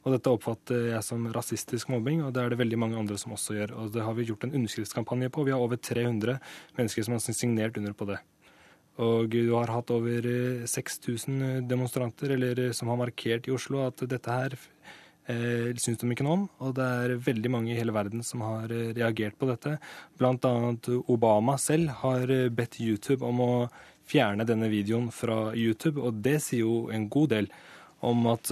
Og 0.06 0.16
dette 0.16 0.32
oppfatter 0.34 0.88
jeg 0.96 1.02
som 1.06 1.28
rasistisk 1.34 1.92
mobbing, 1.94 2.24
og 2.26 2.32
det 2.34 2.42
er 2.42 2.54
det 2.54 2.58
veldig 2.62 2.80
mange 2.82 2.98
andre 2.98 3.20
som 3.22 3.36
også 3.36 3.58
gjør. 3.60 3.76
Og 3.78 3.92
det 3.94 4.06
har 4.06 4.18
vi 4.18 4.26
gjort 4.30 4.48
en 4.48 4.56
underskriftskampanje 4.58 5.30
på. 5.30 5.46
Vi 5.46 5.54
har 5.54 5.62
over 5.62 5.78
300 5.78 6.40
mennesker 6.80 7.06
som 7.06 7.18
har 7.18 7.22
signert 7.28 7.78
under 7.78 7.94
på 7.94 8.10
det. 8.10 8.18
Og 9.04 9.30
du 9.30 9.52
har 9.54 9.70
hatt 9.70 9.92
over 9.94 10.26
6000 10.66 11.42
eh, 11.42 11.60
demonstranter 11.70 12.34
eller 12.34 12.60
eh, 12.68 12.74
som 12.74 12.90
har 12.90 12.98
markert 12.98 13.48
i 13.48 13.54
Oslo 13.54 13.84
at 13.86 14.02
dette 14.10 14.34
her 14.34 14.56
eh, 15.30 15.70
syns 15.78 16.02
de 16.02 16.10
ikke 16.14 16.26
noe 16.26 16.40
om. 16.40 16.48
Og 16.66 16.74
det 16.80 16.88
er 16.88 17.16
veldig 17.28 17.54
mange 17.54 17.74
i 17.74 17.78
hele 17.78 17.94
verden 17.94 18.26
som 18.26 18.42
har 18.48 18.74
eh, 18.74 18.90
reagert 18.98 19.38
på 19.38 19.50
dette. 19.52 19.76
Blant 20.18 20.48
annet 20.50 20.90
Obama 21.06 21.60
selv 21.62 21.94
har 22.02 22.34
bedt 22.50 22.82
YouTube 22.82 23.22
om 23.28 23.44
å 23.46 23.54
fjerne 24.08 24.48
denne 24.48 24.70
videoen 24.72 25.12
fra 25.12 25.52
YouTube, 25.54 26.02
og 26.02 26.24
det 26.26 26.40
sier 26.42 26.64
jo 26.64 26.88
en 26.94 27.10
god 27.12 27.34
del 27.36 27.52
om 28.08 28.28
at 28.30 28.52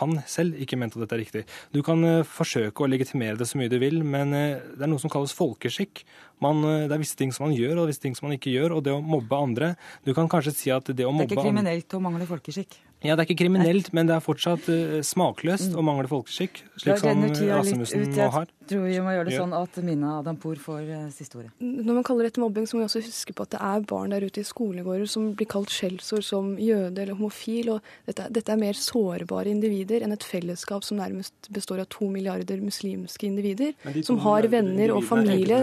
han 0.00 0.16
selv 0.28 0.58
ikke 0.58 0.74
mente 0.76 0.98
at 0.98 1.04
dette 1.04 1.14
er 1.14 1.20
riktig. 1.22 1.42
Du 1.70 1.78
kan 1.86 2.02
forsøke 2.26 2.82
å 2.82 2.88
legitimere 2.90 3.38
det 3.38 3.46
så 3.46 3.56
mye 3.56 3.70
du 3.70 3.78
vil, 3.78 4.00
men 4.02 4.34
det 4.34 4.82
er 4.82 4.90
noe 4.90 5.00
som 5.00 5.12
kalles 5.12 5.32
folkeskikk. 5.38 6.02
Man, 6.40 6.62
det 6.64 6.94
er 6.94 7.02
visse 7.02 7.18
ting 7.18 7.34
som 7.36 7.46
man 7.48 7.56
gjør, 7.56 7.82
og 7.82 7.90
visse 7.90 8.02
ting 8.02 8.16
som 8.16 8.28
man 8.28 8.36
ikke 8.38 8.52
gjør. 8.54 8.78
Og 8.78 8.84
det 8.86 8.94
å 8.94 9.00
mobbe 9.04 9.36
andre 9.36 9.74
Du 10.06 10.14
kan 10.16 10.28
kanskje 10.30 10.54
si 10.56 10.72
at 10.74 10.88
det 10.88 11.06
å 11.06 11.12
mobbe 11.12 11.28
Det 11.28 11.36
er 11.36 11.42
ikke 11.42 11.50
kriminelt 11.50 11.96
å 11.96 12.02
mangle 12.02 12.28
folkeskikk? 12.28 12.80
Ja, 13.00 13.14
det 13.16 13.22
er 13.22 13.30
ikke 13.30 13.46
kriminelt, 13.46 13.86
men 13.96 14.08
det 14.10 14.12
er 14.12 14.20
fortsatt 14.20 14.66
uh, 14.68 14.98
smakløst 15.04 15.70
mm. 15.72 15.76
å 15.80 15.82
mangle 15.84 16.08
folkeskikk, 16.10 16.58
slik 16.82 16.98
som 17.00 17.22
Rasmussen 17.48 18.02
nå 18.12 18.26
har. 18.34 18.50
Jeg 18.60 18.68
tror 18.74 18.82
vi 18.84 18.98
må 19.00 19.14
gjøre 19.14 19.30
det 19.30 19.38
sånn 19.40 19.54
at 19.56 19.78
Mina 19.86 20.18
Adampour 20.18 20.60
får 20.60 20.82
uh, 20.84 21.06
siste 21.14 21.38
ordet. 21.40 21.48
Når 21.64 21.96
man 21.96 22.04
kaller 22.04 22.28
dette 22.28 22.42
mobbing, 22.42 22.66
så 22.68 22.76
må 22.76 22.82
vi 22.82 22.88
også 22.90 23.00
huske 23.06 23.32
på 23.36 23.46
at 23.46 23.54
det 23.54 23.60
er 23.70 23.86
barn 23.88 24.12
der 24.12 24.26
ute 24.28 24.42
i 24.42 24.44
skolegårder 24.44 25.08
som 25.08 25.30
blir 25.32 25.48
kalt 25.48 25.72
skjellsord 25.72 26.26
som 26.28 26.52
jøde 26.60 27.00
eller 27.00 27.16
homofil. 27.16 27.70
og 27.78 27.88
dette, 28.04 28.28
dette, 28.36 28.52
er 28.52 28.60
mer 28.60 28.76
sårbare 28.76 29.48
individer 29.48 30.04
enn 30.04 30.12
et 30.12 30.28
fellesskap 30.34 30.84
som 30.84 31.00
nærmest 31.00 31.48
består 31.56 31.80
av 31.80 31.88
to 31.88 32.10
milliarder 32.12 32.60
muslimske 32.60 33.30
individer, 33.30 33.72
som 34.04 34.20
har 34.26 34.50
venner 34.52 34.92
og 34.92 35.08
familie. 35.08 35.62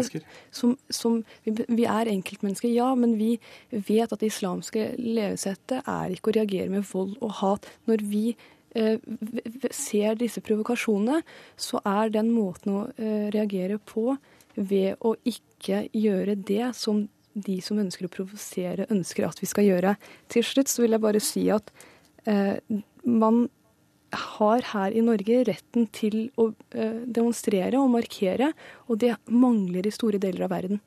Som, 0.49 0.66
som, 0.93 1.21
vi, 1.45 1.53
vi 1.67 1.87
er 1.89 2.11
enkeltmennesker, 2.11 2.69
ja, 2.73 2.91
men 2.99 3.15
vi 3.19 3.35
vet 3.71 4.11
at 4.11 4.21
det 4.21 4.31
islamske 4.31 4.91
levesettet 4.99 5.87
er 5.87 6.13
ikke 6.13 6.33
å 6.33 6.37
reagere 6.39 6.71
med 6.73 6.87
vold 6.91 7.17
og 7.21 7.35
hat. 7.41 7.67
Når 7.89 8.05
vi 8.09 8.23
eh, 8.75 8.97
ser 9.73 10.17
disse 10.19 10.43
provokasjonene, 10.45 11.21
så 11.59 11.81
er 11.85 12.13
den 12.15 12.31
måten 12.35 12.75
å 12.75 12.87
eh, 12.95 13.29
reagere 13.35 13.79
på 13.79 14.15
ved 14.57 14.97
å 15.05 15.13
ikke 15.27 15.85
gjøre 15.93 16.37
det 16.47 16.73
som 16.77 17.05
de 17.37 17.59
som 17.61 17.77
ønsker 17.77 18.07
å 18.07 18.13
provosere, 18.13 18.87
ønsker 18.93 19.27
at 19.27 19.41
vi 19.41 19.49
skal 19.49 19.67
gjøre. 19.67 19.93
Til 20.33 20.45
slutt 20.45 20.71
så 20.71 20.83
vil 20.83 20.95
jeg 20.95 21.03
bare 21.03 21.21
si 21.21 21.43
at 21.53 21.69
eh, 22.25 22.57
man 23.05 23.45
har 24.11 24.61
her 24.73 24.93
i 24.95 25.03
Norge 25.03 25.43
retten 25.47 25.87
til 25.93 26.27
å 26.39 26.51
eh, 26.71 27.03
demonstrere 27.05 27.79
og 27.81 27.91
markere, 27.95 28.53
og 28.87 29.01
det 29.03 29.15
mangler 29.27 29.87
i 29.87 29.93
store 29.93 30.21
deler 30.21 30.47
av 30.47 30.53
verden. 30.55 30.81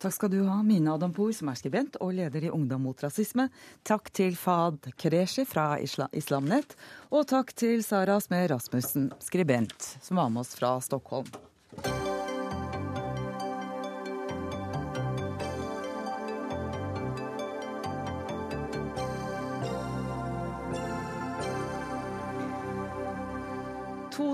Takk 0.00 0.14
skal 0.16 0.30
du 0.32 0.38
ha, 0.46 0.62
Mina 0.64 0.94
Adampour, 0.96 1.28
som 1.36 1.50
er 1.52 1.58
skribent 1.60 1.98
og 2.00 2.14
leder 2.16 2.46
i 2.46 2.52
Ungdom 2.54 2.86
mot 2.88 3.02
rasisme. 3.04 3.50
Takk 3.84 4.08
til 4.16 4.32
Fad 4.40 4.88
Kreshi 4.96 5.44
fra 5.44 5.74
Islamnett. 5.76 6.72
Og 7.12 7.28
takk 7.28 7.52
til 7.52 7.84
Sara 7.84 8.16
Smed 8.24 8.48
Rasmussen, 8.54 9.10
skribent, 9.20 9.92
som 10.00 10.22
var 10.22 10.32
med 10.32 10.46
oss 10.46 10.56
fra 10.56 10.78
Stockholm. 10.80 11.28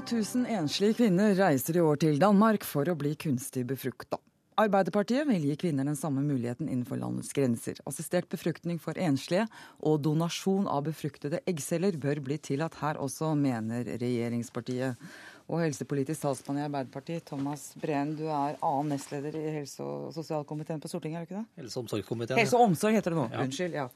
To 0.06 0.14
tusen 0.20 0.44
enslige 0.46 0.94
kvinner 1.00 1.32
reiser 1.34 1.80
i 1.80 1.80
år 1.82 1.96
til 1.98 2.20
Danmark 2.22 2.62
for 2.62 2.86
å 2.86 2.94
bli 2.94 3.16
kunstig 3.18 3.64
befrukta. 3.66 4.20
Arbeiderpartiet 4.54 5.26
vil 5.26 5.48
gi 5.48 5.56
kvinner 5.58 5.88
den 5.88 5.98
samme 5.98 6.22
muligheten 6.22 6.68
innenfor 6.70 7.00
landets 7.00 7.34
grenser. 7.34 7.80
Assistert 7.90 8.28
befruktning 8.30 8.78
for 8.78 8.94
enslige 9.02 9.48
og 9.82 9.98
donasjon 10.06 10.68
av 10.70 10.84
befruktede 10.86 11.40
eggceller 11.50 11.98
bør 11.98 12.22
bli 12.22 12.38
tillatt 12.38 12.78
her 12.84 13.02
også, 13.02 13.32
mener 13.34 13.82
regjeringspartiet. 13.98 14.94
og 15.48 15.60
helsepolitisk 15.62 16.22
talsmann 16.22 16.58
i 16.58 16.64
Arbeiderpartiet. 16.66 17.26
Thomas 17.26 17.72
Breen, 17.78 18.16
du 18.18 18.24
er 18.26 18.56
annen 18.62 18.94
nestleder 18.94 19.34
i 19.34 19.54
helse- 19.58 19.82
og 19.82 20.12
sosialkomiteen 20.14 20.80
på 20.82 20.88
Stortinget, 20.88 21.20
er 21.20 21.26
du 21.26 21.34
ikke 21.34 21.42
det? 21.42 21.62
Helse- 21.64 21.78
og 21.78 21.84
omsorgskomiteen. 21.84 22.38
Helse 22.38 22.56
og 22.56 22.70
omsorg 22.70 22.94
heter 22.94 23.10
det 23.10 23.18
nå. 23.18 23.28
Ja. 23.32 23.42
Unnskyld. 23.42 23.74
ja. 23.74 23.88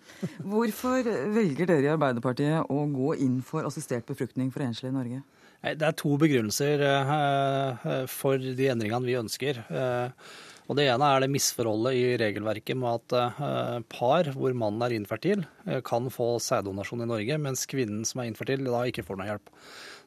Hvorfor 0.42 1.02
velger 1.34 1.66
dere 1.66 1.86
i 1.86 1.94
Arbeiderpartiet 1.94 2.66
å 2.70 2.86
gå 2.90 3.16
inn 3.18 3.42
for 3.42 3.62
assistert 3.62 4.06
befruktning 4.06 4.50
for 4.50 4.66
enslige 4.66 4.90
i 4.90 4.98
Norge? 4.98 5.22
Det 5.60 5.84
er 5.84 5.96
to 5.98 6.14
begrunnelser 6.16 6.80
eh, 6.86 8.06
for 8.08 8.40
de 8.40 8.70
endringene 8.72 9.04
vi 9.04 9.18
ønsker. 9.20 9.60
Eh, 9.68 10.30
og 10.70 10.76
Det 10.78 10.86
ene 10.86 11.02
er 11.02 11.24
det 11.24 11.32
misforholdet 11.34 11.96
i 11.98 12.16
regelverket 12.20 12.78
med 12.78 13.00
at 13.00 13.14
eh, 13.42 13.80
par 13.90 14.30
hvor 14.36 14.54
mannen 14.54 14.84
er 14.86 14.94
infertil, 14.94 15.42
eh, 15.66 15.82
kan 15.84 16.06
få 16.14 16.36
sæddonasjon 16.40 17.02
i 17.04 17.08
Norge, 17.10 17.38
mens 17.42 17.66
kvinnen 17.68 18.06
som 18.08 18.22
er 18.22 18.30
infertil, 18.30 18.62
da 18.68 18.84
ikke 18.86 19.04
får 19.04 19.18
noe 19.18 19.28
hjelp. 19.32 19.52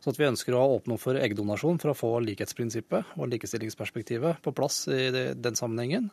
Så 0.03 0.15
vi 0.17 0.25
ønsker 0.27 0.55
å 0.55 0.63
åpne 0.77 0.97
opp 0.97 1.03
for 1.03 1.19
eggdonasjon 1.19 1.77
for 1.83 1.91
å 1.91 1.95
få 1.99 2.11
likhetsprinsippet 2.25 3.13
og 3.15 3.29
likestillingsperspektivet 3.35 4.41
på 4.43 4.55
plass 4.55 4.81
i 4.91 5.11
den 5.13 5.59
sammenhengen. 5.59 6.09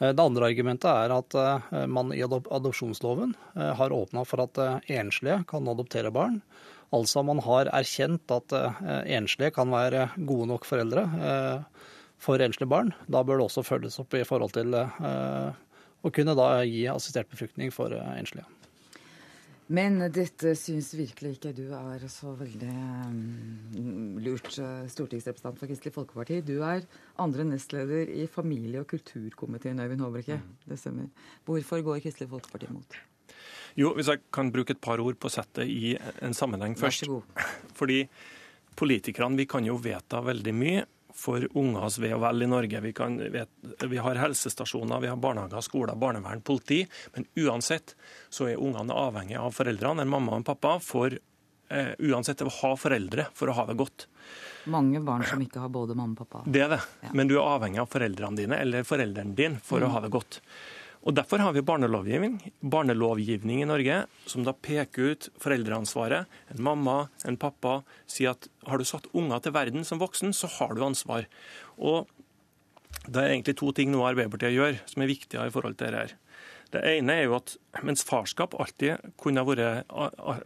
Eh, 0.00 0.14
Det 0.14 0.24
andre 0.24 0.48
argumentet 0.54 0.88
er 0.88 1.18
at 1.18 1.36
eh, 1.36 1.86
man 1.86 2.14
i 2.16 2.22
adop 2.24 2.48
adopsjonsloven 2.48 3.36
eh, 3.56 3.72
har 3.74 3.92
åpna 3.92 4.24
for 4.24 4.46
at 4.46 4.58
eh, 4.58 5.00
enslige 5.02 5.42
kan 5.50 5.68
adoptere 5.68 6.14
barn. 6.14 6.40
Altså 6.96 7.22
man 7.22 7.38
har 7.44 7.70
erkjent 7.70 8.32
at 8.34 8.54
eh, 8.56 8.84
enslige 9.16 9.54
kan 9.54 9.70
være 9.70 10.08
gode 10.26 10.48
nok 10.50 10.66
foreldre 10.66 11.04
eh, 11.30 11.84
for 12.20 12.42
enslige 12.42 12.70
barn. 12.70 12.90
Da 13.06 13.22
bør 13.22 13.38
det 13.38 13.46
også 13.46 13.66
følges 13.66 14.00
opp 14.02 14.16
i 14.18 14.24
forhold 14.26 14.54
til 14.56 14.74
eh, 14.74 15.60
å 16.00 16.12
kunne 16.14 16.34
da 16.34 16.48
gi 16.66 16.88
assistert 16.90 17.30
befruktning 17.30 17.70
for 17.74 17.94
enslige. 17.94 18.48
Men 19.70 20.00
dette 20.10 20.56
syns 20.58 20.88
virkelig 20.98 21.36
ikke 21.36 21.52
du 21.54 21.68
er 21.76 22.02
så 22.10 22.32
veldig 22.34 22.70
mm, 23.14 24.16
lurt, 24.24 24.48
eh, 24.58 24.88
stortingsrepresentant 24.90 25.60
for 25.60 25.70
Kristelig 25.70 25.94
Folkeparti. 25.94 26.40
Du 26.42 26.56
er 26.66 26.82
andre 27.22 27.46
nestleder 27.46 28.10
i 28.10 28.26
familie- 28.26 28.82
og 28.82 28.88
kulturkomiteen, 28.90 29.78
Øyvind 29.78 30.02
Håbrekke. 30.02 30.40
Det 30.66 30.78
stemmer. 30.80 31.06
Hvorfor 31.46 31.84
går 31.86 32.02
Kristelig 32.02 32.32
Folkeparti 32.32 32.66
imot? 32.66 32.98
Jo, 33.78 33.94
Hvis 33.94 34.10
jeg 34.10 34.24
kan 34.32 34.50
bruke 34.50 34.74
et 34.74 34.82
par 34.82 34.98
ord 34.98 35.14
på 35.22 35.30
å 35.30 35.36
sette 35.38 35.62
det 35.62 35.70
i 35.70 35.94
en 36.22 36.34
sammenheng 36.34 36.74
først. 36.74 37.06
Vær 37.06 37.06
så 37.06 37.12
god. 37.14 37.22
Fordi 37.78 38.00
politikerne 38.76 39.38
vi 39.38 39.46
kan 39.46 39.64
jo 39.64 39.78
vedta 39.78 40.18
veldig 40.24 40.54
mye 40.54 40.86
for 41.16 41.46
ungers 41.58 41.98
ve 42.02 42.12
og 42.16 42.22
vel 42.24 42.44
i 42.44 42.50
Norge. 42.50 42.82
Vi, 42.84 42.92
kan 42.96 43.16
vi 43.20 44.02
har 44.02 44.20
helsestasjoner, 44.20 45.00
vi 45.02 45.10
har 45.10 45.18
barnehager, 45.20 45.64
skoler, 45.64 45.98
barnevern, 45.98 46.42
politi. 46.46 46.82
Men 47.14 47.26
uansett 47.46 47.96
så 48.28 48.50
er 48.50 48.60
ungene 48.60 48.96
avhengig 48.96 49.38
av 49.40 49.54
foreldrene, 49.56 50.06
en 50.06 50.12
mamma 50.12 50.34
og 50.34 50.42
en 50.42 50.48
pappa, 50.50 50.76
for 50.84 51.14
eh, 51.14 51.92
uansett 51.98 52.42
å 52.42 52.52
ha 52.60 52.72
foreldre 52.78 53.28
for 53.34 53.50
å 53.50 53.56
ha 53.60 53.66
det 53.70 53.78
godt. 53.80 54.06
Mange 54.70 55.00
barn 55.00 55.24
som 55.26 55.40
ikke 55.42 55.62
har 55.62 55.72
både 55.72 55.96
mamma 55.98 56.18
og 56.18 56.26
pappa. 56.26 56.44
Det 56.46 56.66
er 56.66 56.74
det. 56.76 56.82
Ja. 57.06 57.14
Men 57.16 57.30
du 57.30 57.38
er 57.38 57.46
avhengig 57.46 57.80
av 57.82 57.90
foreldrene 57.92 58.42
dine 58.42 58.60
eller 58.60 58.86
forelderen 58.86 59.34
din 59.38 59.58
for 59.64 59.82
å 59.82 59.90
ha 59.94 60.02
det 60.04 60.12
godt. 60.12 60.42
Og 61.00 61.14
Derfor 61.16 61.40
har 61.40 61.54
vi 61.56 61.64
barnelovgivning, 61.64 62.34
barnelovgivning 62.60 63.62
i 63.62 63.68
Norge 63.68 64.02
som 64.28 64.44
da 64.44 64.52
peker 64.52 65.14
ut 65.14 65.28
foreldreansvaret. 65.40 66.28
En 66.52 66.62
mamma, 66.62 67.08
en 67.24 67.38
pappa 67.40 67.78
sier 68.04 68.34
at 68.34 68.50
har 68.68 68.76
du 68.76 68.84
satt 68.84 69.08
unger 69.16 69.40
til 69.40 69.54
verden 69.56 69.86
som 69.88 70.02
voksen, 70.02 70.34
så 70.36 70.50
har 70.58 70.76
du 70.76 70.84
ansvar. 70.84 71.24
Og 71.80 72.10
det 73.08 73.16
er 73.22 73.32
egentlig 73.32 73.56
to 73.56 73.72
ting 73.72 73.88
nå 73.94 74.02
Arbeiderpartiet 74.04 74.58
gjør 74.58 74.76
som 74.90 75.02
er 75.02 75.10
viktige 75.10 75.46
i 75.48 75.54
forhold 75.54 75.78
til 75.80 75.96
dette. 75.96 76.18
Det 76.70 76.80
ene 76.86 77.16
er 77.18 77.24
jo 77.26 77.34
at 77.34 77.56
mens 77.82 78.04
farskap 78.06 78.54
alltid, 78.54 79.00
vært, 79.18 79.88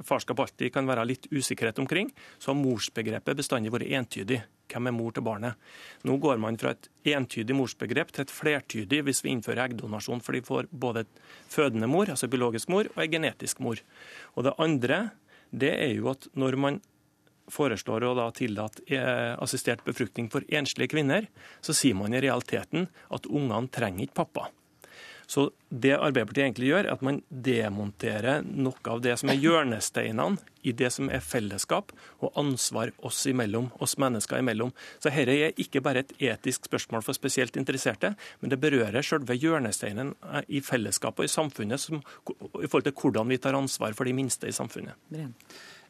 farskap 0.09 0.41
alltid 0.41 0.73
kan 0.73 0.89
være 0.89 1.05
litt 1.11 1.29
usikkerhet 1.29 1.83
omkring, 1.83 2.09
så 2.41 2.53
har 2.53 2.61
morsbegrepet 2.63 3.37
bestandig 3.37 3.73
vært 3.75 3.91
entydig. 3.93 4.41
Hvem 4.73 4.89
er 4.89 4.97
mor 4.97 5.13
til 5.13 5.27
barnet? 5.27 5.61
Nå 6.09 6.17
går 6.23 6.41
man 6.41 6.57
fra 6.61 6.73
et 6.73 6.89
entydig 7.13 7.57
morsbegrep 7.59 8.15
til 8.15 8.25
et 8.25 8.33
flertydig 8.33 9.03
hvis 9.05 9.21
vi 9.27 9.35
innfører 9.35 9.67
eggdonasjon, 9.67 10.25
for 10.25 10.33
de 10.33 10.41
får 10.47 10.71
både 10.73 11.05
et 11.05 11.21
fødende 11.53 11.91
mor, 11.93 12.09
altså 12.09 12.31
biologisk 12.33 12.73
mor, 12.73 12.89
og 12.95 13.05
ei 13.05 13.11
genetisk 13.13 13.61
mor. 13.65 13.85
Og 14.35 14.49
det 14.49 14.57
andre 14.65 15.05
det 15.55 15.77
er 15.77 15.93
jo 15.95 16.09
at 16.11 16.27
når 16.35 16.57
man 16.59 16.81
foreslår 17.53 18.09
å 18.09 18.17
da 18.17 18.31
tillate 18.33 18.85
eh, 18.89 19.37
assistert 19.37 19.85
befruktning 19.85 20.31
for 20.33 20.47
enslige 20.49 20.95
kvinner, 20.97 21.29
så 21.61 21.77
sier 21.77 21.97
man 21.99 22.17
i 22.17 22.23
realiteten 22.25 22.89
at 23.13 23.29
ungene 23.29 23.69
trenger 23.69 24.07
ikke 24.07 24.23
pappa. 24.25 24.49
Så 25.27 25.51
det 25.69 25.95
Arbeiderpartiet 25.97 26.45
egentlig 26.45 26.71
gjør, 26.71 26.87
er 26.87 26.95
at 26.95 27.05
man 27.05 27.21
demonterer 27.29 28.45
noe 28.45 28.91
av 28.91 29.03
det 29.05 29.17
som 29.21 29.33
er 29.33 29.41
hjørnesteinene 29.43 30.53
i 30.65 30.73
det 30.77 30.91
som 30.95 31.11
er 31.13 31.25
fellesskap 31.25 31.93
og 32.25 32.39
ansvar 32.41 32.93
oss 33.05 33.25
imellom, 33.29 33.69
oss 33.85 33.97
mennesker 34.01 34.41
imellom. 34.41 34.73
Så 34.99 35.11
dette 35.11 35.35
er 35.35 35.61
ikke 35.61 35.83
bare 35.85 36.05
et 36.05 36.15
etisk 36.31 36.71
spørsmål 36.71 37.05
for 37.05 37.17
spesielt 37.17 37.59
interesserte, 37.61 38.15
men 38.41 38.53
det 38.53 38.61
berører 38.63 39.05
selve 39.05 39.37
hjørnesteinen 39.37 40.15
i 40.49 40.63
fellesskapet 40.65 41.25
og 41.25 41.31
i 41.31 41.35
samfunnet 41.35 41.83
som, 41.83 42.01
i 42.01 42.69
forhold 42.69 42.89
til 42.89 42.97
hvordan 43.01 43.33
vi 43.33 43.41
tar 43.43 43.59
ansvar 43.59 43.97
for 43.97 44.09
de 44.09 44.17
minste 44.17 44.49
i 44.49 44.57
samfunnet. 44.57 44.97
Breen. 45.13 45.35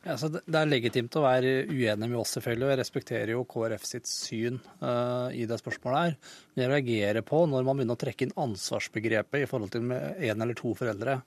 Ja, 0.05 0.19
så 0.21 0.29
det 0.29 0.43
er 0.53 0.69
legitimt 0.69 1.15
å 1.17 1.25
være 1.25 1.65
uenig 1.71 2.11
med 2.11 2.19
oss, 2.21 2.35
selvfølgelig. 2.37 2.67
og 2.67 2.73
Jeg 2.75 2.81
respekterer 2.83 3.31
jo 3.33 3.45
KrF 3.49 3.87
sitt 3.89 4.09
syn 4.11 4.59
uh, 4.83 5.33
i 5.33 5.47
det 5.49 5.57
spørsmålet 5.63 6.01
her. 6.03 6.17
Men 6.53 6.65
jeg 6.65 6.73
reagerer 6.75 7.25
på 7.25 7.45
når 7.49 7.65
man 7.65 7.79
begynner 7.81 7.97
å 7.97 8.03
trekke 8.03 8.27
inn 8.27 8.35
ansvarsbegrepet 8.45 9.47
i 9.47 9.49
forhold 9.49 9.73
til 9.73 9.89
én 9.95 10.45
eller 10.45 10.59
to 10.59 10.75
foreldre. 10.77 11.23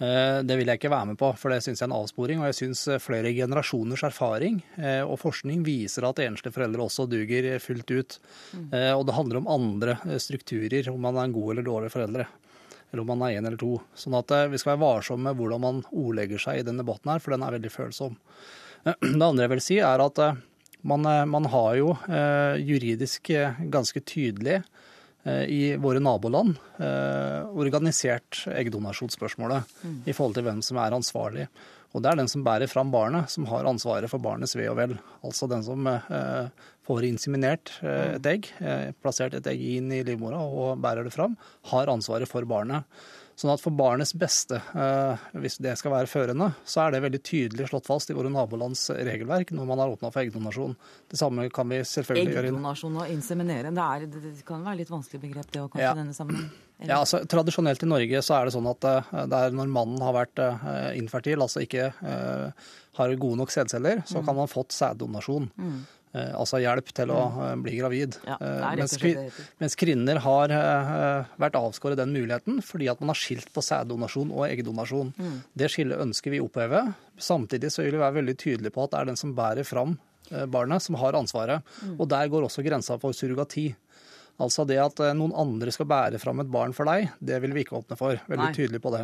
Uh, 0.00 0.40
det 0.44 0.58
vil 0.60 0.68
jeg 0.68 0.80
ikke 0.82 0.92
være 0.92 1.10
med 1.12 1.20
på, 1.20 1.32
for 1.40 1.52
det 1.52 1.62
syns 1.64 1.80
jeg 1.80 1.86
er 1.86 1.90
en 1.90 1.96
avsporing. 1.96 2.42
Og 2.42 2.50
jeg 2.50 2.58
syns 2.60 2.84
flere 3.00 3.32
generasjoners 3.36 4.04
erfaring 4.10 4.60
uh, 4.76 5.06
og 5.06 5.16
forskning 5.24 5.64
viser 5.64 6.04
at 6.08 6.20
enslige 6.26 6.58
foreldre 6.58 6.84
også 6.84 7.08
duger 7.08 7.54
fullt 7.64 7.96
ut. 7.96 8.20
Eh, 8.52 8.92
og 8.92 9.06
det 9.08 9.16
handler 9.16 9.40
om 9.40 9.48
andre 9.50 9.96
eh, 10.04 10.20
strukturer, 10.20 10.92
om 10.92 11.00
man 11.00 11.16
er 11.16 11.28
en 11.28 11.34
god 11.34 11.54
eller 11.54 11.66
dårlig 11.66 11.92
foreldre 11.94 12.28
eller 12.90 13.04
om 13.04 13.12
man 13.12 13.22
er 13.26 13.38
én 13.38 13.46
eller 13.46 13.60
to. 13.60 13.78
Sånn 13.94 14.16
at 14.18 14.32
eh, 14.34 14.48
vi 14.50 14.60
skal 14.60 14.74
være 14.74 14.82
varsomme 14.82 15.30
med 15.30 15.38
hvordan 15.38 15.62
man 15.62 15.80
ordlegger 15.90 16.42
seg 16.42 16.60
i 16.60 16.66
denne 16.66 16.82
debatten 16.82 17.12
her, 17.12 17.22
for 17.22 17.34
den 17.34 17.46
er 17.46 17.56
veldig 17.56 17.72
følsom. 17.72 18.18
Det 18.84 19.26
andre 19.26 19.44
jeg 19.44 19.52
vil 19.54 19.64
si, 19.64 19.80
er 19.84 20.04
at 20.04 20.22
eh, 20.24 20.38
man, 20.90 21.06
eh, 21.06 21.24
man 21.30 21.50
har 21.52 21.74
jo 21.78 21.94
juridisk 22.60 23.32
ganske 23.72 24.02
tydelig 24.06 24.62
i 25.20 25.74
våre 25.76 26.00
naboland 26.00 26.54
organisert 26.80 28.38
eggdonasjonsspørsmålet 28.48 29.74
i 30.08 30.14
forhold 30.16 30.38
til 30.38 30.46
hvem 30.46 30.62
som 30.64 30.78
er 30.80 30.96
ansvarlig. 30.96 31.44
Og 31.90 32.02
det 32.02 32.10
er 32.12 32.20
den 32.20 32.28
som 32.30 32.44
bærer 32.46 32.70
fram 32.70 32.92
barnet, 32.92 33.30
som 33.32 33.48
har 33.50 33.66
ansvaret 33.66 34.10
for 34.10 34.22
barnets 34.22 34.54
ve 34.54 34.68
og 34.70 34.76
vel. 34.78 34.98
Altså 35.26 35.48
den 35.50 35.64
som 35.66 35.88
eh, 35.90 36.68
får 36.86 37.06
inseminert 37.08 37.72
eh, 37.82 38.16
et 38.18 38.28
egg, 38.30 38.50
eh, 38.62 38.90
plassert 39.02 39.34
et 39.34 39.48
egg 39.50 39.64
inn 39.76 39.90
i 39.94 40.04
livmora 40.06 40.38
og 40.38 40.78
bærer 40.82 41.06
det 41.06 41.14
fram, 41.14 41.34
har 41.72 41.90
ansvaret 41.90 42.30
for 42.30 42.46
barnet. 42.48 42.86
Sånn 43.40 43.54
at 43.54 43.62
for 43.62 43.72
barnets 43.72 44.12
beste, 44.20 44.58
eh, 44.76 45.28
hvis 45.40 45.58
det 45.64 45.72
skal 45.80 45.94
være 45.94 46.10
førende, 46.12 46.50
så 46.68 46.84
er 46.84 46.94
det 46.94 47.04
veldig 47.06 47.22
tydelig 47.24 47.70
slått 47.70 47.88
fast 47.88 48.12
i 48.12 48.16
våre 48.16 48.30
nabolands 48.30 48.84
regelverk 48.94 49.54
når 49.56 49.70
man 49.70 49.80
har 49.80 49.94
åpna 49.94 50.12
for 50.12 50.22
eggdonasjon. 50.22 50.74
Det 51.10 51.18
samme 51.18 51.48
kan 51.54 51.70
vi 51.72 51.80
selvfølgelig 51.88 52.36
gjøre 52.36 52.50
i 52.50 52.52
Eggdonasjon 52.52 52.98
og 53.00 53.14
inseminere, 53.14 53.72
det, 53.74 53.86
er, 53.86 54.10
det, 54.12 54.34
kan 54.46 54.66
være 54.66 54.82
litt 54.84 54.92
vanskelig 54.92 55.24
begrep 55.24 55.54
det 55.54 55.64
òg, 55.64 55.72
kanskje, 55.72 55.88
Ja. 55.88 55.96
denne 55.96 56.14
denne 56.14 56.50
Ja, 56.88 57.00
altså 57.02 57.22
Tradisjonelt 57.28 57.82
i 57.84 57.88
Norge 57.88 58.22
så 58.24 58.38
er 58.38 58.48
det 58.48 58.54
sånn 58.54 58.68
at 58.70 58.88
eh, 58.88 59.14
det 59.30 59.38
er 59.38 59.56
når 59.56 59.70
mannen 59.72 60.02
har 60.04 60.16
vært 60.16 60.42
eh, 60.42 60.90
infertil, 61.00 61.42
altså 61.44 61.64
ikke 61.64 61.90
uh, 62.00 62.68
har 62.98 63.16
gode 63.20 63.40
nok 63.40 63.52
sædceller, 63.52 64.04
så 64.08 64.22
kan 64.24 64.36
man 64.38 64.50
fått 64.50 64.74
sæddonasjon. 64.76 65.48
Eh, 66.10 66.32
altså 66.34 66.58
hjelp 66.62 66.90
til 66.96 67.12
å 67.14 67.20
uh, 67.36 67.42
bli 67.60 67.76
gravid. 67.78 68.16
Ja, 68.26 68.38
mens, 68.78 68.96
mens 69.60 69.78
kvinner 69.78 70.22
har 70.24 70.54
vært 71.40 71.58
avskåret 71.60 72.00
den 72.00 72.14
muligheten 72.16 72.60
fordi 72.66 72.88
at 72.90 73.02
man 73.02 73.12
har 73.12 73.20
skilt 73.20 73.52
på 73.54 73.64
sæddonasjon 73.64 74.32
og 74.34 74.46
eggdonasjon. 74.48 75.12
Det 75.54 75.70
skillet 75.72 76.00
ønsker 76.02 76.34
vi 76.34 76.42
oppheve. 76.42 76.86
Samtidig 77.20 77.72
så 77.74 77.84
vil 77.84 77.98
vi 77.98 78.04
være 78.04 78.20
veldig 78.22 78.38
tydelige 78.40 78.74
på 78.74 78.86
at 78.86 78.94
det 78.94 79.02
er 79.02 79.12
den 79.12 79.20
som 79.20 79.36
bærer 79.36 79.68
fram 79.68 79.98
barnet, 80.30 80.78
som 80.84 80.94
har 81.00 81.16
ansvaret. 81.18 81.64
Og 81.96 82.06
der 82.06 82.28
går 82.30 82.44
også 82.46 82.62
grensa 82.62 82.94
for 83.02 83.16
surrogati. 83.16 83.72
Altså 84.40 84.64
det 84.68 84.78
at 84.80 85.02
eh, 85.04 85.12
noen 85.16 85.34
andre 85.36 85.72
skal 85.74 85.88
bære 85.90 86.20
fram 86.22 86.40
et 86.42 86.50
barn 86.52 86.72
for 86.76 86.88
deg, 86.88 87.10
det 87.20 87.40
vil 87.44 87.54
vi 87.56 87.64
ikke 87.66 87.78
åpne 87.80 87.98
for. 87.98 88.20
Veldig 88.30 88.46
Nei. 88.46 88.56
tydelig 88.56 88.80
på 88.82 88.92
det. 88.94 89.02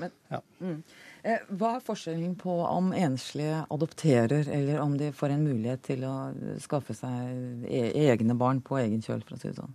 Men, 0.00 0.12
Ja. 0.30 0.40
mm. 0.60 0.76
eh, 1.24 1.46
hva 1.56 1.76
er 1.78 1.86
forskjellen 1.86 2.34
på 2.40 2.58
om 2.66 2.92
enslige 2.92 3.64
adopterer, 3.72 4.50
eller 4.58 4.82
om 4.82 4.98
de 5.00 5.10
får 5.16 5.34
en 5.36 5.46
mulighet 5.48 5.82
til 5.88 6.04
å 6.08 6.14
skaffe 6.62 6.96
seg 6.98 7.64
e 7.70 7.86
egne 8.10 8.36
barn 8.36 8.60
på 8.64 8.78
egen 8.82 9.02
kjøl, 9.04 9.24
for 9.24 9.38
å 9.38 9.40
si 9.40 9.50
det 9.50 9.58
sånn? 9.62 9.74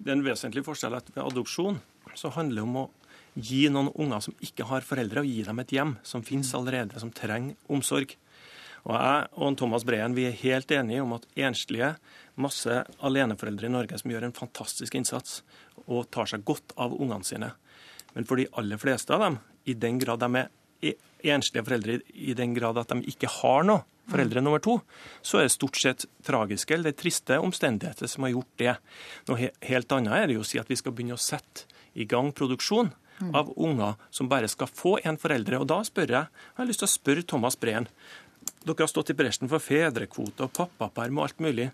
Det 0.00 0.08
er 0.08 0.16
en 0.16 0.24
vesentlig 0.24 0.64
forskjell 0.64 0.96
at 0.96 1.10
ved 1.12 1.26
adopsjon 1.26 1.82
så 2.16 2.30
handler 2.32 2.62
det 2.62 2.68
om 2.68 2.78
å 2.80 2.88
gi 3.34 3.66
noen 3.70 3.90
unger 3.94 4.22
som 4.24 4.34
ikke 4.42 4.66
har 4.70 4.86
foreldre, 4.86 5.22
og 5.22 5.28
gi 5.28 5.42
dem 5.46 5.60
et 5.62 5.74
hjem 5.74 5.96
som 6.06 6.22
finnes 6.26 6.50
allerede, 6.56 6.98
som 7.02 7.12
trenger 7.14 7.58
omsorg. 7.70 8.16
Og 8.86 8.94
jeg 8.96 9.26
og 9.36 9.56
Thomas 9.60 9.84
Breen 9.86 10.16
vi 10.16 10.26
er 10.28 10.38
helt 10.42 10.72
enige 10.74 11.04
om 11.04 11.16
at 11.16 11.26
enslige, 11.36 11.94
masse 12.40 12.82
aleneforeldre 13.04 13.68
i 13.68 13.74
Norge 13.74 13.98
som 14.00 14.12
gjør 14.12 14.28
en 14.28 14.36
fantastisk 14.36 14.94
innsats 14.96 15.42
og 15.86 16.08
tar 16.14 16.30
seg 16.30 16.46
godt 16.48 16.72
av 16.80 16.94
ungene 16.96 17.26
sine. 17.26 17.52
Men 18.14 18.26
for 18.26 18.40
de 18.40 18.48
aller 18.58 18.80
fleste 18.80 19.14
av 19.14 19.24
dem, 19.26 19.38
i 19.68 19.76
den 19.76 20.00
grad 20.00 20.22
de 20.22 20.30
er 20.40 20.48
e- 20.80 20.96
enslige 21.34 21.66
foreldre 21.66 21.98
i 22.16 22.34
den 22.34 22.54
grad 22.56 22.78
at 22.80 22.92
de 22.94 23.04
ikke 23.12 23.28
har 23.40 23.66
noe 23.68 23.84
foreldre 24.10 24.42
nummer 24.42 24.62
to, 24.62 24.78
så 25.22 25.38
er 25.38 25.46
det 25.46 25.54
stort 25.54 25.78
sett 25.78 26.06
tragiske 26.26 26.74
eller 26.74 26.96
triste 26.98 27.36
omstendigheter 27.38 28.10
som 28.10 28.24
har 28.26 28.32
gjort 28.34 28.56
det. 28.58 28.72
Noe 29.28 29.52
helt 29.68 29.94
annet 29.94 30.16
er 30.16 30.26
det 30.26 30.38
jo 30.38 30.42
å 30.42 30.48
si 30.48 30.58
at 30.58 30.70
vi 30.70 30.78
skal 30.80 30.96
begynne 30.96 31.18
å 31.18 31.20
sette 31.20 31.68
i 31.94 32.06
gang 32.08 32.32
produksjon 32.34 32.90
av 33.36 33.52
unger 33.60 33.98
som 34.10 34.28
bare 34.30 34.48
skal 34.48 34.70
få 34.72 34.96
en 35.04 35.18
foreldre. 35.20 35.60
Og 35.60 35.68
da 35.68 35.82
spør 35.86 36.14
jeg, 36.16 36.28
jeg 36.30 36.58
har 36.58 36.68
lyst 36.68 36.82
til 36.82 36.88
å 36.88 36.94
spørre 36.94 37.26
Thomas 37.28 37.58
Breen. 37.60 37.88
Dere 38.66 38.84
har 38.84 38.90
stått 38.92 39.10
i 39.10 39.16
bresjen 39.16 39.48
for 39.48 39.62
fedrekvote 39.64 40.44
og 40.44 40.52
pappaperm 40.56 41.18
og 41.18 41.28
alt 41.30 41.40
mulig. 41.40 41.70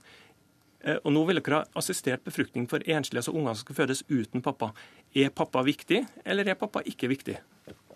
Eh, 0.86 0.98
og 1.02 1.10
nå 1.16 1.24
vil 1.26 1.40
dere 1.40 1.62
ha 1.64 1.80
assistert 1.80 2.22
befruktning 2.26 2.68
for 2.70 2.78
enslige, 2.86 3.18
altså 3.24 3.34
unger 3.34 3.56
som 3.56 3.64
skal 3.66 3.78
fødes 3.80 4.04
uten 4.08 4.44
pappa. 4.44 4.68
Er 5.16 5.32
pappa 5.34 5.64
viktig, 5.66 6.04
eller 6.24 6.46
er 6.52 6.58
pappa 6.60 6.84
ikke 6.86 7.10
viktig? 7.10 7.38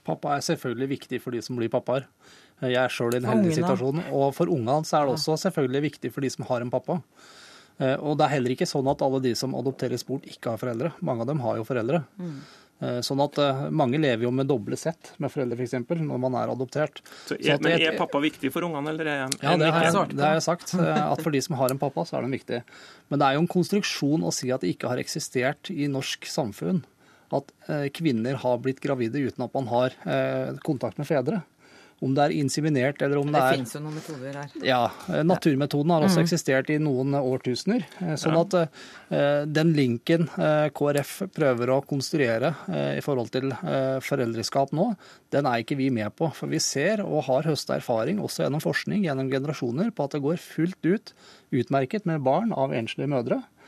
Pappa 0.05 0.33
er 0.39 0.43
selvfølgelig 0.43 0.89
viktig 0.97 1.21
for 1.23 1.37
de 1.37 1.43
som 1.45 1.59
blir 1.61 1.71
pappaer. 1.71 2.07
Jeg 2.65 2.75
er 2.81 2.89
sjøl 2.93 3.15
i 3.15 3.21
en 3.21 3.29
heldig 3.29 3.53
situasjon. 3.61 4.01
Og 4.17 4.33
for 4.35 4.51
ungene 4.53 4.83
så 4.89 4.99
er 5.01 5.07
det 5.07 5.15
også 5.19 5.37
selvfølgelig 5.45 5.83
viktig 5.87 6.11
for 6.13 6.25
de 6.25 6.31
som 6.33 6.49
har 6.49 6.65
en 6.65 6.73
pappa. 6.73 6.99
Eh, 7.79 7.95
Og 8.01 8.17
det 8.19 8.27
er 8.27 8.35
heller 8.35 8.57
ikke 8.57 8.67
sånn 8.69 8.89
at 8.91 9.03
alle 9.07 9.21
de 9.23 9.35
som 9.39 9.55
adopteres 9.55 10.03
bort, 10.05 10.27
ikke 10.27 10.51
har 10.57 10.59
foreldre. 10.61 10.91
Mange 11.01 11.23
av 11.23 11.31
dem 11.31 11.41
har 11.45 11.61
jo 11.61 11.65
foreldre. 11.69 12.03
Eh, 12.19 12.41
Sånn 13.05 13.21
at 13.21 13.37
eh, 13.43 13.59
mange 13.77 13.99
lever 14.01 14.25
jo 14.25 14.31
med 14.33 14.49
doble 14.49 14.77
sett 14.81 15.11
med 15.21 15.29
foreldre, 15.33 15.59
f.eks., 15.61 15.75
når 16.01 16.21
man 16.23 16.37
er 16.41 16.53
adoptert. 16.53 17.03
Er, 17.37 17.41
at 17.57 17.65
men 17.67 17.75
er 17.77 17.99
pappa 17.99 18.23
viktig 18.25 18.53
for 18.55 18.65
ungene, 18.65 18.95
eller 18.95 19.11
er 19.11 19.19
Ja, 19.43 19.57
det 19.61 19.69
har, 19.69 19.85
ikke? 19.91 19.93
jeg, 19.93 20.17
det 20.17 20.25
har 20.25 20.39
jeg 20.39 20.47
sagt. 20.47 20.73
eh, 20.79 21.03
At 21.11 21.21
for 21.21 21.35
de 21.35 21.43
som 21.45 21.59
har 21.61 21.75
en 21.75 21.83
pappa, 21.83 22.07
så 22.09 22.17
er 22.19 22.25
den 22.25 22.33
viktig. 22.39 22.63
Men 23.13 23.21
det 23.21 23.27
er 23.29 23.37
jo 23.37 23.45
en 23.45 23.53
konstruksjon 23.53 24.25
å 24.25 24.33
si 24.33 24.49
at 24.55 24.65
det 24.65 24.73
ikke 24.77 24.89
har 24.89 25.03
eksistert 25.03 25.69
i 25.75 25.91
norsk 25.93 26.25
samfunn 26.31 26.81
at 27.37 27.53
eh, 27.71 27.87
kvinner 27.95 28.35
har 28.43 28.57
blitt 28.59 28.81
gravide 28.83 29.21
uten 29.23 29.45
at 29.45 29.53
man 29.55 29.69
har 29.71 29.95
eh, 30.03 30.57
kontakt 30.67 30.99
med 30.99 31.07
fedre. 31.07 31.45
Om 32.01 32.15
det 32.17 32.23
er 32.25 32.33
inseminert 32.41 33.03
eller 33.05 33.19
om 33.21 33.27
det 33.29 33.35
Det 33.37 33.43
er 33.45 33.57
fins 33.59 33.75
jo 33.77 33.81
noen 33.85 33.95
metoder 33.99 34.37
her. 34.41 34.53
ja, 34.65 34.79
eh, 35.13 35.23
Naturmetoden 35.23 35.91
har 35.93 36.07
også 36.07 36.23
eksistert 36.23 36.71
i 36.73 36.79
noen 36.81 37.13
årtusener. 37.19 37.85
eh, 38.01 38.15
Sånn 38.17 38.39
at 38.41 38.55
eh, 39.11 39.45
den 39.45 39.75
linken 39.77 40.25
eh, 40.39 40.71
KrF 40.73 41.29
prøver 41.37 41.75
å 41.75 41.81
konstruere 41.85 42.55
eh, 42.73 42.97
i 42.97 43.05
forhold 43.05 43.31
til 43.37 43.53
eh, 43.53 44.01
foreldreskap 44.01 44.73
nå, 44.73 44.95
den 45.31 45.45
er 45.47 45.61
ikke 45.61 45.77
vi 45.77 45.91
med 45.91 46.17
på. 46.17 46.33
For 46.33 46.49
vi 46.49 46.59
ser 46.59 47.05
og 47.05 47.25
har 47.29 47.43
høsta 47.53 47.77
erfaring, 47.77 48.19
også 48.25 48.47
gjennom 48.47 48.65
forskning, 48.65 49.05
gjennom 49.05 49.29
generasjoner, 49.31 49.93
på 49.93 50.05
at 50.09 50.17
det 50.17 50.23
går 50.25 50.41
fullt 50.41 50.81
ut 50.89 51.13
utmerket 51.53 52.07
med 52.07 52.23
barn 52.25 52.53
av 52.57 52.73
enslige 52.73 53.11
mødre 53.13 53.43
eh, 53.43 53.60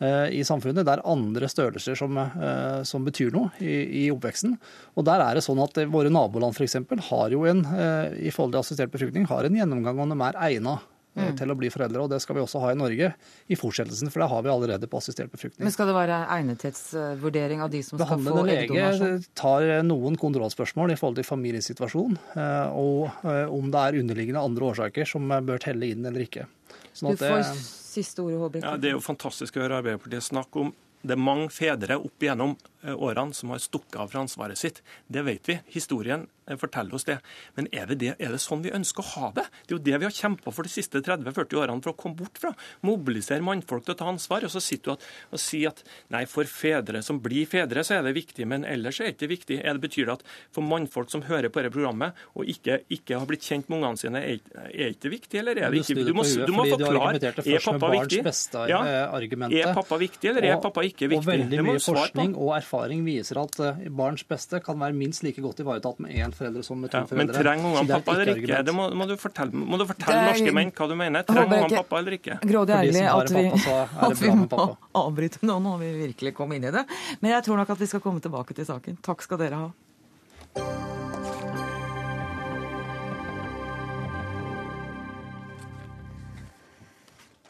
i 0.00 0.40
samfunnet. 0.46 0.86
Det 0.86 0.94
er 0.94 1.02
andre 1.08 1.48
størrelser 1.50 1.98
som, 1.98 2.16
eh, 2.16 2.82
som 2.88 3.04
betyr 3.04 3.34
noe 3.34 3.50
i, 3.60 4.04
i 4.04 4.06
oppveksten. 4.12 4.56
Og 4.96 5.04
der 5.08 5.20
er 5.24 5.36
det 5.36 5.44
sånn 5.44 5.60
at 5.60 5.76
eh, 5.80 5.90
våre 5.90 6.12
naboland 6.12 6.56
f.eks. 6.56 6.78
har 7.10 7.34
jo 7.34 7.44
en, 7.50 7.64
eh, 7.74 8.16
i 8.28 8.32
forhold 8.32 8.56
til 8.56 8.62
assistert 8.62 8.94
befruktning, 8.94 9.28
har 9.28 9.44
en 9.44 9.60
gjennomgang 9.60 10.00
om 10.00 10.14
de 10.14 10.18
er 10.24 10.40
egna 10.48 10.78
mm. 11.16 11.34
til 11.38 11.52
å 11.52 11.56
bli 11.58 11.70
foreldre. 11.72 12.04
Og 12.04 12.12
det 12.12 12.20
skal 12.22 12.38
vi 12.38 12.44
også 12.44 12.62
ha 12.62 12.72
i 12.72 12.78
Norge 12.78 13.12
i 13.50 13.58
fortsettelsen, 13.58 14.12
for 14.12 14.24
det 14.24 14.30
har 14.32 14.44
vi 14.46 14.52
allerede 14.52 14.90
på 14.90 15.00
assistert 15.00 15.32
befruktning. 15.32 15.64
Men 15.66 15.74
skal 15.74 15.90
det 15.90 15.96
være 15.96 16.20
egnethetsvurdering 16.36 17.64
av 17.64 17.72
de 17.74 17.82
som 17.86 17.98
skal 17.98 18.06
få 18.06 18.20
Behandlende 18.20 18.46
lege 18.48 19.10
tar 19.38 19.66
eh, 19.66 19.82
noen 19.86 20.18
kontrollspørsmål 20.20 20.94
i 20.94 21.00
forhold 21.00 21.20
til 21.20 21.28
familiesituasjon, 21.28 22.16
eh, 22.36 22.78
og 22.78 23.26
eh, 23.26 23.44
om 23.50 23.68
det 23.72 23.84
er 23.84 24.00
underliggende 24.04 24.46
andre 24.50 24.72
årsaker 24.72 25.08
som 25.08 25.28
eh, 25.30 25.44
bør 25.44 25.62
telle 25.68 25.92
inn 25.92 26.06
eller 26.08 26.26
ikke. 26.26 26.48
Sånn 26.94 27.14
Du 27.14 27.22
får 27.22 27.42
det, 27.42 27.56
siste 27.56 28.22
ordet, 28.22 28.38
Håbrekke. 28.40 28.66
Ja, 28.66 28.76
Det 28.76 28.90
er 28.90 28.96
jo 28.96 29.02
fantastisk 29.04 29.56
å 29.56 29.64
høre 29.64 29.80
Arbeiderpartiet 29.82 30.26
snakke 30.26 30.64
om 30.66 30.72
det 31.02 31.14
er 31.16 31.20
mange 31.22 31.48
fedre 31.48 31.96
opp 31.96 32.20
igjennom 32.20 32.56
årene 32.84 33.34
som 33.36 33.52
har 33.52 33.62
stukket 33.62 33.98
av 34.00 34.10
fra 34.12 34.24
ansvaret 34.24 34.58
sitt. 34.58 34.82
Det 35.06 35.24
vet 35.26 35.48
vi. 35.48 35.58
Historien 35.74 36.26
eh, 36.46 36.56
forteller 36.60 36.96
oss 36.96 37.06
det. 37.08 37.18
Men 37.56 37.68
er 37.72 37.90
det, 37.92 38.14
er 38.18 38.34
det 38.34 38.40
sånn 38.42 38.64
vi 38.64 38.72
ønsker 38.74 39.04
å 39.04 39.10
ha 39.14 39.30
det? 39.36 39.46
Det 39.66 39.74
er 39.74 39.76
jo 39.76 39.82
det 39.90 39.98
vi 40.00 40.08
har 40.08 40.16
kjempa 40.16 40.54
for 40.54 40.66
de 40.66 40.72
siste 40.72 41.02
30-40 41.04 41.60
årene 41.60 41.84
for 41.84 41.92
å 41.92 41.98
komme 42.00 42.18
bort 42.20 42.40
fra. 42.40 42.52
Mobilisere 42.86 43.44
mannfolk 43.44 43.86
til 43.86 43.96
å 43.96 44.00
ta 44.00 44.08
ansvar. 44.12 44.46
Og 44.48 44.54
så 44.54 44.62
sitter 44.64 44.92
du 44.92 44.96
at, 44.96 45.08
og 45.30 45.42
sier 45.42 45.74
at 45.74 45.84
nei, 46.14 46.24
for 46.30 46.48
fedre 46.48 47.02
som 47.06 47.20
blir 47.22 47.48
fedre, 47.50 47.84
så 47.86 47.98
er 47.98 48.06
det 48.06 48.16
viktig, 48.16 48.48
men 48.48 48.66
ellers 48.68 49.00
er 49.00 49.10
det 49.10 49.18
ikke 49.18 49.32
viktig. 49.34 49.60
Er 49.60 49.76
det 49.76 49.84
betyr 49.84 50.08
det 50.08 50.18
at 50.18 50.26
for 50.54 50.66
mannfolk 50.66 51.12
som 51.12 51.26
hører 51.28 51.52
på 51.52 51.60
dette 51.62 51.74
programmet 51.74 52.16
og 52.34 52.48
ikke, 52.48 52.82
ikke 52.92 53.20
har 53.20 53.28
blitt 53.28 53.44
kjent 53.46 53.68
med 53.70 53.80
ungene 53.80 54.00
sine, 54.00 54.24
er 54.24 54.40
er 54.70 54.92
ikke 54.94 55.06
det 55.06 55.12
viktig, 55.12 55.38
eller 55.40 55.58
er 55.58 55.72
det 55.72 55.82
ikke 55.82 56.04
Du 56.06 56.12
må, 56.16 56.24
du 56.24 56.52
må 56.54 56.64
forklare. 56.70 57.20
Er 57.20 57.64
pappa 57.64 57.90
viktig? 57.94 58.20
beste-argumentet. 58.24 59.58
Er 59.60 59.74
pappa 59.76 59.98
viktig, 60.00 60.30
eller 60.30 60.48
er 60.48 60.60
pappa 60.62 60.84
ikke 60.86 61.10
viktig? 61.10 61.20
Og 61.20 61.28
veldig 61.28 61.64
mye 61.66 61.82
forskning 61.84 62.34
og 62.36 62.54
erfaring 62.56 62.69
viser 63.04 63.38
at 63.42 63.58
eh, 63.60 63.88
barns 63.90 64.22
beste 64.28 64.60
kan 64.62 64.78
være 64.78 64.94
minst 64.94 65.22
like 65.22 65.40
godt 65.42 65.58
ivaretatt 65.60 65.98
med 66.00 66.10
én 66.14 66.32
forelder 66.32 66.62
som 66.64 66.78
med 66.80 66.90
to 66.90 66.98
Ja, 66.98 67.04
foreldre. 67.04 67.26
men 67.34 67.42
trenger 67.44 67.64
ungene 67.66 67.88
pappa 67.88 68.12
eller 68.12 68.26
ikke 68.34 68.42
ikke? 68.44 68.54
argument. 68.54 68.66
Det 68.66 68.74
må, 68.74 68.88
må 68.94 69.06
du 69.08 69.16
fortelle, 69.16 69.52
må 69.52 69.78
du 69.78 69.84
fortelle 69.86 70.18
er- 70.20 70.30
norske 70.32 70.52
menn 70.54 70.70
hva 70.72 70.88
du 70.88 70.94
mener. 70.94 71.22
Trenger 71.22 71.56
ungene 71.56 71.76
pappa 71.82 71.98
eller 71.98 72.12
ikke? 72.18 72.38
Grådig 72.40 72.74
ærlig 72.78 73.04
at 73.10 73.30
vi, 73.30 73.50
pappa, 73.50 74.06
at 74.06 74.20
vi 74.20 74.30
må 74.30 74.76
avbryte 74.94 75.42
nå 75.42 75.58
når 75.60 75.78
vi 75.82 75.92
virkelig 76.06 76.34
kom 76.34 76.52
inn 76.52 76.64
i 76.64 76.70
det. 76.70 76.86
Men 77.20 77.30
jeg 77.32 77.44
tror 77.44 77.56
nok 77.56 77.70
at 77.70 77.78
vi 77.78 77.86
skal 77.86 78.00
komme 78.00 78.20
tilbake 78.20 78.54
til 78.54 78.64
saken. 78.66 78.98
Takk 79.02 79.22
skal 79.22 79.38
dere 79.38 79.54
ha. 79.66 80.89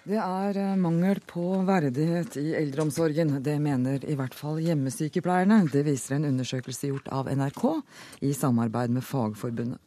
Det 0.01 0.17
er 0.17 0.57
eh, 0.57 0.77
mangel 0.81 1.19
på 1.29 1.43
verdighet 1.69 2.39
i 2.41 2.55
eldreomsorgen. 2.57 3.35
Det 3.45 3.59
mener 3.61 4.01
i 4.09 4.17
hvert 4.17 4.35
fall 4.35 4.57
hjemmesykepleierne. 4.65 5.67
Det 5.69 5.85
viser 5.85 6.17
en 6.17 6.25
undersøkelse 6.31 6.89
gjort 6.89 7.11
av 7.13 7.29
NRK 7.29 7.65
i 8.25 8.33
samarbeid 8.33 8.97
med 8.97 9.05
Fagforbundet. 9.05 9.81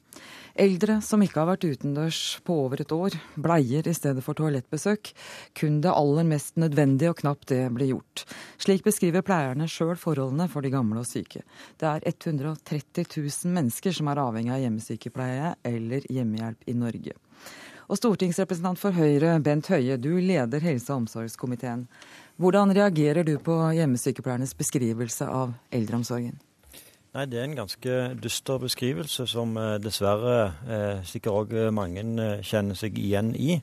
Eldre 0.53 0.99
som 1.01 1.23
ikke 1.25 1.39
har 1.41 1.47
vært 1.49 1.65
utendørs 1.65 2.19
på 2.45 2.59
over 2.67 2.83
et 2.83 2.91
år, 2.93 3.15
bleier 3.41 3.87
i 3.89 3.95
stedet 3.97 4.21
for 4.21 4.37
toalettbesøk. 4.37 5.09
Kun 5.57 5.79
det 5.81 5.89
aller 5.89 6.27
mest 6.29 6.61
nødvendige, 6.61 7.09
og 7.09 7.17
knapt 7.23 7.49
det 7.49 7.63
blir 7.73 7.95
gjort. 7.95 8.27
Slik 8.61 8.85
beskriver 8.85 9.25
pleierne 9.25 9.65
sjøl 9.65 9.97
forholdene 9.97 10.45
for 10.53 10.61
de 10.61 10.69
gamle 10.75 11.01
og 11.01 11.09
syke. 11.09 11.41
Det 11.81 11.89
er 11.89 12.05
130 12.05 13.09
000 13.17 13.57
mennesker 13.57 13.97
som 13.97 14.13
er 14.13 14.21
avhengig 14.21 14.53
av 14.53 14.61
hjemmesykepleie 14.67 15.55
eller 15.73 16.05
hjemmehjelp 16.05 16.69
i 16.69 16.77
Norge. 16.77 17.17
Og 17.93 17.99
stortingsrepresentant 17.99 18.79
for 18.81 18.95
Høyre, 18.97 19.35
Bent 19.45 19.67
Høie, 19.69 19.99
du 20.01 20.15
leder 20.17 20.63
helse- 20.65 20.89
og 20.89 21.03
omsorgskomiteen. 21.03 21.83
Hvordan 22.41 22.73
reagerer 22.73 23.21
du 23.21 23.35
på 23.37 23.53
hjemmesykepleiernes 23.77 24.55
beskrivelse 24.57 25.27
av 25.29 25.51
eldreomsorgen? 25.69 26.39
Nei, 27.13 27.25
Det 27.29 27.37
er 27.37 27.43
en 27.43 27.55
ganske 27.55 28.17
dyster 28.17 28.57
beskrivelse 28.57 29.27
som 29.29 29.53
eh, 29.57 29.77
dessverre 29.77 30.53
eh, 30.65 31.03
sikkert 31.05 31.33
òg 31.53 31.53
mange 31.69 32.01
eh, 32.01 32.41
kjenner 32.41 32.73
seg 32.73 32.97
igjen 32.97 33.35
i. 33.37 33.59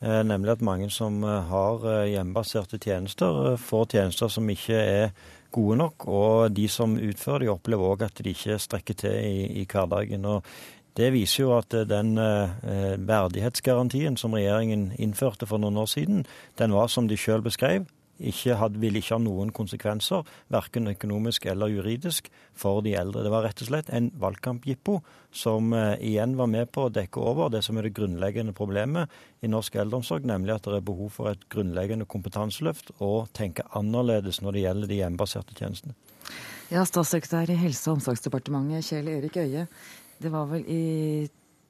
Eh, 0.00 0.22
nemlig 0.24 0.54
at 0.56 0.64
mange 0.64 0.88
som 0.88 1.20
eh, 1.20 1.42
har 1.50 1.84
eh, 1.84 2.14
hjemmebaserte 2.14 2.80
tjenester, 2.80 3.52
eh, 3.52 3.60
får 3.60 3.84
tjenester 3.92 4.32
som 4.32 4.48
ikke 4.48 4.80
er 4.80 5.12
gode 5.52 5.76
nok. 5.82 6.08
Og 6.08 6.56
de 6.56 6.64
som 6.72 6.96
utfører 6.96 7.44
de 7.44 7.52
opplever 7.52 7.92
òg 7.92 8.06
at 8.08 8.24
de 8.24 8.32
ikke 8.32 8.56
strekker 8.56 8.96
til 9.04 9.20
i, 9.20 9.60
i 9.60 9.66
hverdagen. 9.68 10.24
Og 10.24 10.40
det 10.98 11.10
viser 11.14 11.44
jo 11.44 11.56
at 11.56 11.74
eh, 11.74 11.88
den 11.88 12.14
eh, 12.20 12.94
verdighetsgarantien 13.02 14.18
som 14.20 14.36
regjeringen 14.36 14.92
innførte 14.98 15.48
for 15.50 15.62
noen 15.62 15.80
år 15.82 15.90
siden, 15.90 16.24
den 16.60 16.74
var 16.76 16.90
som 16.92 17.10
de 17.10 17.18
sjøl 17.18 17.42
beskrev, 17.44 17.88
ikke 18.22 18.54
hadde, 18.60 18.78
ville 18.78 19.00
ikke 19.00 19.16
ha 19.16 19.22
noen 19.22 19.50
konsekvenser, 19.54 20.22
verken 20.54 20.86
økonomisk 20.92 21.48
eller 21.50 21.72
juridisk, 21.72 22.28
for 22.54 22.78
de 22.86 22.92
eldre. 22.94 23.24
Det 23.26 23.32
var 23.32 23.42
rett 23.42 23.62
og 23.64 23.66
slett 23.66 23.90
en 23.90 24.12
valgkampjippo 24.22 25.00
som 25.34 25.74
eh, 25.74 25.96
igjen 26.12 26.36
var 26.38 26.50
med 26.52 26.70
på 26.70 26.86
å 26.86 26.92
dekke 26.94 27.18
over 27.20 27.50
det 27.50 27.64
som 27.66 27.78
er 27.78 27.88
det 27.88 27.96
grunnleggende 27.96 28.54
problemet 28.54 29.10
i 29.42 29.50
norsk 29.50 29.80
eldreomsorg, 29.82 30.28
nemlig 30.30 30.54
at 30.54 30.68
det 30.68 30.78
er 30.78 30.86
behov 30.86 31.10
for 31.16 31.32
et 31.32 31.42
grunnleggende 31.50 32.06
kompetanseløft 32.06 32.94
og 33.00 33.32
tenke 33.34 33.66
annerledes 33.74 34.40
når 34.44 34.54
det 34.54 34.64
gjelder 34.68 34.92
de 34.92 35.02
hjemmebaserte 35.02 35.58
tjenestene. 35.58 35.98
Ja, 36.70 36.86
Statssekretær 36.86 37.50
i 37.52 37.58
Helse- 37.60 37.90
og 37.90 37.98
omsorgsdepartementet, 37.98 38.86
Kjell 38.86 39.10
Erik 39.12 39.36
Øie. 39.42 39.66
Det 40.18 40.30
var 40.32 40.46
vel 40.50 40.64
i 40.70 40.84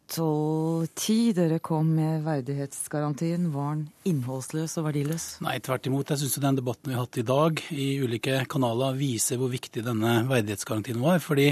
1210 0.05 1.32
dere 1.32 1.59
kom 1.64 1.88
med 1.97 2.22
verdighetsgarantien. 2.26 3.47
Var 3.55 3.70
den 3.72 3.84
innholdsløs 4.11 4.76
og 4.78 4.84
verdiløs? 4.90 5.24
Nei, 5.42 5.57
tvert 5.64 5.88
imot. 5.88 6.12
Jeg 6.12 6.20
syns 6.20 6.36
den 6.45 6.59
debatten 6.59 6.92
vi 6.92 6.97
har 6.97 7.07
hatt 7.07 7.18
i 7.18 7.24
dag 7.26 7.62
i 7.72 7.86
ulike 8.05 8.42
kanaler 8.53 8.99
viser 8.99 9.40
hvor 9.40 9.51
viktig 9.53 9.82
denne 9.86 10.18
verdighetsgarantien 10.28 11.01
var. 11.03 11.22
Fordi 11.24 11.49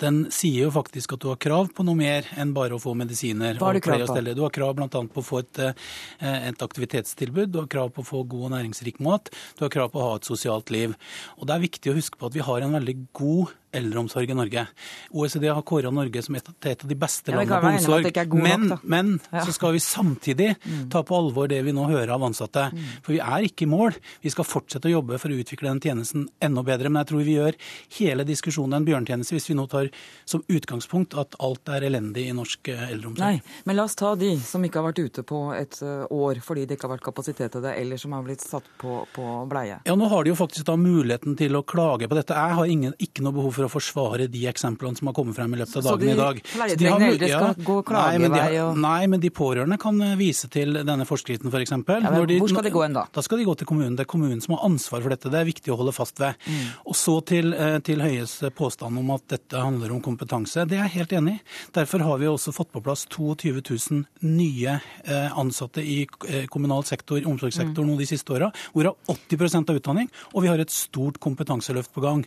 den 0.00 0.22
sier 0.32 0.66
jo 0.66 0.72
faktisk 0.74 1.14
at 1.14 1.22
du 1.22 1.28
har 1.30 1.40
krav 1.44 1.70
på 1.76 1.86
noe 1.86 1.98
mer 2.00 2.26
enn 2.40 2.56
bare 2.56 2.78
å 2.78 2.82
få 2.82 2.96
medisiner. 2.98 3.60
Hva 3.60 3.70
har 3.70 3.78
du 3.78 3.84
krav 3.84 4.06
på? 4.08 4.18
Du 4.32 4.44
har 4.46 4.56
krav 4.56 4.74
bl.a. 4.80 4.88
på 4.88 5.22
å 5.22 5.28
få 5.30 5.44
et, 5.44 5.62
eh, 5.68 6.40
et 6.48 6.66
aktivitetstilbud, 6.66 7.52
du 7.52 7.62
har 7.62 7.70
krav 7.70 7.92
på 7.94 8.02
å 8.02 8.10
få 8.14 8.24
god 8.24 8.48
og 8.48 8.54
næringsrik 8.56 8.98
mat, 9.04 9.28
du 9.58 9.66
har 9.66 9.72
krav 9.72 9.92
på 9.92 10.00
å 10.00 10.08
ha 10.08 10.18
et 10.18 10.28
sosialt 10.28 10.72
liv. 10.72 10.96
Og 11.36 11.46
det 11.46 11.56
er 11.56 11.66
viktig 11.68 11.92
å 11.92 11.98
huske 12.00 12.16
på 12.16 12.32
at 12.32 12.36
vi 12.38 12.48
har 12.48 12.64
en 12.64 12.78
veldig 12.80 12.96
god 13.12 13.58
eldreomsorg 13.76 14.30
i 14.30 14.34
Norge. 14.34 14.66
OECD 15.14 15.48
har 15.50 15.62
kåra 15.66 15.90
Norge 15.94 16.22
som 16.22 16.34
et, 16.38 16.48
et, 16.66 16.82
av 16.84 16.88
de 16.90 16.96
beste 16.98 17.32
landene 17.34 17.60
på 17.62 17.72
omsorg. 17.74 18.34
Men, 18.34 18.66
nok, 18.72 18.84
men 18.84 19.12
Ja. 19.32 19.44
så 19.46 19.52
skal 19.54 19.72
vi 19.76 19.80
samtidig 19.84 20.56
ta 20.90 21.02
på 21.06 21.16
alvor 21.16 21.48
det 21.48 21.62
vi 21.66 21.72
nå 21.76 21.86
hører 21.90 22.10
av 22.14 22.24
ansatte. 22.26 22.68
For 23.02 23.14
vi 23.14 23.20
er 23.20 23.46
ikke 23.46 23.66
i 23.66 23.70
mål. 23.70 23.94
Vi 24.22 24.30
skal 24.32 24.44
fortsette 24.48 24.88
å 24.90 24.94
jobbe 24.98 25.18
for 25.22 25.30
å 25.30 25.38
utvikle 25.38 25.70
den 25.70 25.80
tjenesten 25.80 26.28
enda 26.42 26.62
bedre. 26.66 26.90
Men 26.90 27.04
jeg 27.04 27.10
tror 27.12 27.24
vi 27.26 27.36
gjør 27.38 27.58
hele 28.00 28.24
diskusjonen 28.28 28.78
en 28.80 28.88
bjørntjeneste 28.88 29.36
hvis 29.36 29.48
vi 29.50 29.58
nå 29.58 29.66
tar 29.70 29.90
som 30.28 30.42
utgangspunkt 30.48 31.16
at 31.18 31.36
alt 31.40 31.68
er 31.68 31.86
elendig 31.88 32.26
i 32.28 32.34
norsk 32.36 32.68
eh, 32.72 32.86
eldreomsorg. 32.90 33.22
Nei, 33.24 33.62
men 33.64 33.76
la 33.78 33.84
oss 33.86 33.96
ta 33.98 34.14
de 34.18 34.32
som 34.44 34.64
ikke 34.66 34.80
har 34.80 34.88
vært 34.90 35.02
ute 35.04 35.22
på 35.26 35.40
et 35.56 35.80
eh, 35.82 36.04
år 36.10 36.40
fordi 36.44 36.66
det 36.66 36.76
ikke 36.78 36.88
har 36.88 36.96
vært 36.96 37.06
kapasitet 37.06 37.52
til 37.54 37.62
det, 37.64 37.74
eller 37.80 38.00
som 38.00 38.12
har 38.16 38.24
blitt 38.26 38.42
satt 38.44 38.66
på, 38.80 39.00
på 39.14 39.26
bleie. 39.50 39.80
Ja, 39.86 39.94
Nå 40.00 40.08
har 40.10 40.24
de 40.24 40.32
jo 40.32 40.38
faktisk 40.38 40.66
da 40.68 40.76
muligheten 40.80 41.36
til 41.38 41.56
å 41.58 41.62
klage 41.66 42.08
på 42.10 42.16
dette. 42.18 42.34
Jeg 42.36 42.56
har 42.58 42.70
ingen, 42.72 42.94
ikke 42.98 43.24
noe 43.24 43.36
behov 43.36 43.52
for 43.58 43.59
å 43.66 43.70
forsvare 43.70 44.28
de 44.30 44.46
eksemplene 44.50 44.96
som 44.98 45.06
har 45.10 45.14
kommet 45.14 45.34
frem 45.36 45.52
i 45.54 45.58
løpet 45.60 45.76
av 45.76 45.82
dagen 45.84 46.08
i 46.08 46.16
dag. 46.16 46.42
Så 46.44 46.76
de 46.76 46.84
mul- 46.90 47.02
eldre 47.10 47.28
skal 47.28 47.54
gå 47.54 47.76
nei, 47.76 47.88
klagevei 47.90 48.60
og- 48.70 48.76
Nei, 48.78 49.06
men 49.06 49.20
de 49.20 49.30
pårørende 49.30 49.78
kan 49.78 49.98
vise 50.18 50.48
til 50.50 50.72
denne 50.74 51.06
forskriften 51.06 51.50
f.eks. 51.50 51.70
For 51.84 52.00
Ja, 52.00 52.10
men 52.10 52.26
hvor 52.40 52.48
skal 52.48 52.62
de 52.62 52.70
gå 52.70 52.82
hen 52.82 52.92
da? 52.94 53.06
Da 53.12 53.20
skal 53.22 53.38
de 53.38 53.44
gå 53.44 53.56
til 53.56 53.66
kommunen. 53.66 53.96
Det 53.96 54.06
er 54.06 54.10
kommunen 54.10 54.40
som 54.42 54.56
har 54.56 54.64
ansvar 54.68 55.02
for 55.02 55.08
dette. 55.10 55.30
Det 55.30 55.40
er 55.40 55.44
viktig 55.44 55.72
å 55.72 55.76
holde 55.76 55.92
fast 55.92 56.18
ved. 56.18 56.34
Mm. 56.46 56.66
Og 56.86 56.94
så 56.94 57.24
til, 57.24 57.54
eh, 57.54 57.78
til 57.80 57.98
Høies 58.00 58.40
påstand 58.54 58.98
om 58.98 59.10
at 59.10 59.26
dette 59.28 59.56
handler 59.58 59.90
om 59.92 60.00
kompetanse. 60.00 60.66
Det 60.68 60.78
er 60.78 60.88
jeg 60.88 60.98
helt 61.00 61.10
enig 61.12 61.34
i. 61.34 61.40
Derfor 61.72 62.00
har 62.02 62.18
vi 62.18 62.26
også 62.26 62.52
fått 62.54 62.70
på 62.72 62.82
plass 62.82 63.06
22 63.06 63.60
000 63.90 64.04
nye 64.22 64.80
eh, 65.06 65.28
ansatte 65.36 65.78
i 65.82 66.06
eh, 66.28 66.46
kommunal 66.46 66.82
sektor, 66.84 67.18
omsorgssektor, 67.20 67.84
Mm. 67.84 67.96
de 67.98 68.04
siste 68.06 68.26
åra, 68.30 68.52
hvorav 68.74 68.94
80 69.08 69.68
av 69.68 69.76
utdanning. 69.80 70.08
Og 70.34 70.42
vi 70.42 70.48
har 70.48 70.58
et 70.58 70.70
stort 70.70 71.18
kompetanseløft 71.20 71.92
på 71.92 72.02
gang. 72.02 72.24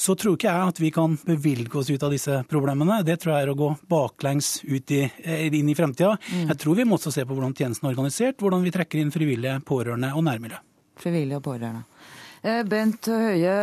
Så 0.00 0.14
tror 0.16 0.38
ikke 0.38 0.48
jeg 0.48 0.72
at 0.72 0.78
vi 0.80 0.88
kan 0.94 1.16
bevilge 1.26 1.76
oss 1.76 1.90
ut 1.92 2.04
av 2.06 2.14
disse 2.14 2.38
problemene. 2.48 3.02
Det 3.04 3.18
tror 3.20 3.34
jeg 3.34 3.44
er 3.44 3.52
å 3.52 3.58
gå 3.58 3.68
baklengs 3.90 4.62
ut 4.64 4.94
i, 4.96 5.02
eh, 5.04 5.42
inn 5.52 5.68
i 5.68 5.76
fremtida. 5.76 6.14
Mm. 6.30 6.46
Jeg 6.48 6.58
tror 6.62 6.78
vi 6.78 6.86
må 6.88 6.96
også 6.96 7.12
se 7.12 7.26
på 7.28 7.36
hvordan 7.36 7.52
tjenesten 7.52 7.84
er 7.84 7.92
organisert, 7.92 8.40
hvordan 8.40 8.64
vi 8.64 8.72
trekker 8.72 9.02
inn 9.02 9.12
frivillige, 9.12 9.60
pårørende 9.68 10.14
og 10.16 10.24
nærmiljø. 10.24 10.56
Frivillige 10.96 11.36
og 11.36 11.44
pårørende. 11.44 11.84
Eh, 12.42 12.62
Bent 12.64 13.04
Høie, 13.12 13.54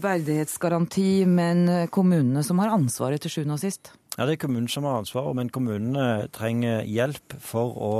verdighetsgaranti, 0.00 1.26
men 1.28 1.68
eh, 1.68 1.86
kommunene 1.92 2.42
som 2.42 2.58
har 2.64 2.72
ansvaret 2.72 3.20
til 3.20 3.30
sjuende 3.30 3.58
og 3.58 3.60
sist? 3.60 3.92
Ja, 4.16 4.24
Det 4.24 4.32
er 4.38 4.46
kommunen 4.46 4.70
som 4.72 4.84
har 4.88 4.96
ansvaret, 5.02 5.36
men 5.36 5.50
kommunene 5.50 6.28
trenger 6.32 6.88
hjelp 6.88 7.36
for 7.38 7.76
å 7.76 7.92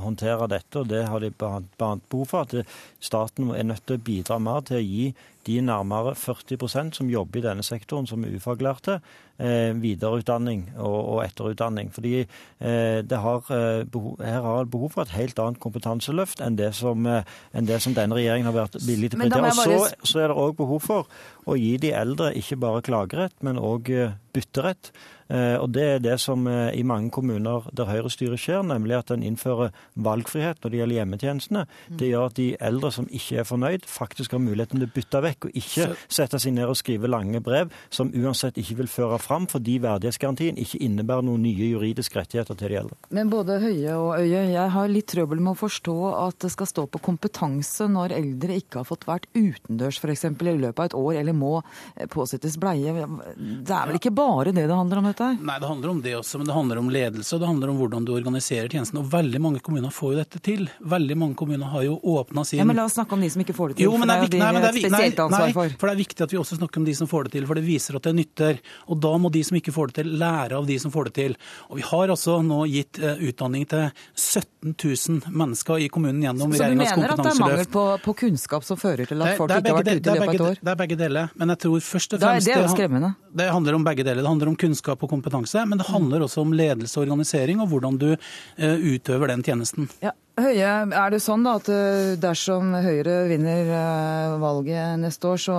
håndtere 0.00 0.48
dette. 0.48 0.78
og 0.78 0.88
Det 0.88 1.02
har 1.04 1.20
de 1.20 1.28
behov 1.28 2.26
for. 2.26 2.46
At 2.46 2.54
staten 3.00 3.50
er 3.50 3.64
nødt 3.64 3.84
til 3.84 3.98
å 3.98 4.00
bidra 4.00 4.38
mer 4.40 4.62
til 4.62 4.78
å 4.78 4.86
gi 4.86 5.14
de 5.48 5.58
nærmere 5.64 6.14
40% 6.18 6.98
som 7.00 7.10
jobber 7.10 7.40
i 7.40 7.46
denne 7.48 7.64
sektoren, 7.66 8.06
som 8.08 8.24
er 8.24 8.36
ufaglærte, 8.36 8.98
eh, 9.38 9.72
videreutdanning 9.80 10.66
og, 10.76 11.22
etterutdanning. 11.24 11.90
Fordi 11.94 12.14
eh, 12.20 13.00
det 13.02 13.18
har, 13.24 13.42
eh, 13.54 13.84
behov, 13.84 14.18
her 14.24 14.40
har 14.42 14.64
behov 14.70 14.92
for 14.94 15.02
et 15.06 15.16
helt 15.16 15.38
annet 15.38 15.60
kompetanseløft 15.62 16.42
enn 16.44 16.58
det 16.58 16.72
som, 16.78 17.06
enn 17.08 17.68
det 17.68 17.80
som 17.84 17.96
denne 17.96 18.18
regjeringen 18.18 18.50
har 18.50 18.58
vært 18.60 18.80
villig 18.84 19.12
til 19.12 19.20
å 19.20 19.26
prioritere. 19.26 19.52
Bare 19.58 19.92
så, 19.92 20.08
så 20.12 20.24
er 20.24 20.32
det 20.32 20.40
òg 20.44 20.56
behov 20.58 20.82
for 20.84 21.20
å 21.48 21.56
gi 21.58 21.76
de 21.80 21.94
eldre 21.96 22.34
ikke 22.36 22.58
bare 22.60 22.84
klagerett, 22.84 23.36
men 23.46 23.60
òg 23.62 23.88
bytterett. 24.34 24.92
Eh, 25.28 25.56
Og 25.60 25.72
Det 25.72 25.82
er 25.84 25.98
det 25.98 26.20
som 26.20 26.46
i 26.48 26.82
mange 26.82 27.10
kommuner 27.10 27.66
der 27.76 27.84
Høyre-styret 27.84 28.40
skjer, 28.40 28.62
nemlig 28.64 28.96
at 28.96 29.10
en 29.12 29.22
innfører 29.22 29.70
valgfrihet 29.94 30.62
når 30.62 30.70
det 30.70 30.78
gjelder 30.80 30.98
hjemmetjenestene. 30.98 31.66
Det 32.00 32.08
gjør 32.08 32.26
at 32.30 32.38
de 32.38 32.56
eldre 32.60 32.90
som 32.92 33.08
ikke 33.12 33.42
er 33.42 33.44
fornøyd, 33.48 33.84
faktisk 33.86 34.32
har 34.32 34.40
muligheten 34.40 34.80
til 34.80 34.88
å 34.88 34.94
bytte 34.94 35.22
vekk, 35.22 35.37
og 35.46 35.52
ikke 35.54 35.88
sette 36.08 36.38
seg 36.40 36.52
ned 36.56 36.66
og 36.68 36.76
skrive 36.76 37.08
lange 37.10 37.40
brev 37.44 37.70
som 37.90 38.10
uansett 38.16 38.58
ikke 38.58 38.76
vil 38.82 38.88
føre 38.90 39.18
fram, 39.22 39.46
fordi 39.50 39.78
verdighetsgarantien 39.84 40.58
ikke 40.58 40.80
innebærer 40.84 41.22
noen 41.26 41.42
nye 41.42 41.68
juridiske 41.72 42.18
rettigheter 42.18 42.56
til 42.58 42.68
de 42.72 42.78
eldre. 42.82 42.96
Men 43.14 43.30
både 43.30 43.58
Høie 43.62 43.94
og 43.96 44.18
Øye, 44.18 44.42
jeg 44.52 44.70
har 44.74 44.88
litt 44.88 45.06
trøbbel 45.12 45.40
med 45.40 45.54
å 45.54 45.60
forstå 45.60 45.96
at 46.26 46.38
det 46.44 46.50
skal 46.54 46.66
stå 46.70 46.86
på 46.90 47.00
kompetanse 47.04 47.86
når 47.90 48.14
eldre 48.16 48.56
ikke 48.58 48.80
har 48.82 48.88
fått 48.88 49.06
vært 49.08 49.26
utendørs 49.34 49.98
f.eks. 50.02 50.24
i 50.24 50.56
løpet 50.58 50.78
av 50.78 50.86
et 50.90 50.94
år, 50.98 51.12
eller 51.22 51.36
må 51.36 51.54
eh, 51.96 52.06
påsettes 52.10 52.56
bleie. 52.60 52.92
Det 53.38 53.74
er 53.74 53.88
vel 53.90 53.98
ikke 54.00 54.14
bare 54.14 54.52
det 54.52 54.66
det 54.68 54.74
handler 54.76 55.02
om 55.02 55.08
dette? 55.10 55.30
Nei, 55.44 55.58
det 55.62 55.68
handler 55.70 55.92
om 55.94 56.02
det 56.04 56.14
også, 56.18 56.38
men 56.40 56.48
det 56.50 56.56
handler 56.56 56.80
om 56.82 56.90
ledelse 56.92 57.34
og 57.36 57.42
det 57.42 57.48
handler 57.50 57.72
om 57.72 57.78
hvordan 57.82 58.06
du 58.08 58.12
organiserer 58.16 58.68
tjenesten. 58.72 58.98
Og 59.00 59.08
veldig 59.12 59.40
mange 59.44 59.60
kommuner 59.64 59.92
får 59.94 60.14
jo 60.14 60.18
dette 60.22 60.40
til. 60.44 60.66
Veldig 60.80 61.16
mange 61.18 61.38
kommuner 61.38 61.70
har 61.72 61.84
jo 61.86 61.98
åpna 62.02 62.44
sin 62.48 62.58
Ja, 62.62 62.66
men 62.68 62.78
La 62.78 62.84
oss 62.86 62.94
snakke 62.98 63.16
om 63.16 63.22
de 63.24 63.30
som 63.32 63.42
ikke 63.42 63.54
får 63.56 63.72
det 63.72 63.78
til, 63.80 63.88
Jo, 63.88 63.96
men 63.98 64.06
det 64.08 64.14
er, 64.16 64.22
viktig, 64.26 64.38
nei, 64.42 64.52
men 64.54 64.62
det 64.62 64.68
er, 64.68 64.76
et 64.76 64.82
vi- 64.82 64.90
nei, 64.92 65.00
spesielt 65.28 65.56
for. 65.56 65.68
nei, 65.68 65.78
for. 65.78 65.90
det 65.90 65.94
er 65.94 66.00
viktig 66.02 66.24
at 66.26 66.34
vi 66.34 66.40
også 66.40 66.58
snakker 66.58 66.82
om 66.82 66.86
de 66.88 66.94
som 66.98 67.10
får 67.10 67.28
det 67.28 67.34
til, 67.36 67.46
for 67.48 67.58
det 67.58 67.64
viser 67.66 67.98
at 67.98 68.08
det 68.08 68.14
nytter. 68.18 68.60
Og 68.88 69.00
da 69.04 69.12
må 69.20 69.30
de 69.34 69.42
som 69.46 69.58
ikke 69.58 69.74
får 69.74 69.90
det 69.90 69.96
til, 70.00 70.12
lære 70.20 70.58
av 70.58 70.68
de 70.68 70.78
som 70.82 70.94
får 70.94 71.10
det 71.10 71.14
til. 71.18 71.36
Og 71.68 71.80
vi 71.80 71.86
har 71.88 72.14
altså 72.14 72.38
nå 72.44 72.60
gitt 72.72 73.00
eh, 73.02 73.22
utdanning 73.28 73.66
til 73.70 73.88
17 74.14 74.74
000 74.74 75.32
mennesker 75.32 75.84
i 75.84 75.88
kommunen 75.92 76.22
gjennom 76.24 76.54
Så 76.54 76.70
du 76.70 76.78
mener 76.78 77.14
at 77.14 77.22
det 77.22 77.32
er 77.32 77.40
mangel 77.42 77.64
på, 77.72 77.84
på 78.04 78.16
kunnskap 78.24 78.66
som 78.66 78.80
fører 78.80 79.08
til 79.08 79.22
at 79.24 79.38
folk 79.38 79.52
ikke 79.52 79.74
har 79.74 79.80
vært 79.80 79.92
ute 79.92 79.98
i 79.98 80.18
løpet 80.18 80.28
av 80.28 80.34
et 80.34 80.46
år? 80.48 80.62
Det 80.62 80.74
er 80.74 80.80
begge 80.82 81.00
deler. 81.00 81.34
Men 81.38 81.54
jeg 81.54 81.62
tror 81.66 81.88
først 81.88 82.16
og 82.16 82.20
er 82.20 82.26
fremst 82.26 82.50
det 82.50 82.60
jo 82.60 82.70
skremmende. 82.74 83.12
Det 83.38 83.50
handler 83.54 83.78
om 83.78 83.84
begge 83.86 84.06
deler. 84.06 84.22
Det 84.24 84.32
handler 84.32 84.52
om 84.52 84.58
kunnskap 84.58 85.02
og 85.04 85.12
kompetanse, 85.12 85.64
men 85.68 85.80
det 85.80 85.88
handler 85.90 86.24
også 86.26 86.44
om 86.46 86.54
ledelse 86.56 86.98
og 86.98 87.06
organisering, 87.06 87.62
og 87.64 87.70
hvordan 87.72 88.00
du 88.00 88.08
eh, 88.14 88.88
utøver 88.94 89.32
den 89.32 89.44
tjenesten. 89.46 89.90
Ja. 90.04 90.14
Høie, 90.38 90.70
er 90.86 91.10
det 91.10 91.18
sånn 91.24 91.42
da 91.42 91.56
at 91.58 91.68
eh, 91.72 92.14
dersom 92.20 92.70
Høyre 92.78 93.24
vinner 93.26 93.70
eh, 93.74 94.36
valget 94.38 95.00
neste 95.02 95.32
år, 95.32 95.40
så, 95.42 95.56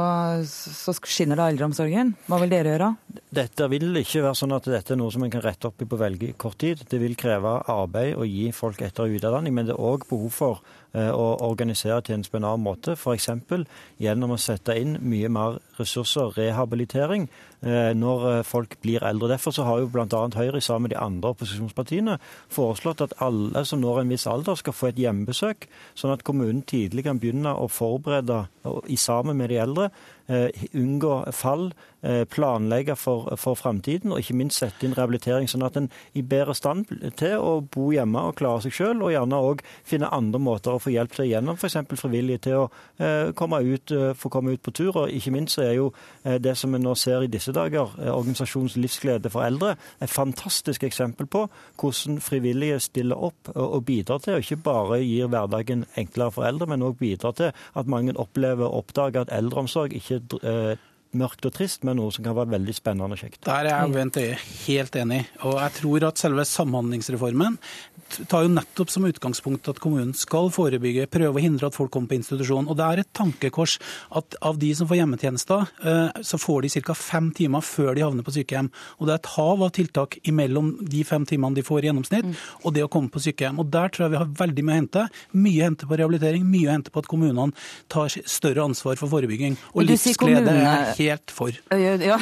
så 0.47 0.95
skinner 1.03 1.35
det 1.35 1.43
av 1.43 1.51
eldreomsorgen? 1.53 2.13
Hva 2.29 2.39
vil 2.39 2.53
dere 2.53 2.71
gjøre? 2.73 2.89
Dette 3.35 3.67
vil 3.69 3.99
ikke 3.99 4.23
være 4.23 4.39
sånn 4.39 4.55
at 4.55 4.69
dette 4.71 4.95
er 4.95 4.99
noe 5.01 5.11
som 5.13 5.25
en 5.25 5.33
kan 5.33 5.43
rette 5.43 5.67
opp 5.67 5.83
i 5.83 5.87
på 5.89 5.99
veldig 5.99 6.31
kort 6.39 6.61
tid. 6.63 6.85
Det 6.87 7.01
vil 7.01 7.17
kreve 7.19 7.57
arbeid 7.69 8.15
å 8.15 8.25
gi 8.25 8.47
folk 8.55 8.79
etter- 8.85 9.03
og 9.03 9.11
videreutdanning, 9.17 9.57
men 9.57 9.67
det 9.67 9.75
er 9.75 9.83
òg 9.83 10.07
behov 10.07 10.31
for 10.33 10.63
eh, 10.95 11.11
å 11.11 11.27
organisere 11.49 11.99
tjenesten 11.99 12.37
på 12.37 12.39
en 12.39 12.47
annen 12.47 12.63
måte. 12.63 12.95
F.eks. 12.95 13.27
gjennom 13.99 14.33
å 14.33 14.39
sette 14.39 14.79
inn 14.79 14.95
mye 15.03 15.29
mer 15.29 15.59
ressurser, 15.77 16.31
rehabilitering, 16.39 17.27
eh, 17.27 17.58
når 17.61 18.25
eh, 18.29 18.43
folk 18.47 18.77
blir 18.81 19.03
eldre. 19.03 19.31
Derfor 19.33 19.51
så 19.51 19.65
har 19.67 19.81
jo 19.81 19.89
bl.a. 19.91 20.21
Høyre 20.35 20.61
sammen 20.61 20.87
med 20.87 20.95
de 20.95 21.01
andre 21.01 21.33
opposisjonspartiene 21.33 22.19
foreslått 22.51 23.03
at 23.03 23.17
alle 23.23 23.65
som 23.67 23.81
når 23.81 24.03
en 24.03 24.13
viss 24.13 24.27
alder 24.29 24.59
skal 24.59 24.75
få 24.75 24.91
et 24.91 25.01
hjemmebesøk, 25.01 25.67
sånn 25.99 26.15
at 26.15 26.23
kommunen 26.27 26.63
tidlig 26.63 27.07
kan 27.07 27.19
begynne 27.19 27.51
å 27.55 27.67
forberede 27.67 28.45
i 28.87 28.95
sammen 28.99 29.37
med 29.39 29.51
de 29.51 29.59
eldre 29.59 29.89
eh, 30.29 30.49
unngå 30.73 31.31
fall, 31.31 31.73
eh, 32.01 32.23
planlegge 32.25 32.95
for, 32.95 33.35
for 33.37 33.57
framtiden, 33.57 34.11
og 34.11 34.19
ikke 34.21 34.37
minst 34.37 34.61
sette 34.61 34.85
inn 34.85 34.95
rehabilitering, 34.97 35.49
sånn 35.49 35.65
at 35.65 35.77
en 35.79 35.89
i 36.17 36.21
bedre 36.21 36.55
stand 36.57 36.89
til 37.19 37.37
å 37.41 37.59
bo 37.61 37.89
hjemme 37.93 38.21
og 38.29 38.37
klare 38.39 38.63
seg 38.65 38.75
selv, 38.77 39.05
og 39.05 39.13
gjerne 39.13 39.41
òg 39.49 39.63
finne 39.87 40.11
andre 40.15 40.41
måter 40.41 40.75
å 40.75 40.81
få 40.81 40.93
hjelp 40.93 41.15
til 41.17 41.31
gjennom, 41.31 41.59
f.eks. 41.59 41.79
frivillige 41.99 42.45
til 42.49 42.63
å 42.63 42.65
eh, 42.97 43.31
komme 43.37 43.61
ut, 43.65 43.95
eh, 43.95 44.13
få 44.17 44.31
komme 44.33 44.55
ut 44.55 44.63
på 44.63 44.75
tur. 44.75 44.93
Og 45.03 45.15
ikke 45.15 45.33
minst 45.35 45.57
så 45.57 45.65
er 45.65 45.75
jo 45.79 45.91
eh, 46.23 46.39
det 46.41 46.55
som 46.57 46.73
vi 46.73 46.81
nå 46.81 46.95
ser 46.99 47.25
i 47.25 47.31
disse 47.31 47.48
dager, 47.55 47.93
eh, 47.99 48.11
organisasjonens 48.11 48.77
Livsglede 48.79 49.29
for 49.29 49.45
eldre, 49.45 49.75
et 50.01 50.09
fantastisk 50.09 50.83
eksempel 50.83 51.27
på 51.27 51.45
hvordan 51.79 52.19
frivillige 52.21 52.79
stiller 52.79 53.15
opp 53.15 53.51
og, 53.55 53.85
bidrar 53.85 54.19
til, 54.23 54.33
og 54.33 54.39
ikke 54.39 54.63
bare 54.63 55.01
gir 55.03 55.27
hverdagen 55.27 55.85
enklere 55.97 56.31
for 56.31 56.47
eldre, 56.49 56.67
men 56.67 56.85
òg 56.85 56.97
bidrar 56.99 57.35
til 57.37 57.51
at 57.75 57.87
mange 57.87 58.17
opplever 58.17 58.67
og 58.67 58.83
oppdager 58.83 59.21
at 59.21 59.33
eldreomsorg 59.33 59.93
ikke 59.93 60.21
eh, 60.43 60.75
mørkt 61.17 61.47
og 61.47 61.55
trist, 61.55 61.85
men 61.87 61.97
noe 61.97 62.13
som 62.13 62.25
kan 62.25 62.37
være 62.37 62.53
veldig 62.53 62.75
spennende 62.77 63.17
og 63.17 63.21
kjekt. 63.21 63.41
Der 63.47 63.65
er 63.65 63.71
jeg 63.71 63.93
Bent 63.95 64.19
Høie 64.19 64.35
helt 64.67 64.97
enig. 64.99 65.23
Og 65.47 65.57
jeg 65.57 65.75
tror 65.79 66.05
at 66.11 66.21
selve 66.21 66.45
samhandlingsreformen 66.45 67.57
tar 68.29 68.45
jo 68.45 68.51
nettopp 68.51 68.89
som 68.89 69.05
utgangspunkt 69.05 69.67
at 69.69 69.79
kommunen 69.81 70.15
skal 70.17 70.49
forebygge, 70.53 71.07
prøve 71.11 71.37
å 71.37 71.43
hindre 71.43 71.69
at 71.69 71.77
folk 71.77 71.91
kommer 71.93 72.11
på 72.11 72.17
institusjon. 72.19 72.69
Og 72.69 72.77
det 72.79 72.85
er 72.85 73.01
et 73.03 73.11
tankekors 73.15 73.77
at 74.17 74.37
av 74.45 74.57
de 74.61 74.71
som 74.77 74.89
får 74.89 75.01
hjemmetjenester, 75.01 75.67
eh, 75.83 76.21
så 76.25 76.39
får 76.41 76.65
de 76.65 76.81
ca. 76.81 76.95
fem 76.97 77.29
timer 77.35 77.61
før 77.65 77.93
de 77.95 78.05
havner 78.05 78.25
på 78.25 78.33
sykehjem. 78.33 78.71
Og 78.99 79.07
det 79.07 79.13
er 79.13 79.21
et 79.21 79.31
hav 79.35 79.63
av 79.65 79.73
tiltak 79.77 80.17
imellom 80.29 80.71
de 80.89 81.03
fem 81.03 81.25
timene 81.29 81.57
de 81.57 81.65
får 81.65 81.83
i 81.83 81.89
gjennomsnitt, 81.89 82.33
og 82.63 82.73
det 82.73 82.85
å 82.85 82.91
komme 82.91 83.13
på 83.13 83.21
sykehjem. 83.21 83.59
Og 83.61 83.69
der 83.69 83.89
tror 83.93 84.07
jeg 84.07 84.15
vi 84.15 84.21
har 84.23 84.33
veldig 84.41 84.65
mye 84.65 84.75
å 84.75 84.81
hente. 84.81 85.05
Mye 85.33 85.61
å 85.61 85.67
hente 85.69 85.89
på 85.89 85.99
rehabilitering, 85.99 86.45
mye 86.49 86.69
å 86.69 86.75
hente 86.77 86.93
på 86.93 87.03
at 87.03 87.09
kommunene 87.09 87.53
tar 87.89 88.09
større 88.09 88.65
ansvar 88.65 88.97
for 88.97 89.11
forebygging. 89.11 89.57
Og 89.75 89.85
livsglede 89.85 90.55
er 90.57 90.93
helt 90.99 91.31
for. 91.33 91.55
Ja, 91.73 92.17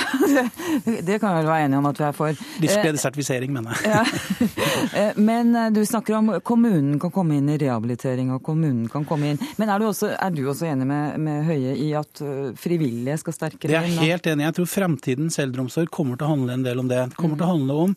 det 1.04 1.20
kan 1.20 1.34
vi 1.36 1.42
vel 1.42 1.50
være 1.50 1.66
enige 1.68 1.82
om 1.82 1.88
at 1.90 2.00
vi 2.02 2.06
er 2.08 2.16
for. 2.16 2.32
Eh, 2.34 2.62
Livsgledesertifisering, 2.64 3.54
mener 3.54 3.78
jeg. 3.78 3.92
Ja. 3.92 4.04
Eh, 4.98 5.18
Men 5.18 5.56
eh, 5.58 5.70
du 5.74 5.80
snakker 5.86 6.14
om 6.16 6.28
kommunen 6.46 7.00
kan 7.02 7.12
komme 7.12 7.38
inn 7.40 7.48
i 7.50 7.56
rehabilitering, 7.60 8.30
og 8.36 8.44
kommunen 8.46 8.86
kan 8.92 9.04
komme 9.10 9.32
inn. 9.34 9.40
Men 9.58 9.72
er 9.74 9.82
du 9.82 9.88
også, 9.90 10.12
er 10.14 10.32
du 10.36 10.44
også 10.52 10.68
enig 10.70 10.86
med, 10.88 11.18
med 11.22 11.44
Høie 11.48 11.74
i 11.82 11.88
at 11.98 12.22
frivillige 12.62 13.18
skal 13.22 13.36
sterkere 13.36 13.72
Det 13.72 13.78
er 13.80 13.88
inn? 13.90 13.98
jeg 13.98 14.14
helt 14.14 14.30
enig. 14.32 14.46
Jeg 14.48 14.56
tror 14.60 14.70
fremtidens 14.70 15.40
eldreomsorg 15.42 15.90
kommer 15.94 16.20
til 16.20 16.28
å 16.28 16.32
handle 16.36 16.56
en 16.60 16.66
del 16.66 16.82
om 16.84 16.90
det. 16.92 17.02
Det 17.12 17.20
kommer 17.20 17.40
til 17.42 17.48
å 17.48 17.52
handle 17.56 17.78
om 17.88 17.96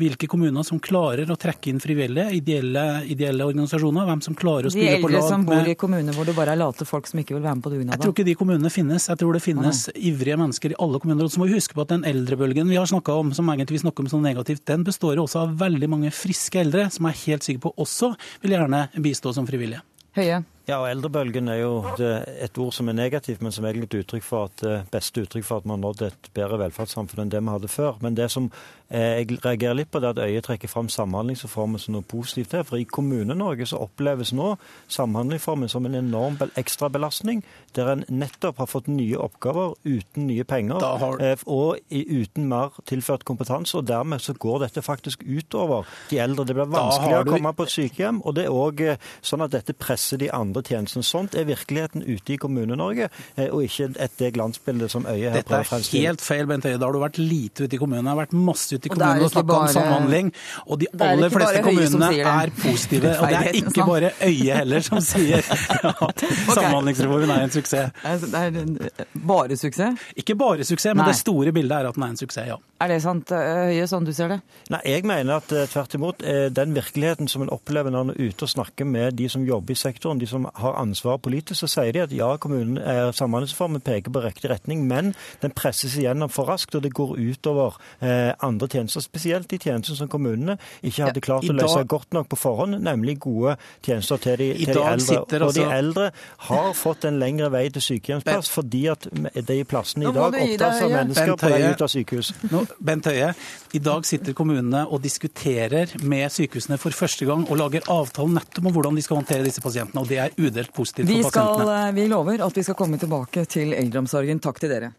hvilke 0.00 0.28
kommuner 0.30 0.66
som 0.66 0.80
klarer 0.82 1.30
å 1.34 1.36
trekke 1.40 1.72
inn 1.74 1.82
frivillige, 1.82 2.30
ideelle, 2.38 2.86
ideelle 3.10 3.46
organisasjoner. 3.50 4.06
Hvem 4.12 4.22
som 4.28 4.38
klarer 4.38 4.70
å 4.70 4.74
spille 4.74 5.00
på 5.02 5.10
eldre 5.10 5.24
som 5.26 5.44
bor 5.48 5.60
med 5.60 5.74
i 5.74 5.78
kommuner 5.80 6.16
hvor 6.16 6.30
det 6.30 6.36
bare 6.38 6.54
er 6.56 6.62
late 6.62 6.86
folk 6.88 7.10
som 7.10 7.20
ikke 7.22 7.36
vil 7.36 7.44
være 7.44 7.58
med 7.60 7.66
på 7.66 7.74
dugnad? 7.74 7.96
Jeg 7.98 8.04
tror 8.06 8.16
ikke 8.16 8.28
de 8.30 8.36
kommunene 8.40 8.72
finnes. 8.72 9.10
Jeg 9.10 9.20
tror 9.20 9.36
det 9.36 9.42
finnes 9.44 9.84
i 9.98 10.14
ivrige 10.20 10.38
mennesker 10.40 10.74
i 10.74 10.78
alle 10.78 11.00
kommuner. 11.00 11.24
Og 11.24 11.32
så 11.32 11.40
må 11.40 11.48
vi 11.48 11.56
huske 11.56 11.76
på 11.76 11.84
at 11.84 11.94
den 11.94 12.04
eldrebølgen 12.08 12.68
vi 12.68 12.78
har 12.78 12.88
snakka 12.88 13.16
om, 13.22 13.32
som 13.36 13.48
egentlig 13.48 13.78
vi 13.78 13.84
snakker 13.86 14.04
om 14.04 14.12
som 14.12 14.24
negativt, 14.24 14.66
den 14.68 14.84
består 14.84 15.20
også 15.20 15.46
av 15.46 15.56
veldig 15.60 15.88
mange 15.90 16.12
friske 16.14 16.60
eldre, 16.60 16.88
som 16.92 17.08
jeg 17.08 17.16
er 17.16 17.24
helt 17.30 17.48
sikker 17.48 17.64
på 17.64 17.74
også 17.80 18.12
vil 18.44 18.56
gjerne 18.56 18.86
bistå 19.00 19.32
som 19.36 19.48
frivillige. 19.48 19.82
Høie. 20.18 20.42
Ja, 20.70 20.76
og 20.84 20.86
Eldrebølgen 20.86 21.48
er 21.50 21.64
jo 21.64 21.70
et 21.98 22.58
ord 22.62 22.70
som 22.76 22.86
er 22.88 22.94
negativt, 22.94 23.40
men 23.42 23.50
som 23.50 23.64
egentlig 23.66 23.88
er 23.88 23.96
et 23.96 24.04
uttrykk 24.04 24.22
for 24.22 24.46
at, 24.46 24.62
beste 24.92 25.24
uttrykk 25.24 25.46
for 25.48 25.58
at 25.58 25.64
vi 25.66 25.72
har 25.72 25.80
nådd 25.82 26.04
et 26.06 26.28
bedre 26.36 26.60
velferdssamfunn 26.60 27.24
enn 27.24 27.32
det 27.32 27.40
vi 27.42 27.50
hadde 27.50 27.70
før. 27.72 27.96
Men 28.04 28.14
det 28.14 28.28
som 28.30 28.46
eh, 28.86 29.18
jeg 29.18 29.40
reagerer 29.42 29.74
litt 29.80 29.90
på, 29.90 29.98
det 29.98 30.12
er 30.12 30.14
at 30.14 30.22
Øye 30.28 30.42
trekker 30.46 30.70
fram 30.70 30.86
Samhandlingsreformen 30.92 31.82
som 31.82 31.96
noe 31.96 32.06
positivt 32.06 32.54
her. 32.54 32.62
For 32.68 32.78
i 32.78 32.86
Kommune-Norge 32.86 33.66
så 33.66 33.80
oppleves 33.82 34.30
nå 34.36 34.52
Samhandlingsreformen 34.86 35.72
som 35.72 35.88
en 35.88 35.98
enorm 35.98 36.38
ekstrabelastning, 36.60 37.42
der 37.74 37.90
en 37.96 38.06
nettopp 38.06 38.62
har 38.62 38.70
fått 38.70 38.92
nye 38.92 39.18
oppgaver 39.18 39.74
uten 39.82 40.28
nye 40.30 40.46
penger 40.46 40.86
har... 41.02 41.18
Eh, 41.18 41.44
og 41.50 41.82
uten 41.90 42.46
mer 42.50 42.78
tilført 42.86 43.26
kompetanse. 43.26 43.74
Og 43.80 43.88
dermed 43.90 44.22
så 44.22 44.36
går 44.38 44.68
dette 44.68 44.86
faktisk 44.86 45.26
utover 45.26 45.88
de 46.12 46.22
eldre. 46.22 46.46
Det 46.46 46.54
blir 46.54 46.70
vanskeligere 46.70 47.26
du... 47.26 47.34
å 47.34 47.34
komme 47.34 47.54
på 47.58 47.66
et 47.66 47.74
sykehjem, 47.74 48.22
og 48.22 48.38
det 48.38 48.46
er 48.46 48.54
òg 48.54 48.86
eh, 48.86 49.10
sånn 49.18 49.42
at 49.42 49.58
dette 49.58 49.74
presser 49.74 50.22
de 50.22 50.30
andre 50.30 50.59
tjenestene. 50.66 51.04
Sånt 51.06 51.36
er 51.38 51.46
virkeligheten 51.48 52.04
ute 52.06 52.34
i 52.34 52.38
Kommune-Norge, 52.40 53.08
eh, 53.36 53.48
og 53.48 53.64
ikke 53.64 53.90
et 53.96 54.16
det 54.20 54.32
glansbildet 54.36 54.92
som 54.92 55.06
Øye 55.08 55.32
her 55.32 55.42
prøver 55.42 55.64
å 55.64 55.70
fremstille. 55.70 56.00
Dette 56.00 56.06
er 56.06 56.12
helt 56.12 56.24
feil, 56.24 56.46
Bent 56.50 56.68
Høie. 56.68 56.78
Da 56.80 56.88
har 56.88 56.96
du 56.96 57.00
vært 57.02 57.20
lite 57.20 57.66
ute 57.66 57.76
i 57.76 57.80
kommunene. 57.80 58.06
Jeg 58.06 58.14
har 58.14 58.20
vært 58.22 58.36
masse 58.50 58.76
ute 58.76 58.90
i 58.90 58.92
kommunene 58.92 59.24
og, 59.24 59.28
og 59.28 59.34
snakka 59.34 59.48
bare... 59.52 59.68
om 59.68 59.74
samhandling. 59.76 60.32
Og 60.66 60.80
de 60.82 60.90
aller 61.08 61.34
fleste 61.34 61.64
kommunene 61.66 62.10
er 62.34 62.54
positive. 62.60 63.14
Og 63.16 63.34
det 63.34 63.40
er 63.40 63.60
ikke 63.62 63.86
bare 63.88 64.12
Øye 64.30 64.60
heller 64.60 64.84
som 64.84 65.00
sier 65.04 65.44
at 65.44 66.24
samhandlingsreformen 66.58 67.34
er 67.36 67.46
en 67.46 67.54
suksess. 67.54 67.94
Det 68.26 68.42
er 68.44 69.06
bare 69.14 69.56
suksess? 69.56 70.10
Ikke 70.20 70.36
bare 70.38 70.66
suksess, 70.66 70.94
men 70.94 71.04
Nei. 71.04 71.12
det 71.12 71.20
store 71.20 71.54
bildet 71.56 71.78
er 71.78 71.90
at 71.90 71.98
den 71.98 72.06
er 72.06 72.14
en 72.14 72.20
suksess, 72.20 72.48
ja. 72.50 72.58
Er 72.80 72.88
det 72.88 73.00
sant, 73.04 73.28
Høie, 73.30 73.84
sånn 73.90 74.06
du 74.08 74.12
ser 74.16 74.30
det? 74.32 74.38
Nei, 74.72 74.80
jeg 74.88 75.04
mener 75.08 75.40
at 75.40 75.52
eh, 75.52 75.66
tvert 75.68 75.96
imot. 75.98 76.22
Eh, 76.24 76.46
den 76.54 76.72
virkeligheten 76.76 77.28
som 77.28 77.44
en 77.44 77.52
opplever 77.52 77.92
når 77.92 78.06
en 78.06 78.12
er 78.14 78.30
ute 78.30 78.46
og 78.46 78.52
snakker 78.54 78.88
med 78.88 79.18
de 79.18 79.28
som 79.32 79.44
jobber 79.44 79.74
i 79.74 79.78
sektoren, 79.78 80.20
de 80.20 80.28
som 80.30 80.46
har 80.54 80.78
ansvar 80.80 81.20
politisk, 81.22 81.60
så 81.62 81.70
sier 81.70 81.94
de 81.94 82.02
at 82.04 82.14
ja, 82.14 82.32
kommunen 82.40 82.78
er 82.78 83.12
samhandlingsreformen 83.16 83.82
peker 83.84 84.12
på 84.14 84.22
riktig 84.24 84.50
retning, 84.52 84.86
men 84.88 85.14
den 85.42 85.54
presses 85.56 85.96
igjennom 85.98 86.32
for 86.32 86.50
raskt, 86.50 86.74
og 86.74 86.84
det 86.84 86.92
går 86.96 87.16
utover 87.18 87.78
eh, 88.00 88.32
andre 88.44 88.68
tjenester. 88.70 89.04
Spesielt 89.04 89.50
de 89.50 89.60
tjenestene 89.60 89.98
som 89.98 90.10
kommunene 90.10 90.58
ikke 90.82 91.08
hadde 91.08 91.24
klart 91.24 91.46
ja, 91.46 91.54
å 91.54 91.58
løse 91.58 91.82
dag, 91.82 91.90
godt 91.90 92.16
nok 92.16 92.30
på 92.32 92.40
forhånd, 92.40 92.78
nemlig 92.84 93.18
gode 93.22 93.56
tjenester 93.86 94.20
til 94.22 94.40
de, 94.40 94.50
til 94.64 94.74
de 94.74 94.84
eldre. 94.84 94.90
Altså, 94.90 95.40
og 95.40 95.54
de 95.56 95.66
eldre 95.66 96.10
har 96.48 96.70
fått 96.78 97.06
en 97.08 97.20
lengre 97.20 97.50
vei 97.52 97.66
til 97.72 97.84
sykehjemsplass 97.84 98.50
fordi 98.50 98.84
at 98.92 99.06
de 99.50 99.58
plassene 99.68 100.08
i 100.08 100.14
dag 100.14 100.36
opptas 100.40 100.84
av 100.84 100.94
mennesker 100.94 101.34
på 101.40 101.52
vei 101.52 101.60
ut 101.68 101.84
av 101.84 101.92
sykehus. 101.92 102.32
Nå, 102.50 102.64
Bent 102.90 103.08
Høie, 103.10 103.32
i 103.76 103.82
dag 103.82 104.06
sitter 104.08 104.36
kommunene 104.36 104.84
og 104.88 105.02
diskuterer 105.04 105.94
med 106.02 106.32
sykehusene 106.32 106.78
for 106.80 106.96
første 106.96 107.28
gang 107.28 107.46
og 107.46 107.60
lager 107.60 107.86
avtale 107.92 108.34
nettopp 108.38 108.70
om 108.70 108.76
hvordan 108.76 108.98
de 108.98 109.04
skal 109.04 109.20
håndtere 109.20 109.46
disse 109.46 109.62
pasientene. 109.64 110.02
og 110.02 110.10
Det 110.10 110.20
er 110.22 110.34
udelt 110.40 110.72
positivt 110.74 111.08
vi 111.08 111.20
for 111.22 111.30
pasientene. 111.30 111.66
Skal, 111.66 111.88
eh, 111.88 111.94
vi 111.98 112.08
lover 112.10 112.46
at 112.46 112.56
vi 112.56 112.64
skal 112.66 112.78
komme 112.78 113.00
tilbake 113.00 113.44
til 113.50 113.74
eldreomsorgen. 113.76 114.40
Takk 114.40 114.60
til 114.60 114.72
dere. 114.72 114.92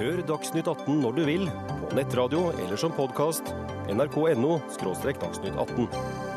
Hør 0.00 0.22
Dagsnytt 0.24 0.68
18 0.70 1.02
når 1.02 1.12
du 1.18 1.24
vil, 1.28 1.46
på 1.90 1.96
nettradio 1.98 2.46
eller 2.56 2.80
som 2.80 2.94
podkast. 2.96 3.52
nrk.no– 3.90 4.58
dagsnytt 5.20 5.56
18. 5.58 6.29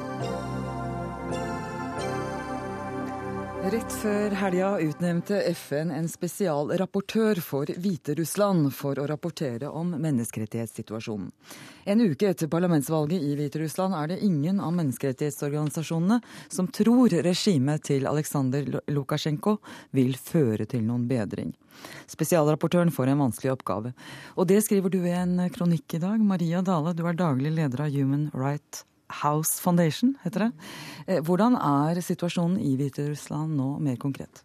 Rett 3.63 3.93
før 3.95 4.33
helga 4.35 4.73
utnevnte 4.83 5.37
FN 5.55 5.91
en 5.95 6.09
spesialrapportør 6.11 7.39
for 7.39 7.69
Hviterussland 7.71 8.67
for 8.75 8.99
å 8.99 9.05
rapportere 9.07 9.69
om 9.71 9.93
menneskerettighetssituasjonen. 10.03 11.29
En 11.87 12.03
uke 12.03 12.27
etter 12.27 12.51
parlamentsvalget 12.51 13.23
i 13.23 13.37
Hviterussland 13.39 13.95
er 13.95 14.11
det 14.11 14.19
ingen 14.27 14.59
av 14.59 14.75
menneskerettighetsorganisasjonene 14.81 16.19
som 16.51 16.67
tror 16.75 17.15
regimet 17.23 17.87
til 17.87 18.03
Aleksandr 18.11 18.81
Lukasjenko 18.91 19.55
vil 19.95 20.17
føre 20.19 20.67
til 20.67 20.83
noen 20.83 21.07
bedring. 21.07 21.55
Spesialrapportøren 22.11 22.91
får 22.91 23.13
en 23.13 23.29
vanskelig 23.29 23.55
oppgave. 23.55 23.95
Og 24.35 24.51
det 24.51 24.59
skriver 24.67 24.91
du 24.91 25.05
i 25.05 25.15
en 25.15 25.39
kronikk 25.55 25.95
i 25.95 26.03
dag. 26.03 26.19
Maria 26.19 26.59
Dale, 26.67 26.91
du 26.91 27.07
er 27.07 27.15
daglig 27.15 27.55
leder 27.55 27.87
av 27.87 27.95
Human 27.95 28.27
Rights 28.35 28.83
House 29.09 29.61
Foundation, 29.61 30.15
heter 30.23 30.47
det. 30.47 30.51
Eh, 31.07 31.21
hvordan 31.23 31.55
er 31.59 32.01
situasjonen 32.01 32.59
i 32.59 32.75
Hviterussland 32.79 33.55
nå 33.57 33.77
mer 33.83 33.99
konkret? 34.01 34.43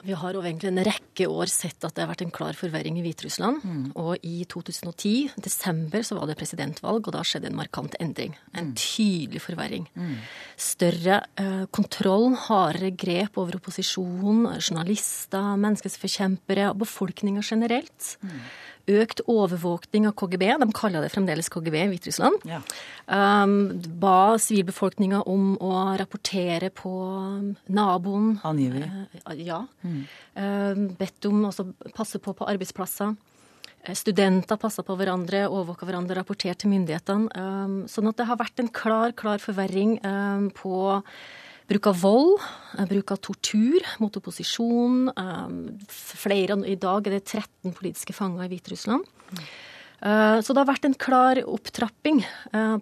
Vi 0.00 0.16
har 0.16 0.32
jo 0.32 0.40
egentlig 0.40 0.70
en 0.70 0.84
rekke 0.86 1.09
år 1.28 1.50
sett 1.50 1.84
at 1.84 1.96
det 1.96 2.04
har 2.04 2.10
vært 2.12 2.24
en 2.24 2.32
klar 2.34 2.56
forverring 2.56 2.98
i 3.00 3.04
Hviterussland. 3.04 3.64
Mm. 3.64 3.84
Og 4.00 4.24
i 4.26 4.44
2010, 4.50 5.34
desember, 5.42 6.04
så 6.06 6.16
var 6.18 6.30
det 6.30 6.38
presidentvalg, 6.40 7.04
og 7.04 7.16
da 7.16 7.24
skjedde 7.26 7.50
en 7.50 7.58
markant 7.58 7.96
endring. 8.00 8.36
En 8.54 8.72
mm. 8.72 8.74
tydelig 8.80 9.42
forverring. 9.44 9.86
Mm. 9.98 10.16
Større 10.60 11.20
eh, 11.40 11.66
kontroll, 11.74 12.30
hardere 12.46 12.92
grep 12.94 13.38
over 13.40 13.60
opposisjon, 13.60 14.46
journalister, 14.58 15.54
menneskerettighetsforkjempere 15.60 16.70
og 16.72 16.82
befolkninga 16.84 17.44
generelt. 17.44 18.16
Mm 18.24 18.40
økt 18.90 19.22
overvåkning 19.30 20.06
av 20.08 20.14
KGB. 20.18 20.46
De 20.60 20.68
kaller 20.76 21.04
det 21.04 21.12
fremdeles 21.12 21.50
KGB 21.52 21.76
i 21.82 21.88
Hviterussland. 21.92 22.46
Ja. 22.48 22.60
Um, 23.06 23.80
ba 24.00 24.38
sivilbefolkninga 24.40 25.22
om 25.30 25.54
å 25.62 25.72
rapportere 26.00 26.70
på 26.74 26.92
naboen. 27.72 28.32
Angivelig. 28.46 28.90
Uh, 29.20 29.34
ja. 29.38 29.62
Mm. 29.84 30.00
Uh, 30.34 30.84
bedt 31.10 31.28
om 31.28 31.44
å 31.50 31.52
passe 31.96 32.22
på 32.22 32.34
på 32.38 32.48
arbeidsplasser. 32.48 33.12
Uh, 33.82 33.92
studenter 33.98 34.60
passa 34.60 34.86
på 34.86 34.96
hverandre, 34.96 35.44
overvåka 35.50 35.88
hverandre, 35.88 36.16
rapporterte 36.22 36.62
til 36.64 36.72
myndighetene. 36.72 37.28
Um, 37.34 37.76
sånn 37.90 38.08
at 38.08 38.22
det 38.22 38.30
har 38.30 38.40
vært 38.40 38.62
en 38.62 38.72
klar, 38.72 39.12
klar 39.18 39.42
forverring 39.42 39.98
um, 40.06 40.50
på 40.54 40.98
Bruk 41.70 41.86
av 41.86 42.00
vold, 42.02 42.40
eh, 42.78 42.86
bruk 42.90 43.12
av 43.14 43.20
tortur 43.22 43.84
mot 44.02 44.16
opposisjon. 44.18 45.12
Eh, 45.16 45.48
flere, 45.86 46.58
I 46.66 46.74
dag 46.74 47.06
er 47.06 47.10
det 47.14 47.24
13 47.24 47.72
politiske 47.72 48.12
fanger 48.12 48.44
i 48.44 48.48
Hviterussland. 48.48 49.04
Eh, 50.00 50.38
så 50.40 50.54
det 50.54 50.62
har 50.62 50.68
vært 50.70 50.88
en 50.88 50.96
klar 50.96 51.40
opptrapping 51.44 52.22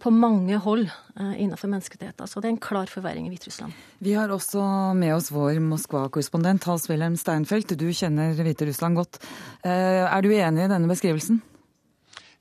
på 0.01 0.11
mange 0.15 0.57
hold 0.63 0.87
innenfor 1.19 1.69
menneskerettigheter. 1.71 2.29
Så 2.31 2.41
det 2.41 2.47
er 2.49 2.55
en 2.55 2.63
klar 2.63 2.89
forverring 2.91 3.27
i 3.27 3.33
Hviterussland. 3.33 3.75
Vi 3.99 4.15
har 4.15 4.31
også 4.31 4.63
med 4.97 5.17
oss 5.17 5.33
vår 5.35 5.59
Moskva-korrespondent 5.67 6.65
Hans 6.71 6.87
Wilhelm 6.89 7.19
Steinfeld. 7.19 7.75
Du 7.75 7.89
kjenner 7.91 8.39
Hviterussland 8.39 9.01
godt. 9.01 9.19
Er 9.67 10.23
du 10.23 10.31
enig 10.31 10.65
i 10.65 10.71
denne 10.71 10.91
beskrivelsen? 10.91 11.43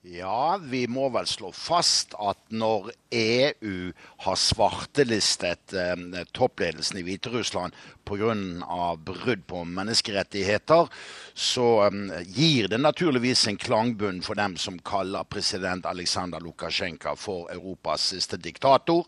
Ja, 0.08 0.58
vi 0.62 0.86
må 0.88 1.10
vel 1.12 1.28
slå 1.28 1.50
fast 1.52 2.14
at 2.22 2.40
når 2.54 2.92
EU 3.12 3.92
har 4.24 4.38
svartelistet 4.40 5.74
eh, 5.76 6.24
toppledelsen 6.38 7.02
i 7.02 7.04
Hviterussland 7.04 7.76
pga. 8.08 8.96
brudd 8.98 9.44
på 9.48 9.64
menneskerettigheter, 9.68 10.88
så 11.34 11.68
eh, 11.88 12.22
gir 12.24 12.68
det 12.72 12.80
naturligvis 12.82 13.48
en 13.48 13.58
klangbunn 13.58 14.22
for 14.26 14.40
dem 14.40 14.58
som 14.58 14.80
kaller 14.80 15.28
president 15.30 15.86
Aleksandr 15.86 16.40
Lukasjenko 16.42 17.16
for 17.16 17.52
Europas 17.52 18.10
siste 18.14 18.38
diktator. 18.38 19.06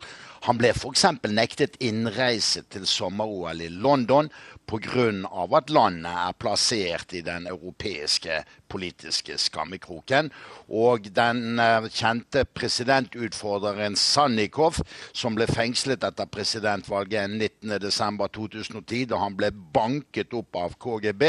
Han 0.48 0.60
ble 0.60 0.72
f.eks. 0.76 1.06
nektet 1.28 1.80
innreise 1.84 2.64
til 2.72 2.86
sommer-OL 2.88 3.62
i 3.62 3.70
London 3.70 4.30
pga. 4.70 5.58
at 5.58 5.70
landet 5.70 6.12
er 6.12 6.38
plassert 6.38 7.14
i 7.14 7.22
den 7.22 7.48
europeiske 7.48 8.44
politiske 8.70 9.38
skammekroken. 9.38 10.30
Og 10.70 11.10
den 11.16 11.60
uh, 11.60 11.88
kjente 11.90 12.46
presidentutfordreren 12.46 13.96
Sannikov, 13.98 14.80
som 15.14 15.36
ble 15.36 15.48
fengslet 15.50 16.04
etter 16.06 16.30
presidentvalget 16.30 17.30
19.12.2010, 17.66 18.89
da 19.10 19.22
han 19.22 19.38
ble 19.40 19.52
banket 19.52 20.34
opp 20.38 20.56
av 20.60 20.76
KGB, 20.82 21.26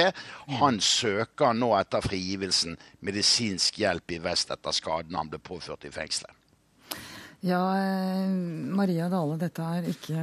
han 0.60 0.80
søker 0.80 1.54
nå 1.56 1.72
etter 1.78 2.04
frigivelsen 2.04 2.78
medisinsk 3.06 3.80
hjelp 3.82 4.16
i 4.16 4.20
vest 4.22 4.50
etter 4.50 4.74
skaden 4.76 5.18
han 5.18 5.30
ble 5.30 5.42
påført 5.42 5.86
i 5.88 5.94
fengselet. 5.94 6.34
Ja, 7.40 7.76
eh, 7.78 8.28
Maria 8.76 9.08
Dale, 9.08 9.38
dette 9.40 9.64
er 9.64 9.86
ikke 9.88 10.20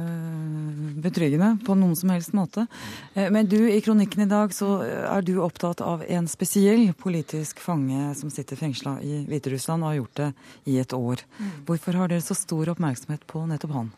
betryggende 1.02 1.56
på 1.66 1.74
noen 1.74 1.96
som 1.98 2.12
helst 2.14 2.30
måte. 2.36 2.68
Eh, 3.14 3.26
men 3.34 3.48
du, 3.50 3.58
i 3.66 3.80
kronikken 3.82 4.22
i 4.22 4.28
dag 4.30 4.54
så 4.54 4.76
er 4.86 5.26
du 5.26 5.40
opptatt 5.42 5.82
av 5.82 6.04
en 6.06 6.30
spesiell 6.30 6.92
politisk 6.94 7.58
fange 7.58 8.12
som 8.14 8.30
sitter 8.30 8.60
fengsla 8.60 9.00
i 9.02 9.24
Hviterussland 9.26 9.82
og 9.82 9.90
har 9.90 9.98
gjort 9.98 10.20
det 10.20 10.28
i 10.70 10.78
et 10.78 10.94
år. 10.94 11.24
Mm. 11.40 11.50
Hvorfor 11.66 11.98
har 11.98 12.12
dere 12.12 12.22
så 12.22 12.38
stor 12.38 12.70
oppmerksomhet 12.76 13.26
på 13.26 13.42
nettopp 13.50 13.74
han? 13.80 13.90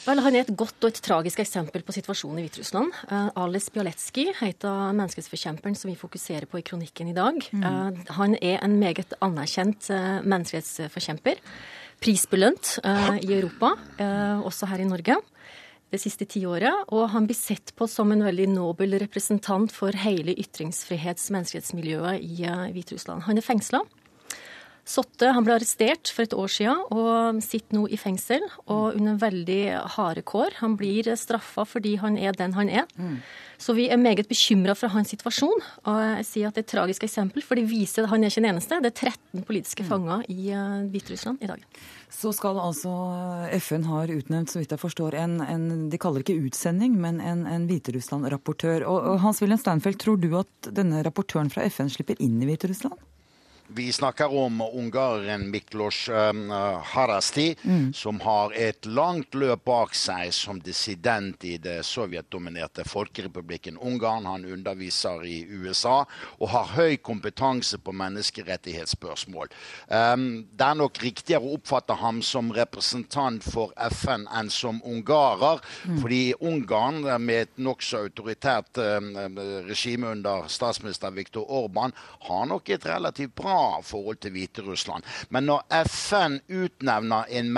Vel, 0.00 0.20
Han 0.24 0.36
er 0.36 0.46
et 0.46 0.54
godt 0.56 0.80
og 0.80 0.94
et 0.94 1.00
tragisk 1.04 1.42
eksempel 1.42 1.82
på 1.84 1.92
situasjonen 1.92 2.40
i 2.40 2.46
Hviterussland. 2.46 2.94
Uh, 3.10 3.28
Ales 3.42 3.68
Bialetskij 3.72 4.30
heter 4.38 4.94
menneskerettsforkjemperen 4.96 5.76
som 5.76 5.90
vi 5.90 5.98
fokuserer 6.00 6.48
på 6.48 6.60
i 6.60 6.64
kronikken 6.64 7.10
i 7.10 7.16
dag. 7.16 7.36
Mm. 7.52 7.66
Uh, 7.66 8.14
han 8.16 8.36
er 8.40 8.64
en 8.64 8.78
meget 8.80 9.12
anerkjent 9.20 9.90
uh, 9.92 10.22
menneskerettsforkjemper. 10.24 11.42
Prisbelønt 12.00 12.78
i 12.80 13.28
Europa, 13.28 13.74
også 14.40 14.64
her 14.70 14.80
i 14.80 14.86
Norge. 14.88 15.18
det 15.92 15.98
siste 16.00 16.24
tiåret, 16.24 16.86
og 16.94 17.10
han 17.12 17.26
blir 17.26 17.36
sett 17.36 17.74
på 17.76 17.84
som 17.90 18.12
en 18.14 18.22
veldig 18.24 18.46
nobel 18.54 18.94
representant 19.02 19.72
for 19.74 19.92
hele 19.92 20.32
ytringsfrihets- 20.32 21.28
og 21.28 21.34
menneskerettsmiljøet 21.36 22.22
i 22.22 22.46
Hviterussland. 22.72 23.26
Han 23.26 23.36
er 23.36 23.44
fengsla. 23.44 23.82
Sotte 24.90 25.28
han 25.30 25.44
ble 25.46 25.54
arrestert 25.54 26.10
for 26.10 26.26
et 26.26 26.34
år 26.34 26.50
siden 26.50 26.80
og 26.90 27.38
sitter 27.44 27.76
nå 27.76 27.84
i 27.92 27.98
fengsel 28.00 28.42
og 28.64 28.96
under 28.96 29.20
veldig 29.20 29.62
harde 29.94 30.24
kår. 30.26 30.56
Han 30.64 30.74
blir 30.80 31.12
straffa 31.20 31.66
fordi 31.68 31.94
han 32.02 32.18
er 32.18 32.34
den 32.34 32.56
han 32.56 32.72
er. 32.72 32.88
Mm. 32.98 33.20
Så 33.60 33.74
vi 33.76 33.86
er 33.92 34.00
meget 34.00 34.26
bekymra 34.26 34.74
for 34.74 34.90
hans 34.90 35.12
situasjon. 35.12 35.62
Og 35.84 35.98
jeg 36.00 36.26
sier 36.26 36.48
at 36.48 36.56
det 36.56 36.64
er 36.64 36.66
et 36.66 36.72
tragisk 36.72 37.04
eksempel, 37.06 37.44
for 37.44 37.60
det 37.60 37.68
viser 37.70 38.06
at 38.06 38.10
han 38.10 38.24
er 38.24 38.32
ikke 38.32 38.40
den 38.40 38.50
eneste. 38.54 38.78
Det 38.80 38.90
er 38.90 39.12
13 39.12 39.44
politiske 39.46 39.84
mm. 39.84 39.90
fanger 39.90 40.24
i 40.32 40.38
uh, 40.56 40.88
Hviterussland 40.90 41.44
i 41.44 41.50
dag. 41.50 41.66
Så 42.10 42.32
skal 42.34 42.58
altså 42.58 42.94
FN 43.60 43.84
har 43.86 44.10
utnevnt, 44.10 44.50
så 44.50 44.58
vidt 44.58 44.72
jeg 44.74 44.82
forstår, 44.82 45.14
en, 45.20 45.36
en 45.44 45.68
de 45.92 46.00
kaller 46.00 46.24
det 46.24 46.32
ikke 46.32 46.48
utsending, 46.48 46.96
men 46.98 47.20
en, 47.22 47.44
en 47.46 47.68
Hviterussland-rapportør. 47.70 48.88
Og, 48.88 49.12
og 49.12 49.22
Hans-Wilhelm 49.26 49.60
Steinfeld, 49.60 50.00
tror 50.02 50.18
du 50.18 50.32
at 50.40 50.72
denne 50.74 51.04
rapportøren 51.06 51.52
fra 51.52 51.68
FN 51.70 51.92
slipper 51.92 52.18
inn 52.18 52.40
i 52.42 52.50
Hviterussland? 52.50 52.98
Vi 53.74 53.92
snakker 53.92 54.34
om 54.38 54.60
ungareren 54.60 55.50
Miklos 55.50 56.08
um, 56.08 56.50
Harasti, 56.84 57.56
mm. 57.62 57.92
som 57.92 58.20
har 58.20 58.52
et 58.52 58.86
langt 58.86 59.34
løp 59.34 59.62
bak 59.64 59.94
seg 59.94 60.32
som 60.34 60.58
dissident 60.64 61.44
i 61.46 61.54
det 61.62 61.84
sovjetdominerte 61.86 62.82
folkerepublikken 62.88 63.78
Ungarn. 63.78 64.26
Han 64.26 64.44
underviser 64.44 65.22
i 65.22 65.44
USA 65.46 66.00
og 66.38 66.50
har 66.50 66.72
høy 66.74 66.96
kompetanse 66.96 67.78
på 67.78 67.94
menneskerettighetsspørsmål. 67.94 69.52
Um, 69.86 70.26
det 70.50 70.66
er 70.66 70.80
nok 70.82 70.98
riktigere 71.04 71.46
å 71.46 71.54
oppfatte 71.60 71.94
ham 72.02 72.18
som 72.26 72.50
representant 72.56 73.46
for 73.46 73.70
FN 74.00 74.26
enn 74.34 74.50
som 74.50 74.82
ungarer, 74.82 75.62
mm. 75.86 76.02
fordi 76.02 76.20
Ungarn, 76.40 77.04
med 77.22 77.46
et 77.46 77.54
nokså 77.62 78.02
autoritært 78.08 78.82
um, 78.82 79.14
regime 79.70 80.10
under 80.10 80.50
statsminister 80.50 81.14
Viktor 81.14 81.46
Orban, 81.46 81.94
har 82.26 82.50
nok 82.50 82.74
et 82.74 82.90
relativt 82.90 83.38
bra 83.38 83.59
forhold 83.84 84.20
til 84.20 84.30
Hviterussland. 84.34 85.02
Men 85.30 85.44
når 85.50 85.60
FN 85.86 86.38
utnevner 86.48 87.24
en 87.30 87.52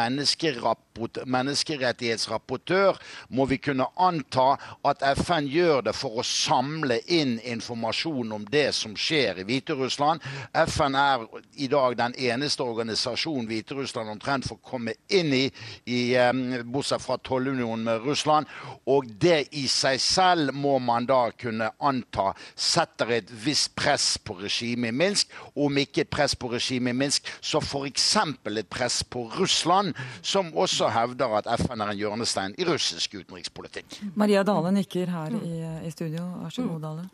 menneskerettighetsrapportør, 1.27 2.99
må 3.29 3.47
vi 3.51 3.57
kunne 3.63 3.87
anta 3.97 4.57
at 4.89 5.03
FN 5.19 5.47
gjør 5.51 5.81
det 5.89 5.95
for 5.97 6.21
å 6.21 6.25
samle 6.27 7.01
inn 7.13 7.39
informasjon 7.41 8.33
om 8.37 8.45
det 8.51 8.75
som 8.77 8.97
skjer 8.99 9.39
i 9.43 9.47
Hviterussland. 9.49 10.21
FN 10.67 10.95
er 10.99 11.27
i 11.57 11.69
dag 11.73 11.97
den 11.99 12.15
eneste 12.19 12.63
organisasjonen 12.65 13.47
Hviterussland 13.51 14.09
omtrent 14.13 14.49
får 14.49 14.61
komme 14.65 14.93
inn 15.13 15.33
i, 15.37 15.51
i 15.87 16.17
bortsett 16.65 17.03
fra 17.03 17.17
tollunionen 17.25 17.85
med 17.87 18.01
Russland. 18.07 18.47
Og 18.91 19.07
det 19.23 19.47
i 19.59 19.67
seg 19.71 20.01
selv 20.03 20.55
må 20.55 20.79
man 20.83 21.07
da 21.09 21.31
kunne 21.39 21.71
anta 21.83 22.33
setter 22.55 23.11
et 23.19 23.31
visst 23.45 23.75
press 23.79 24.19
på 24.23 24.35
regimet 24.43 24.93
i 24.93 24.97
Minsk, 24.97 25.31
om 25.55 25.77
ikke 25.79 25.92
et 25.99 26.11
press 26.11 26.35
på 26.35 26.49
regimet 26.53 26.95
i 26.95 26.97
Minsk, 26.97 27.29
så 27.41 27.61
f.eks. 27.61 28.17
et 28.17 28.69
press 28.69 29.03
på 29.05 29.27
Russland, 29.39 29.95
som 30.23 30.53
også 30.57 30.89
hevder 30.89 31.37
at 31.39 31.51
FN 31.61 31.81
er 31.81 31.93
en 31.93 31.99
hjørnestein 31.99 32.55
i 32.59 32.65
russisk 32.65 33.15
utenrikspolitikk. 33.15 34.01
Maria 34.15 34.43
Dale 34.43 34.73
nikker 34.73 35.11
her 35.13 35.37
i, 35.37 35.55
i 35.87 35.91
studio. 35.91 36.25
Vær 36.43 36.55
så 36.55 36.67
god, 36.67 36.81
Dale. 36.87 37.09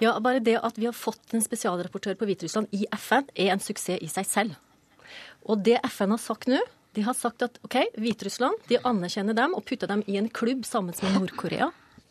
Ja, 0.00 0.18
bare 0.20 0.40
det 0.44 0.58
at 0.60 0.78
vi 0.78 0.88
har 0.88 0.96
fått 0.96 1.34
en 1.34 1.44
spesialrapportør 1.44 2.18
på 2.20 2.28
Hviterussland 2.28 2.68
i 2.76 2.86
FN, 2.98 3.28
er 3.34 3.54
en 3.54 3.64
suksess 3.64 4.02
i 4.04 4.10
seg 4.10 4.28
selv. 4.28 4.58
Og 5.48 5.64
det 5.64 5.78
FN 5.88 6.12
har 6.14 6.20
sagt 6.20 6.50
nå, 6.50 6.60
de 6.94 7.04
har 7.06 7.14
sagt 7.14 7.42
at 7.46 7.58
OK, 7.64 7.76
Hviterussland 7.98 8.66
de 8.68 8.80
anerkjenner 8.86 9.36
dem 9.36 9.54
og 9.54 9.64
putter 9.68 9.90
dem 9.90 10.02
i 10.10 10.18
en 10.18 10.28
klubb 10.28 10.64
sammen 10.66 10.94
med 11.02 11.16
Nord-Korea, 11.16 11.70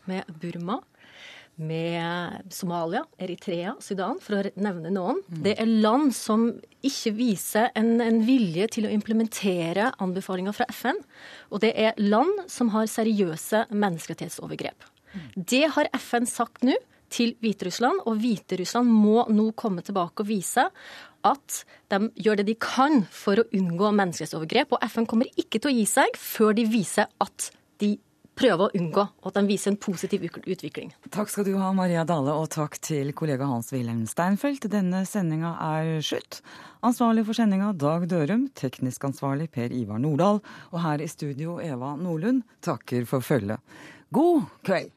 med 0.10 0.30
Burma, 0.42 0.80
med 1.60 2.54
Somalia, 2.56 3.04
Eritrea, 3.20 3.76
Sudan, 3.84 4.20
for 4.24 4.40
å 4.40 4.52
nevne 4.60 4.92
noen. 4.96 5.20
Det 5.28 5.58
er 5.60 5.68
land 5.68 6.14
som 6.16 6.48
ikke 6.86 7.12
viser 7.18 7.68
en, 7.78 7.98
en 8.04 8.22
vilje 8.24 8.70
til 8.78 8.88
å 8.88 8.94
implementere 8.94 9.90
anbefalinger 10.00 10.56
fra 10.56 10.70
FN. 10.72 11.02
Og 11.52 11.64
det 11.66 11.74
er 11.76 12.00
land 12.00 12.46
som 12.52 12.72
har 12.76 12.88
seriøse 12.88 13.66
menneskerettighetsovergrep. 13.74 14.88
Det 15.36 15.66
har 15.76 15.90
FN 15.98 16.30
sagt 16.30 16.64
nå 16.64 16.78
til 17.10 17.34
Hviterussland, 17.42 18.04
og 18.06 18.20
Hviterussland 18.22 18.90
må 18.90 19.24
nå 19.34 19.50
komme 19.58 19.84
tilbake 19.86 20.24
og 20.24 20.30
vise 20.30 20.68
at 21.28 21.64
de 21.92 22.08
gjør 22.24 22.40
det 22.40 22.52
de 22.52 22.56
kan 22.62 23.02
for 23.12 23.42
å 23.42 23.48
unngå 23.52 23.92
menneskerettighetsovergrep. 23.98 24.78
Og 24.78 24.86
FN 24.88 25.10
kommer 25.10 25.32
ikke 25.36 25.60
til 25.60 25.74
å 25.74 25.76
gi 25.76 25.88
seg 25.90 26.20
før 26.20 26.56
de 26.56 26.68
viser 26.70 27.10
at 27.20 27.50
de 27.82 27.98
prøve 28.40 28.68
å 28.68 28.72
unngå, 28.78 29.04
og 29.04 29.30
at 29.30 29.38
den 29.40 29.50
viser 29.50 29.74
en 29.74 29.80
positiv 29.82 30.26
utvikling. 30.30 30.94
Takk 31.14 31.32
skal 31.32 31.48
du 31.48 31.54
ha, 31.60 31.72
Maria 31.76 32.06
Dale, 32.08 32.36
og 32.36 32.50
takk 32.54 32.80
til 32.84 33.12
kollega 33.18 33.48
Hans-Wilhelm 33.50 34.06
Steinfeld. 34.10 34.70
Denne 34.72 35.04
sendinga 35.10 35.56
er 35.66 36.00
slutt. 36.06 36.42
Ansvarlig 36.86 37.26
for 37.28 37.38
sendinga 37.38 37.74
Dag 37.80 38.08
Dørum, 38.12 38.48
teknisk 38.56 39.10
ansvarlig 39.10 39.50
Per 39.56 39.76
Ivar 39.76 40.00
Nordahl, 40.02 40.40
og 40.72 40.80
her 40.86 41.04
i 41.04 41.10
studio 41.12 41.60
Eva 41.64 41.96
Nordlund 42.00 42.46
takker 42.66 43.08
for 43.10 43.26
følget. 43.26 43.60
God 44.16 44.48
kveld! 44.66 44.96